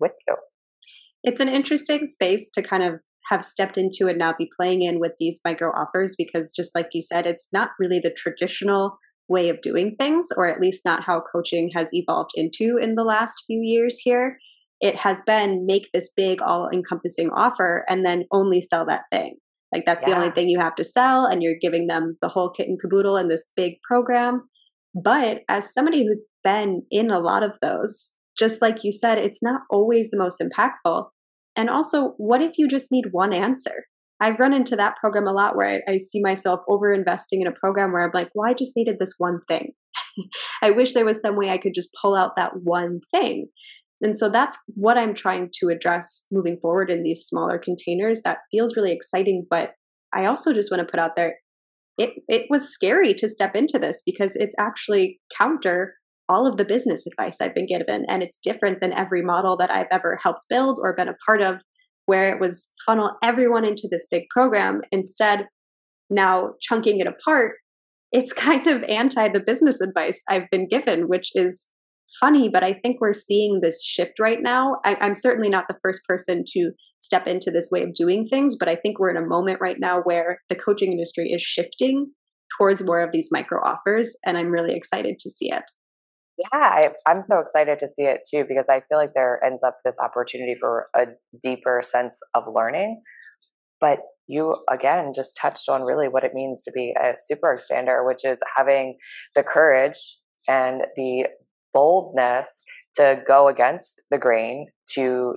with 0.00 0.12
you. 0.26 0.36
It's 1.22 1.40
an 1.40 1.48
interesting 1.48 2.06
space 2.06 2.50
to 2.54 2.62
kind 2.62 2.82
of 2.82 3.00
have 3.28 3.44
stepped 3.44 3.76
into 3.76 4.08
and 4.08 4.18
now 4.18 4.34
be 4.36 4.50
playing 4.58 4.82
in 4.82 4.98
with 4.98 5.12
these 5.20 5.40
micro 5.44 5.70
offers 5.70 6.14
because 6.16 6.52
just 6.54 6.74
like 6.74 6.88
you 6.92 7.02
said, 7.02 7.26
it's 7.26 7.48
not 7.52 7.70
really 7.78 8.00
the 8.00 8.14
traditional 8.16 8.98
way 9.28 9.48
of 9.48 9.62
doing 9.62 9.94
things, 9.98 10.28
or 10.36 10.46
at 10.46 10.60
least 10.60 10.84
not 10.84 11.04
how 11.04 11.22
coaching 11.32 11.70
has 11.74 11.90
evolved 11.92 12.32
into 12.34 12.76
in 12.80 12.96
the 12.96 13.04
last 13.04 13.44
few 13.46 13.60
years 13.62 13.98
here. 13.98 14.38
It 14.80 14.96
has 14.96 15.22
been 15.26 15.66
make 15.66 15.88
this 15.92 16.10
big, 16.16 16.42
all 16.42 16.68
encompassing 16.72 17.30
offer 17.30 17.84
and 17.88 18.04
then 18.04 18.24
only 18.32 18.60
sell 18.60 18.84
that 18.86 19.02
thing. 19.12 19.36
Like 19.72 19.84
that's 19.86 20.02
yeah. 20.02 20.14
the 20.14 20.20
only 20.20 20.30
thing 20.32 20.48
you 20.48 20.58
have 20.58 20.74
to 20.76 20.84
sell, 20.84 21.26
and 21.26 21.42
you're 21.42 21.58
giving 21.60 21.86
them 21.86 22.16
the 22.20 22.28
whole 22.28 22.50
kit 22.50 22.66
and 22.66 22.80
caboodle 22.80 23.16
in 23.16 23.28
this 23.28 23.46
big 23.56 23.74
program. 23.88 24.48
But 24.94 25.42
as 25.48 25.72
somebody 25.72 26.04
who's 26.04 26.24
been 26.42 26.82
in 26.90 27.10
a 27.10 27.20
lot 27.20 27.44
of 27.44 27.56
those, 27.62 28.14
just 28.36 28.60
like 28.60 28.82
you 28.82 28.90
said, 28.90 29.18
it's 29.18 29.42
not 29.42 29.60
always 29.70 30.10
the 30.10 30.18
most 30.18 30.42
impactful. 30.42 31.06
And 31.56 31.68
also, 31.68 32.14
what 32.16 32.42
if 32.42 32.52
you 32.58 32.68
just 32.68 32.92
need 32.92 33.06
one 33.12 33.32
answer? 33.32 33.86
I've 34.20 34.38
run 34.38 34.52
into 34.52 34.76
that 34.76 34.96
program 35.00 35.26
a 35.26 35.32
lot 35.32 35.56
where 35.56 35.80
I, 35.88 35.92
I 35.92 35.98
see 35.98 36.20
myself 36.22 36.60
over 36.68 36.92
investing 36.92 37.40
in 37.40 37.46
a 37.46 37.52
program 37.52 37.92
where 37.92 38.04
I'm 38.04 38.10
like, 38.12 38.28
well, 38.34 38.48
I 38.48 38.54
just 38.54 38.72
needed 38.76 38.96
this 38.98 39.14
one 39.16 39.40
thing. 39.48 39.72
I 40.62 40.70
wish 40.70 40.92
there 40.92 41.06
was 41.06 41.20
some 41.20 41.36
way 41.36 41.48
I 41.48 41.58
could 41.58 41.74
just 41.74 41.96
pull 42.00 42.14
out 42.14 42.36
that 42.36 42.52
one 42.62 43.00
thing. 43.10 43.46
And 44.02 44.16
so 44.16 44.28
that's 44.28 44.56
what 44.66 44.98
I'm 44.98 45.14
trying 45.14 45.50
to 45.60 45.68
address 45.68 46.26
moving 46.30 46.58
forward 46.60 46.90
in 46.90 47.02
these 47.02 47.24
smaller 47.26 47.58
containers. 47.58 48.22
That 48.22 48.38
feels 48.50 48.76
really 48.76 48.92
exciting, 48.92 49.46
but 49.48 49.72
I 50.14 50.26
also 50.26 50.52
just 50.52 50.70
want 50.70 50.86
to 50.86 50.90
put 50.90 51.00
out 51.00 51.16
there 51.16 51.36
it 51.98 52.10
it 52.28 52.46
was 52.48 52.72
scary 52.72 53.12
to 53.14 53.28
step 53.28 53.54
into 53.54 53.78
this 53.78 54.02
because 54.04 54.34
it's 54.36 54.54
actually 54.58 55.20
counter 55.36 55.94
all 56.30 56.46
of 56.46 56.56
the 56.56 56.64
business 56.64 57.04
advice 57.06 57.40
I've 57.40 57.54
been 57.54 57.66
given 57.66 58.04
and 58.08 58.22
it's 58.22 58.38
different 58.40 58.80
than 58.80 58.92
every 58.92 59.20
model 59.20 59.56
that 59.56 59.74
I've 59.74 59.88
ever 59.90 60.18
helped 60.22 60.46
build 60.48 60.78
or 60.80 60.94
been 60.94 61.08
a 61.08 61.16
part 61.26 61.42
of 61.42 61.56
where 62.06 62.32
it 62.32 62.40
was 62.40 62.70
funnel 62.86 63.16
everyone 63.22 63.64
into 63.64 63.88
this 63.90 64.06
big 64.10 64.22
program 64.30 64.80
instead 64.92 65.46
now 66.08 66.52
chunking 66.60 67.00
it 67.00 67.06
apart 67.06 67.56
it's 68.12 68.32
kind 68.48 68.66
of 68.68 68.84
anti 68.84 69.28
the 69.28 69.40
business 69.40 69.80
advice 69.80 70.22
I've 70.28 70.48
been 70.50 70.68
given 70.68 71.08
which 71.08 71.30
is 71.34 71.68
funny, 72.18 72.48
but 72.48 72.64
I 72.64 72.72
think 72.72 73.00
we're 73.00 73.12
seeing 73.12 73.60
this 73.60 73.84
shift 73.84 74.18
right 74.18 74.40
now. 74.42 74.76
I, 74.84 74.96
I'm 75.00 75.14
certainly 75.14 75.48
not 75.48 75.68
the 75.68 75.78
first 75.82 76.00
person 76.08 76.44
to 76.54 76.72
step 76.98 77.26
into 77.26 77.50
this 77.50 77.70
way 77.70 77.82
of 77.82 77.94
doing 77.94 78.26
things, 78.26 78.56
but 78.58 78.68
I 78.68 78.74
think 78.74 78.98
we're 78.98 79.10
in 79.10 79.22
a 79.22 79.26
moment 79.26 79.58
right 79.60 79.76
now 79.78 80.00
where 80.02 80.40
the 80.48 80.56
coaching 80.56 80.92
industry 80.92 81.30
is 81.30 81.42
shifting 81.42 82.10
towards 82.58 82.82
more 82.82 83.00
of 83.00 83.12
these 83.12 83.28
micro 83.30 83.60
offers, 83.64 84.16
and 84.26 84.36
I'm 84.36 84.50
really 84.50 84.74
excited 84.74 85.18
to 85.20 85.30
see 85.30 85.52
it. 85.52 85.62
Yeah, 86.40 86.58
I, 86.58 86.88
I'm 87.06 87.22
so 87.22 87.38
excited 87.40 87.78
to 87.80 87.88
see 87.94 88.04
it 88.04 88.20
too 88.30 88.44
because 88.48 88.64
I 88.70 88.80
feel 88.88 88.96
like 88.98 89.12
there 89.14 89.42
ends 89.44 89.62
up 89.66 89.78
this 89.84 89.96
opportunity 90.02 90.54
for 90.58 90.86
a 90.96 91.06
deeper 91.42 91.82
sense 91.84 92.14
of 92.34 92.44
learning. 92.54 93.02
But 93.80 93.98
you 94.26 94.56
again 94.70 95.12
just 95.14 95.36
touched 95.40 95.68
on 95.68 95.82
really 95.82 96.08
what 96.08 96.24
it 96.24 96.32
means 96.34 96.62
to 96.64 96.72
be 96.72 96.94
a 96.98 97.14
super 97.28 97.56
expander, 97.58 98.06
which 98.06 98.24
is 98.24 98.38
having 98.56 98.96
the 99.36 99.42
courage 99.42 99.98
and 100.48 100.82
the 100.96 101.26
boldness 101.74 102.48
to 102.96 103.22
go 103.26 103.48
against 103.48 104.02
the 104.10 104.18
grain, 104.18 104.66
to 104.94 105.36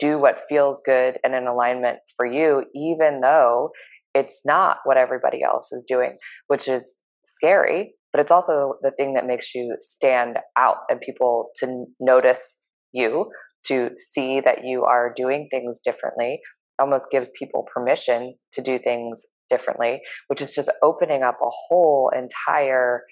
do 0.00 0.18
what 0.18 0.42
feels 0.48 0.80
good 0.84 1.18
and 1.24 1.34
in 1.34 1.46
alignment 1.46 1.98
for 2.16 2.26
you, 2.26 2.64
even 2.74 3.20
though 3.20 3.70
it's 4.14 4.40
not 4.44 4.78
what 4.84 4.96
everybody 4.98 5.42
else 5.42 5.72
is 5.72 5.84
doing, 5.86 6.18
which 6.48 6.68
is 6.68 6.98
scary, 7.26 7.94
but 8.12 8.20
it's 8.20 8.30
also 8.30 8.74
the 8.82 8.92
thing 8.92 9.14
that 9.14 9.26
makes 9.26 9.54
you 9.54 9.76
stand 9.80 10.36
out 10.58 10.76
and 10.88 11.00
people 11.00 11.48
to 11.56 11.84
notice 12.00 12.58
you, 12.92 13.30
to 13.66 13.90
see 13.96 14.40
that 14.40 14.58
you 14.64 14.84
are 14.84 15.12
doing 15.16 15.48
things 15.50 15.80
differently, 15.84 16.40
almost 16.80 17.06
gives 17.10 17.30
people 17.38 17.66
permission 17.72 18.34
to 18.52 18.62
do 18.62 18.78
things 18.78 19.22
differently, 19.50 20.00
which 20.28 20.42
is 20.42 20.54
just 20.54 20.70
opening 20.82 21.22
up 21.22 21.38
a 21.42 21.50
whole 21.68 22.10
entire 22.16 23.02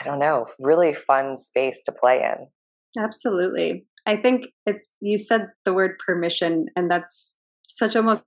I 0.00 0.04
don't 0.04 0.18
know, 0.18 0.46
really 0.58 0.94
fun 0.94 1.36
space 1.36 1.82
to 1.86 1.92
play 1.92 2.20
in. 2.22 3.02
Absolutely. 3.02 3.86
I 4.04 4.16
think 4.16 4.46
it's, 4.66 4.94
you 5.00 5.18
said 5.18 5.48
the 5.64 5.72
word 5.72 5.92
permission, 6.04 6.66
and 6.76 6.90
that's 6.90 7.36
such 7.68 7.96
almost 7.96 8.24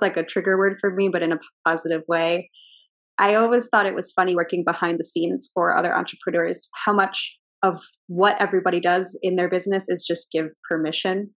like 0.00 0.16
a 0.16 0.22
trigger 0.22 0.58
word 0.58 0.78
for 0.80 0.90
me, 0.90 1.08
but 1.08 1.22
in 1.22 1.32
a 1.32 1.38
positive 1.66 2.02
way. 2.08 2.50
I 3.18 3.34
always 3.34 3.68
thought 3.68 3.86
it 3.86 3.94
was 3.94 4.12
funny 4.12 4.34
working 4.34 4.64
behind 4.64 4.98
the 4.98 5.04
scenes 5.04 5.50
for 5.52 5.76
other 5.76 5.94
entrepreneurs, 5.94 6.68
how 6.84 6.92
much 6.92 7.38
of 7.62 7.80
what 8.08 8.40
everybody 8.40 8.80
does 8.80 9.16
in 9.22 9.36
their 9.36 9.48
business 9.48 9.88
is 9.88 10.04
just 10.06 10.32
give 10.32 10.46
permission. 10.68 11.30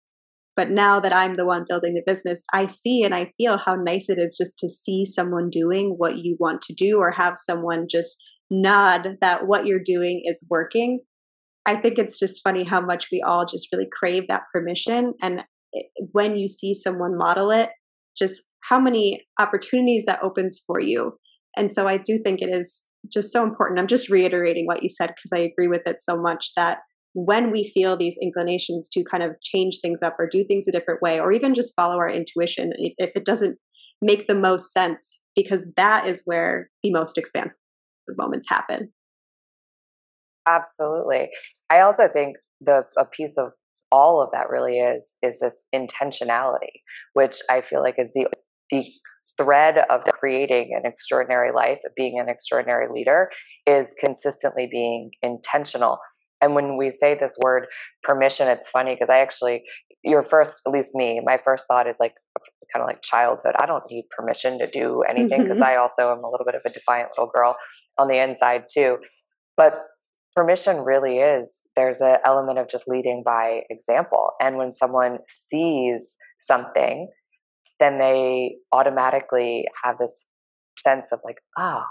But 0.56 0.72
now 0.72 1.00
that 1.02 1.16
I'm 1.16 1.36
the 1.36 1.46
one 1.46 1.66
building 1.68 1.94
the 1.94 2.04
business, 2.06 2.42
I 2.54 2.68
see 2.68 3.04
and 3.04 3.14
I 3.14 3.32
feel 3.38 3.58
how 3.58 3.76
nice 3.76 4.10
it 4.10 4.18
is 4.18 4.36
just 4.38 4.58
to 4.60 4.70
see 4.70 5.04
someone 5.06 5.50
doing 5.50 5.96
what 5.98 6.18
you 6.18 6.38
want 6.40 6.62
to 6.64 6.74
do 6.74 6.98
or 6.98 7.12
have 7.12 7.34
someone 7.38 7.88
just 7.90 8.16
nod 8.50 9.18
that 9.22 9.48
what 9.48 9.66
you're 9.66 9.82
doing 9.84 10.22
is 10.26 10.48
working. 10.50 11.02
I 11.66 11.76
think 11.76 11.98
it's 11.98 12.18
just 12.18 12.42
funny 12.44 12.64
how 12.64 12.80
much 12.80 13.08
we 13.12 13.22
all 13.26 13.46
just 13.46 13.68
really 13.72 13.88
crave 13.92 14.28
that 14.28 14.44
permission. 14.54 15.14
And 15.22 15.42
when 16.12 16.38
you 16.38 16.48
see 16.48 16.74
someone 16.74 17.18
model 17.18 17.52
it, 17.52 17.70
just 18.18 18.44
how 18.70 18.80
many 18.80 19.26
opportunities 19.40 20.06
that 20.06 20.24
opens 20.24 20.62
for 20.66 20.80
you. 20.80 21.18
And 21.58 21.72
so 21.72 21.88
I 21.88 21.98
do 21.98 22.20
think 22.24 22.42
it 22.42 22.50
is 22.50 22.84
just 23.12 23.32
so 23.32 23.44
important. 23.44 23.80
I'm 23.80 23.88
just 23.88 24.10
reiterating 24.10 24.66
what 24.66 24.84
you 24.84 24.90
said 24.90 25.08
because 25.16 25.32
I 25.34 25.44
agree 25.44 25.68
with 25.68 25.84
it 25.86 26.00
so 26.00 26.18
much 26.18 26.52
that 26.56 26.80
when 27.14 27.52
we 27.52 27.72
feel 27.74 27.96
these 27.96 28.18
inclinations 28.22 28.90
to 28.90 29.04
kind 29.10 29.24
of 29.24 29.32
change 29.42 29.80
things 29.82 30.04
up 30.04 30.16
or 30.20 30.28
do 30.30 30.44
things 30.44 30.68
a 30.68 30.72
different 30.72 31.02
way, 31.02 31.20
or 31.20 31.32
even 31.32 31.54
just 31.54 31.74
follow 31.76 31.96
our 31.96 32.10
intuition, 32.10 32.74
if 32.78 33.16
it 33.16 33.24
doesn't 33.24 33.58
make 34.02 34.28
the 34.28 34.36
most 34.36 34.74
sense, 34.74 35.22
because 35.36 35.72
that 35.78 36.06
is 36.06 36.22
where 36.26 36.70
the 36.84 36.92
most 36.92 37.18
expansive 37.18 37.56
moments 38.18 38.48
happen. 38.50 38.92
Absolutely. 40.48 41.30
I 41.70 41.80
also 41.80 42.10
think 42.12 42.36
the 42.60 42.84
a 42.98 43.06
piece 43.06 43.36
of 43.38 43.52
all 43.92 44.22
of 44.22 44.30
that 44.34 44.50
really 44.50 44.80
is 44.80 45.18
is 45.22 45.40
this 45.40 45.56
intentionality, 45.74 46.82
which 47.14 47.38
I 47.50 47.62
feel 47.62 47.82
like 47.82 47.96
is 47.98 48.12
the 48.14 48.28
the 48.72 48.86
thread 49.38 49.76
of 49.90 50.02
creating 50.06 50.72
an 50.78 50.90
extraordinary 50.90 51.52
life, 51.52 51.80
of 51.86 51.94
being 51.96 52.20
an 52.20 52.30
extraordinary 52.30 52.88
leader, 52.92 53.30
is 53.68 53.88
consistently 54.04 54.68
being 54.70 55.12
intentional. 55.22 55.98
And 56.42 56.56
when 56.56 56.78
we 56.78 56.92
say 56.92 57.18
this 57.20 57.34
word 57.44 57.68
permission, 58.04 58.48
it's 58.48 58.70
funny 58.70 58.96
because 58.96 59.12
I 59.12 59.20
actually, 59.20 59.64
your 60.04 60.24
first, 60.24 60.62
at 60.66 60.72
least 60.72 60.92
me, 60.94 61.22
my 61.24 61.40
first 61.44 61.66
thought 61.68 61.88
is 61.88 61.96
like 62.00 62.14
kind 62.74 62.84
of 62.84 62.88
like 62.88 63.02
childhood. 63.02 63.56
I 63.60 63.66
don't 63.66 63.84
need 63.90 64.06
permission 64.16 64.60
to 64.60 64.70
do 64.70 65.04
anything 65.10 65.44
because 65.44 65.58
mm-hmm. 65.58 65.64
I 65.64 65.78
also 65.78 66.12
am 66.12 66.24
a 66.24 66.30
little 66.30 66.46
bit 66.46 66.56
of 66.56 66.62
a 66.66 66.70
defiant 66.70 67.10
little 67.18 67.32
girl 67.34 67.56
on 67.98 68.08
the 68.08 68.22
inside 68.22 68.64
too. 68.72 68.98
But 69.58 69.74
permission 70.36 70.78
really 70.80 71.18
is 71.18 71.54
there's 71.76 72.02
an 72.02 72.18
element 72.26 72.60
of 72.60 72.70
just 72.70 72.88
leading 72.88 73.24
by 73.26 73.62
example. 73.70 74.32
And 74.40 74.58
when 74.58 74.74
someone 74.74 75.20
sees 75.28 76.16
something, 76.48 77.10
then 77.86 78.00
they 78.00 78.56
automatically 78.72 79.66
have 79.84 79.98
this 79.98 80.26
sense 80.78 81.06
of 81.12 81.20
like, 81.24 81.38
oh, 81.58 81.84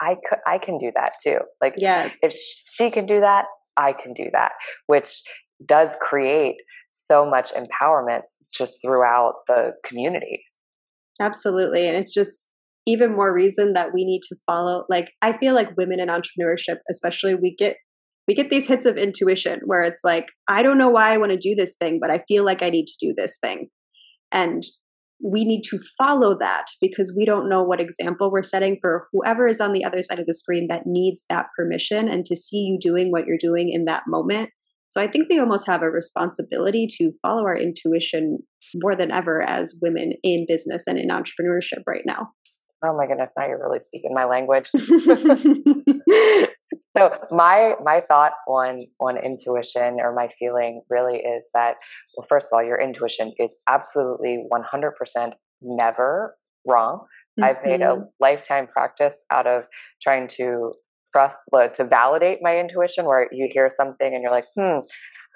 I 0.00 0.14
could, 0.28 0.38
I 0.46 0.58
can 0.58 0.78
do 0.78 0.92
that 0.94 1.12
too. 1.22 1.38
Like, 1.60 1.74
yes, 1.78 2.16
if 2.22 2.32
she 2.32 2.90
can 2.90 3.06
do 3.06 3.20
that, 3.20 3.46
I 3.76 3.92
can 3.92 4.14
do 4.14 4.24
that, 4.32 4.52
which 4.86 5.20
does 5.64 5.90
create 6.00 6.56
so 7.10 7.28
much 7.28 7.52
empowerment 7.52 8.22
just 8.52 8.78
throughout 8.82 9.34
the 9.48 9.72
community. 9.84 10.42
Absolutely. 11.20 11.88
And 11.88 11.96
it's 11.96 12.12
just 12.12 12.48
even 12.86 13.14
more 13.14 13.34
reason 13.34 13.72
that 13.72 13.92
we 13.92 14.04
need 14.04 14.20
to 14.28 14.36
follow 14.46 14.84
like 14.88 15.10
I 15.20 15.36
feel 15.36 15.54
like 15.54 15.76
women 15.76 15.98
in 15.98 16.08
entrepreneurship 16.08 16.76
especially 16.88 17.34
we 17.34 17.54
get 17.56 17.76
we 18.28 18.34
get 18.34 18.48
these 18.48 18.68
hits 18.68 18.86
of 18.86 18.96
intuition 18.96 19.60
where 19.64 19.82
it's 19.82 20.02
like 20.04 20.26
I 20.46 20.62
don't 20.62 20.78
know 20.78 20.90
why 20.90 21.12
I 21.12 21.16
want 21.16 21.32
to 21.32 21.38
do 21.38 21.54
this 21.56 21.74
thing 21.76 21.98
but 22.00 22.10
I 22.10 22.22
feel 22.28 22.44
like 22.44 22.62
I 22.62 22.70
need 22.70 22.86
to 22.86 22.94
do 23.00 23.12
this 23.16 23.38
thing. 23.42 23.68
And 24.30 24.62
we 25.22 25.44
need 25.44 25.62
to 25.62 25.80
follow 25.98 26.36
that 26.38 26.66
because 26.80 27.14
we 27.16 27.24
don't 27.24 27.48
know 27.48 27.62
what 27.62 27.80
example 27.80 28.30
we're 28.30 28.42
setting 28.42 28.76
for 28.80 29.08
whoever 29.12 29.46
is 29.46 29.60
on 29.60 29.72
the 29.72 29.84
other 29.84 30.02
side 30.02 30.18
of 30.18 30.26
the 30.26 30.34
screen 30.34 30.66
that 30.68 30.86
needs 30.86 31.24
that 31.30 31.46
permission 31.56 32.08
and 32.08 32.24
to 32.26 32.36
see 32.36 32.58
you 32.58 32.78
doing 32.80 33.10
what 33.10 33.26
you're 33.26 33.38
doing 33.38 33.70
in 33.70 33.86
that 33.86 34.02
moment 34.06 34.50
so 34.96 35.02
I 35.02 35.08
think 35.08 35.28
we 35.28 35.38
almost 35.38 35.66
have 35.66 35.82
a 35.82 35.90
responsibility 35.90 36.86
to 36.98 37.12
follow 37.20 37.42
our 37.42 37.58
intuition 37.58 38.38
more 38.76 38.96
than 38.96 39.12
ever 39.12 39.42
as 39.42 39.78
women 39.82 40.14
in 40.22 40.46
business 40.48 40.84
and 40.86 40.98
in 40.98 41.08
entrepreneurship 41.10 41.82
right 41.86 42.04
now. 42.06 42.30
Oh 42.84 42.96
my 42.96 43.06
goodness, 43.06 43.32
now 43.36 43.46
you're 43.46 43.60
really 43.62 43.78
speaking 43.78 44.12
my 44.14 44.24
language. 44.24 44.70
so 46.96 47.10
my 47.30 47.74
my 47.82 48.00
thought 48.00 48.32
on 48.48 48.86
on 49.00 49.16
intuition 49.16 49.98
or 50.00 50.14
my 50.14 50.28
feeling 50.38 50.82
really 50.90 51.18
is 51.18 51.48
that 51.54 51.76
well 52.16 52.26
first 52.28 52.48
of 52.48 52.56
all 52.56 52.64
your 52.64 52.80
intuition 52.80 53.32
is 53.38 53.54
absolutely 53.68 54.44
100% 54.52 55.32
never 55.62 56.36
wrong. 56.66 57.06
Mm-hmm. 57.38 57.44
I've 57.44 57.64
made 57.64 57.80
a 57.80 57.94
mm-hmm. 57.94 58.02
lifetime 58.20 58.66
practice 58.66 59.24
out 59.32 59.46
of 59.46 59.64
trying 60.02 60.28
to 60.36 60.72
trust 61.16 61.36
to 61.54 61.84
validate 61.84 62.38
my 62.42 62.58
intuition 62.58 63.06
where 63.06 63.28
you 63.32 63.48
hear 63.50 63.70
something 63.70 64.14
and 64.14 64.22
you're 64.22 64.30
like 64.30 64.44
hmm 64.58 64.80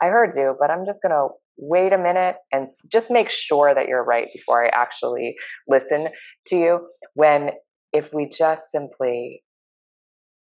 i 0.02 0.06
heard 0.06 0.34
you 0.36 0.54
but 0.60 0.70
i'm 0.70 0.84
just 0.84 1.00
going 1.02 1.12
to 1.12 1.28
wait 1.60 1.92
a 1.92 1.98
minute 1.98 2.36
and 2.52 2.66
just 2.90 3.10
make 3.10 3.28
sure 3.30 3.74
that 3.74 3.86
you're 3.86 4.04
right 4.04 4.28
before 4.32 4.64
I 4.64 4.68
actually 4.68 5.34
listen 5.68 6.08
to 6.48 6.56
you. 6.56 6.88
When 7.14 7.50
if 7.92 8.12
we 8.14 8.28
just 8.28 8.62
simply 8.72 9.42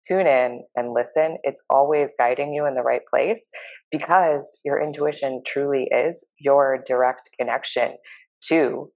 tune 0.06 0.26
in 0.26 0.62
and 0.76 0.92
listen, 0.92 1.38
it's 1.42 1.62
always 1.70 2.11
guiding 2.18 2.52
you 2.52 2.66
in 2.66 2.74
the 2.74 2.82
right 2.82 3.02
place 3.11 3.48
because 3.90 4.61
your 4.64 4.82
intuition 4.82 5.42
truly 5.46 5.88
is 5.92 6.24
your 6.38 6.82
direct 6.86 7.30
connection 7.38 7.96
to 8.48 8.90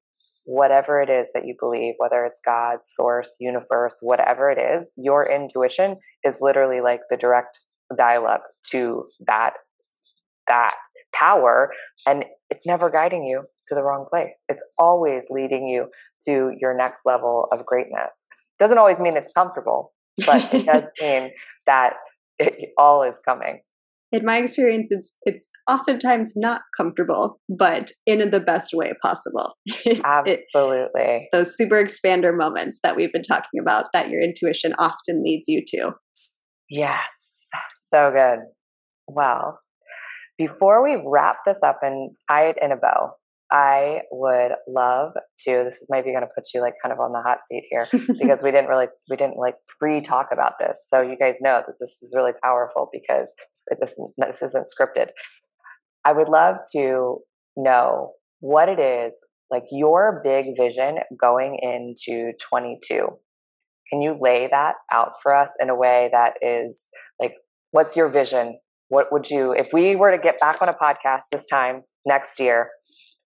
whatever 0.44 1.00
it 1.00 1.08
is 1.08 1.28
that 1.34 1.46
you 1.46 1.54
believe, 1.58 1.94
whether 1.98 2.24
it's 2.24 2.40
God, 2.44 2.78
source, 2.82 3.36
universe, 3.38 3.98
whatever 4.00 4.50
it 4.50 4.58
is, 4.58 4.92
your 4.96 5.28
intuition 5.28 5.96
is 6.24 6.38
literally 6.40 6.80
like 6.80 7.00
the 7.10 7.16
direct 7.16 7.60
dial 7.96 8.26
up 8.26 8.42
to 8.70 9.04
that 9.26 9.52
that 10.48 10.74
power 11.23 11.70
and 12.07 12.25
it's 12.51 12.66
never 12.66 12.91
guiding 12.91 13.25
you 13.25 13.45
to 13.68 13.75
the 13.75 13.83
wrong 13.83 14.07
place. 14.11 14.33
It's 14.49 14.61
always 14.79 15.23
leading 15.31 15.68
you 15.68 15.87
to 16.27 16.51
your 16.61 16.77
next 16.77 17.01
level 17.05 17.47
of 17.53 17.64
greatness. 17.64 18.11
Doesn't 18.59 18.79
always 18.79 18.99
mean 18.99 19.16
it's 19.16 19.33
comfortable, 19.33 19.93
but 20.27 20.53
it 20.53 20.66
does 20.73 20.85
mean 21.01 21.31
that 21.66 21.95
it 22.39 22.70
all 22.79 23.03
is 23.03 23.16
coming 23.27 23.61
in 24.12 24.27
my 24.27 24.37
experience, 24.37 24.91
it's 24.91 25.16
it's 25.23 25.49
oftentimes 25.68 26.35
not 26.37 26.61
comfortable, 26.77 27.41
but 27.49 27.91
in 28.07 28.31
the 28.31 28.41
best 28.41 28.73
way 28.75 28.93
possible. 29.03 29.55
It's, 29.85 30.01
Absolutely. 30.05 31.03
It, 31.03 31.23
it's 31.23 31.27
those 31.33 31.57
super 31.57 31.83
expander 31.83 32.37
moments 32.37 32.81
that 32.83 32.95
we've 32.95 33.12
been 33.12 33.23
talking 33.23 33.59
about 33.61 33.87
that 33.93 34.11
your 34.11 34.20
intuition 34.20 34.75
often 34.79 35.23
leads 35.25 35.49
you 35.49 35.62
to. 35.68 35.93
Yes. 36.68 37.09
So 37.93 38.12
good. 38.12 38.41
Well, 39.09 39.59
before 40.39 40.83
we 40.83 41.03
wrap 41.07 41.39
this 41.47 41.59
up 41.62 41.80
and 41.83 42.14
tie 42.28 42.49
it 42.49 42.57
in 42.61 42.72
a 42.72 42.76
bow, 42.76 43.12
I 43.51 44.01
would 44.11 44.53
love 44.66 45.12
to. 45.41 45.64
This 45.64 45.83
might 45.91 46.05
be 46.05 46.12
going 46.12 46.22
to 46.22 46.30
put 46.35 46.45
you 46.55 46.62
like 46.62 46.74
kind 46.83 46.93
of 46.93 47.01
on 47.01 47.12
the 47.12 47.20
hot 47.20 47.39
seat 47.47 47.64
here 47.70 47.87
because 48.18 48.43
we 48.43 48.51
didn't 48.51 48.68
really 48.68 48.87
we 49.11 49.16
didn't 49.16 49.37
like 49.37 49.57
pre 49.78 50.01
talk 50.01 50.28
about 50.33 50.55
this. 50.59 50.78
So 50.89 51.03
you 51.03 51.16
guys 51.18 51.37
know 51.43 51.62
that 51.66 51.76
this 51.78 51.99
is 52.03 52.12
really 52.14 52.33
powerful 52.43 52.89
because 52.91 53.33
this, 53.78 53.99
this 54.16 54.43
isn't 54.43 54.68
scripted. 54.68 55.09
I 56.05 56.12
would 56.12 56.28
love 56.28 56.57
to 56.72 57.18
know 57.57 58.12
what 58.41 58.68
it 58.68 58.80
is, 58.80 59.12
like 59.51 59.64
your 59.70 60.22
big 60.24 60.57
vision 60.59 60.99
going 61.20 61.59
into 61.62 62.33
22. 62.49 63.07
Can 63.91 64.01
you 64.01 64.16
lay 64.18 64.49
that 64.51 64.76
out 64.91 65.12
for 65.22 65.37
us 65.37 65.51
in 65.61 65.68
a 65.68 65.76
way 65.76 66.09
that 66.12 66.35
is 66.41 66.89
like, 67.20 67.35
what's 67.70 67.97
your 67.97 68.09
vision? 68.09 68.59
What 68.93 69.07
would 69.11 69.30
you, 69.30 69.53
if 69.53 69.68
we 69.72 69.97
were 69.97 70.11
to 70.11 70.18
get 70.18 70.38
back 70.38 70.61
on 70.61 70.68
a 70.68 70.74
podcast 70.74 71.22
this 71.32 71.47
time 71.49 71.82
next 72.07 72.38
year, 72.38 72.68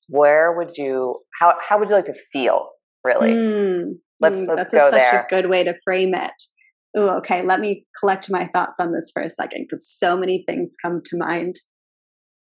where 0.07 0.53
would 0.57 0.77
you, 0.77 1.19
how, 1.39 1.55
how 1.67 1.77
would 1.79 1.89
you 1.89 1.95
like 1.95 2.05
to 2.05 2.15
feel 2.31 2.69
really? 3.03 3.31
Mm, 3.31 3.83
let's, 4.21 4.35
let's 4.35 4.55
that's 4.55 4.73
go 4.73 4.87
a, 4.87 4.91
such 4.91 4.99
there. 4.99 5.21
a 5.21 5.27
good 5.29 5.49
way 5.49 5.63
to 5.65 5.73
frame 5.83 6.15
it 6.15 6.31
oh, 6.95 7.17
okay, 7.17 7.43
let 7.43 7.59
me 7.59 7.85
collect 7.99 8.29
my 8.29 8.47
thoughts 8.47 8.79
on 8.79 8.91
this 8.91 9.11
for 9.13 9.21
a 9.21 9.29
second 9.29 9.67
because 9.69 9.87
so 9.87 10.17
many 10.17 10.43
things 10.47 10.75
come 10.81 11.01
to 11.05 11.17
mind. 11.17 11.55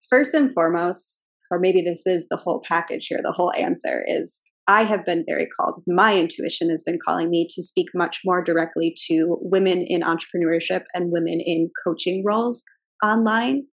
First 0.08 0.34
and 0.34 0.52
foremost, 0.52 1.24
or 1.50 1.58
maybe 1.58 1.82
this 1.82 2.06
is 2.06 2.28
the 2.30 2.36
whole 2.36 2.62
package 2.66 3.06
here, 3.08 3.20
the 3.22 3.32
whole 3.32 3.52
answer 3.58 4.04
is 4.06 4.40
I 4.66 4.84
have 4.84 5.04
been 5.04 5.24
very 5.26 5.46
called. 5.46 5.82
My 5.86 6.14
intuition 6.14 6.70
has 6.70 6.82
been 6.82 6.98
calling 7.02 7.30
me 7.30 7.46
to 7.50 7.62
speak 7.62 7.88
much 7.94 8.20
more 8.24 8.42
directly 8.42 8.94
to 9.08 9.38
women 9.40 9.82
in 9.82 10.02
entrepreneurship 10.02 10.82
and 10.94 11.10
women 11.10 11.40
in 11.40 11.70
coaching 11.84 12.22
roles 12.24 12.62
online. 13.02 13.64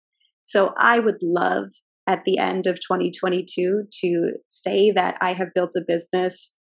So 0.46 0.74
I 0.78 1.00
would 1.00 1.18
love 1.22 1.68
at 2.08 2.24
the 2.26 2.38
end 2.38 2.68
of 2.68 2.76
2022 2.76 3.84
to 4.02 4.32
say 4.50 4.92
that 4.92 5.18
I 5.22 5.34
have 5.34 5.54
built 5.56 5.72
a 5.76 5.82
business 5.88 6.54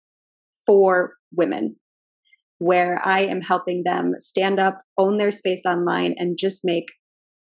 for 0.65 1.13
women 1.31 1.75
where 2.57 3.05
I 3.05 3.21
am 3.21 3.41
helping 3.41 3.83
them 3.85 4.13
stand 4.19 4.59
up, 4.59 4.81
own 4.97 5.17
their 5.17 5.31
space 5.31 5.63
online, 5.67 6.15
and 6.17 6.37
just 6.39 6.61
make 6.63 6.85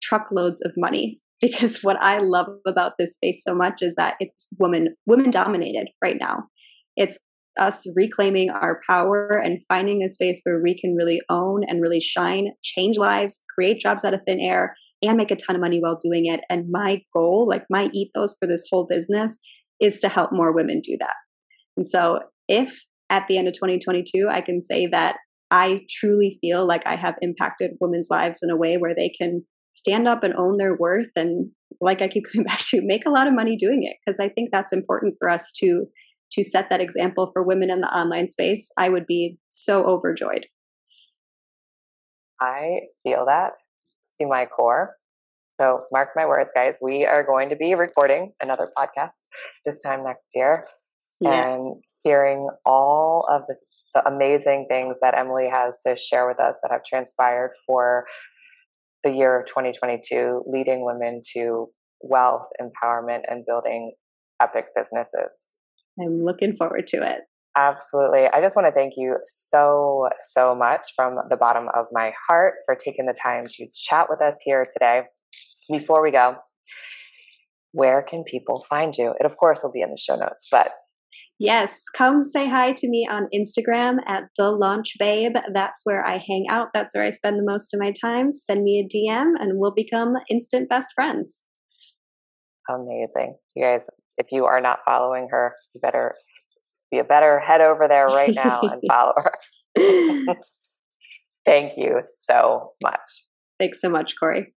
truckloads 0.02 0.60
of 0.64 0.72
money. 0.76 1.18
Because 1.42 1.80
what 1.82 2.00
I 2.00 2.18
love 2.18 2.46
about 2.68 2.92
this 3.00 3.16
space 3.16 3.42
so 3.44 3.52
much 3.52 3.82
is 3.82 3.96
that 3.96 4.14
it's 4.20 4.46
woman 4.60 4.94
women 5.06 5.28
dominated 5.32 5.88
right 6.00 6.16
now. 6.20 6.44
It's 6.96 7.18
us 7.58 7.84
reclaiming 7.96 8.48
our 8.50 8.80
power 8.88 9.42
and 9.44 9.58
finding 9.66 10.04
a 10.04 10.08
space 10.08 10.40
where 10.44 10.62
we 10.62 10.78
can 10.78 10.94
really 10.94 11.20
own 11.28 11.62
and 11.66 11.82
really 11.82 12.00
shine, 12.00 12.52
change 12.62 12.96
lives, 12.96 13.40
create 13.52 13.80
jobs 13.80 14.04
out 14.04 14.14
of 14.14 14.20
thin 14.24 14.38
air, 14.38 14.76
and 15.02 15.16
make 15.16 15.30
a 15.30 15.36
ton 15.36 15.56
of 15.56 15.62
money 15.62 15.80
while 15.80 15.98
doing 16.02 16.26
it. 16.26 16.40
And 16.48 16.70
my 16.70 17.02
goal, 17.14 17.46
like 17.48 17.64
my 17.68 17.90
ethos 17.92 18.36
for 18.38 18.46
this 18.46 18.64
whole 18.70 18.86
business, 18.88 19.38
is 19.80 19.98
to 19.98 20.08
help 20.08 20.30
more 20.32 20.54
women 20.54 20.80
do 20.80 20.96
that. 21.00 21.14
And 21.76 21.88
so 21.88 22.20
if 22.48 22.84
at 23.10 23.26
the 23.28 23.36
end 23.36 23.48
of 23.48 23.54
2022, 23.54 24.28
I 24.30 24.40
can 24.40 24.62
say 24.62 24.86
that 24.86 25.16
I 25.50 25.82
truly 25.90 26.38
feel 26.40 26.66
like 26.66 26.82
I 26.86 26.96
have 26.96 27.16
impacted 27.20 27.72
women's 27.80 28.08
lives 28.10 28.40
in 28.42 28.50
a 28.50 28.56
way 28.56 28.76
where 28.76 28.94
they 28.94 29.10
can 29.10 29.44
stand 29.74 30.06
up 30.06 30.22
and 30.22 30.34
own 30.34 30.58
their 30.58 30.76
worth 30.76 31.10
and 31.16 31.50
like 31.80 32.00
I 32.00 32.08
keep 32.08 32.24
coming 32.32 32.46
back 32.46 32.60
to 32.68 32.80
make 32.82 33.04
a 33.06 33.10
lot 33.10 33.26
of 33.26 33.34
money 33.34 33.56
doing 33.56 33.82
it 33.82 33.96
because 34.04 34.20
I 34.20 34.28
think 34.28 34.50
that's 34.50 34.72
important 34.72 35.16
for 35.18 35.28
us 35.28 35.50
to 35.58 35.86
to 36.32 36.42
set 36.42 36.70
that 36.70 36.80
example 36.80 37.30
for 37.32 37.42
women 37.42 37.70
in 37.70 37.82
the 37.82 37.94
online 37.94 38.26
space. 38.26 38.70
I 38.78 38.88
would 38.88 39.06
be 39.06 39.36
so 39.50 39.84
overjoyed. 39.84 40.46
I 42.40 42.80
feel 43.02 43.26
that 43.26 43.52
to 44.20 44.26
my 44.26 44.46
core. 44.46 44.96
So 45.60 45.82
mark 45.92 46.10
my 46.16 46.26
words 46.26 46.50
guys, 46.54 46.74
we 46.80 47.04
are 47.04 47.24
going 47.24 47.50
to 47.50 47.56
be 47.56 47.74
recording 47.74 48.32
another 48.40 48.68
podcast 48.76 49.12
this 49.64 49.76
time 49.84 50.04
next 50.04 50.24
year. 50.34 50.66
Yes. 51.20 51.54
And 51.54 51.82
hearing 52.02 52.48
all 52.66 53.26
of 53.30 53.42
the, 53.48 53.54
the 53.94 54.08
amazing 54.08 54.66
things 54.68 54.96
that 55.02 55.16
Emily 55.16 55.48
has 55.48 55.74
to 55.86 55.96
share 55.96 56.26
with 56.26 56.40
us 56.40 56.56
that 56.62 56.72
have 56.72 56.82
transpired 56.84 57.52
for 57.66 58.06
the 59.04 59.10
year 59.10 59.40
of 59.40 59.46
2022, 59.46 60.44
leading 60.46 60.84
women 60.84 61.20
to 61.34 61.68
wealth, 62.00 62.46
empowerment, 62.60 63.20
and 63.28 63.44
building 63.46 63.92
epic 64.40 64.66
businesses. 64.74 65.30
I'm 66.00 66.24
looking 66.24 66.56
forward 66.56 66.86
to 66.88 67.02
it. 67.02 67.20
Absolutely. 67.56 68.26
I 68.32 68.40
just 68.40 68.56
want 68.56 68.66
to 68.66 68.72
thank 68.72 68.94
you 68.96 69.16
so, 69.24 70.08
so 70.34 70.54
much 70.54 70.92
from 70.96 71.16
the 71.28 71.36
bottom 71.36 71.68
of 71.74 71.86
my 71.92 72.12
heart 72.28 72.54
for 72.64 72.74
taking 72.74 73.06
the 73.06 73.14
time 73.20 73.44
to 73.46 73.68
chat 73.74 74.06
with 74.08 74.22
us 74.22 74.34
here 74.40 74.66
today. 74.72 75.02
Before 75.70 76.02
we 76.02 76.10
go, 76.10 76.36
where 77.72 78.02
can 78.02 78.24
people 78.24 78.64
find 78.70 78.94
you? 78.96 79.14
It, 79.20 79.26
of 79.26 79.36
course, 79.36 79.62
will 79.62 79.72
be 79.72 79.82
in 79.82 79.90
the 79.90 79.98
show 79.98 80.16
notes, 80.16 80.48
but 80.50 80.72
Yes, 81.38 81.82
come 81.96 82.22
say 82.22 82.48
hi 82.48 82.72
to 82.72 82.88
me 82.88 83.08
on 83.10 83.26
Instagram 83.34 83.96
at 84.06 84.24
the 84.38 84.52
launch 84.52 84.92
babe. 84.98 85.32
That's 85.52 85.80
where 85.82 86.06
I 86.06 86.18
hang 86.18 86.46
out. 86.48 86.68
That's 86.72 86.94
where 86.94 87.04
I 87.04 87.10
spend 87.10 87.36
the 87.36 87.44
most 87.44 87.74
of 87.74 87.80
my 87.80 87.90
time. 87.90 88.32
Send 88.32 88.62
me 88.62 88.78
a 88.78 88.84
DM 88.84 89.32
and 89.40 89.58
we'll 89.58 89.74
become 89.74 90.14
instant 90.30 90.68
best 90.68 90.92
friends. 90.94 91.42
Amazing. 92.70 93.36
You 93.56 93.64
guys, 93.64 93.86
if 94.18 94.26
you 94.30 94.44
are 94.44 94.60
not 94.60 94.80
following 94.86 95.28
her, 95.32 95.52
you 95.74 95.80
better 95.80 96.14
be 96.92 96.98
a 96.98 97.04
better 97.04 97.40
head 97.40 97.60
over 97.60 97.88
there 97.88 98.06
right 98.06 98.34
now 98.34 98.60
and 98.62 98.80
follow 98.88 99.14
her. 99.16 99.32
Thank 101.46 101.72
you 101.76 102.02
so 102.30 102.74
much. 102.80 103.24
Thanks 103.58 103.80
so 103.80 103.88
much, 103.88 104.14
Corey. 104.18 104.54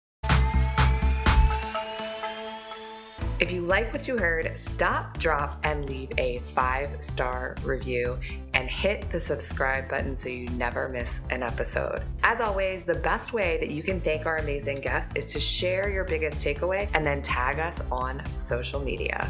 If 3.37 3.51
you 3.51 3.63
like 3.63 3.91
what 3.91 4.07
you 4.07 4.17
heard, 4.17 4.57
stop, 4.57 5.17
drop, 5.17 5.59
and 5.65 5.89
leave 5.89 6.09
a 6.17 6.39
five 6.53 7.03
star 7.03 7.55
review 7.63 8.17
and 8.53 8.69
hit 8.69 9.09
the 9.09 9.19
subscribe 9.19 9.89
button 9.89 10.15
so 10.15 10.29
you 10.29 10.47
never 10.49 10.87
miss 10.87 11.19
an 11.31 11.43
episode. 11.43 12.01
As 12.23 12.39
always, 12.39 12.83
the 12.83 12.95
best 12.95 13.33
way 13.33 13.57
that 13.59 13.71
you 13.71 13.83
can 13.83 13.99
thank 13.99 14.25
our 14.25 14.37
amazing 14.37 14.77
guests 14.77 15.11
is 15.15 15.25
to 15.33 15.41
share 15.41 15.89
your 15.89 16.05
biggest 16.05 16.45
takeaway 16.45 16.89
and 16.93 17.05
then 17.05 17.21
tag 17.21 17.59
us 17.59 17.81
on 17.91 18.23
social 18.33 18.79
media. 18.79 19.29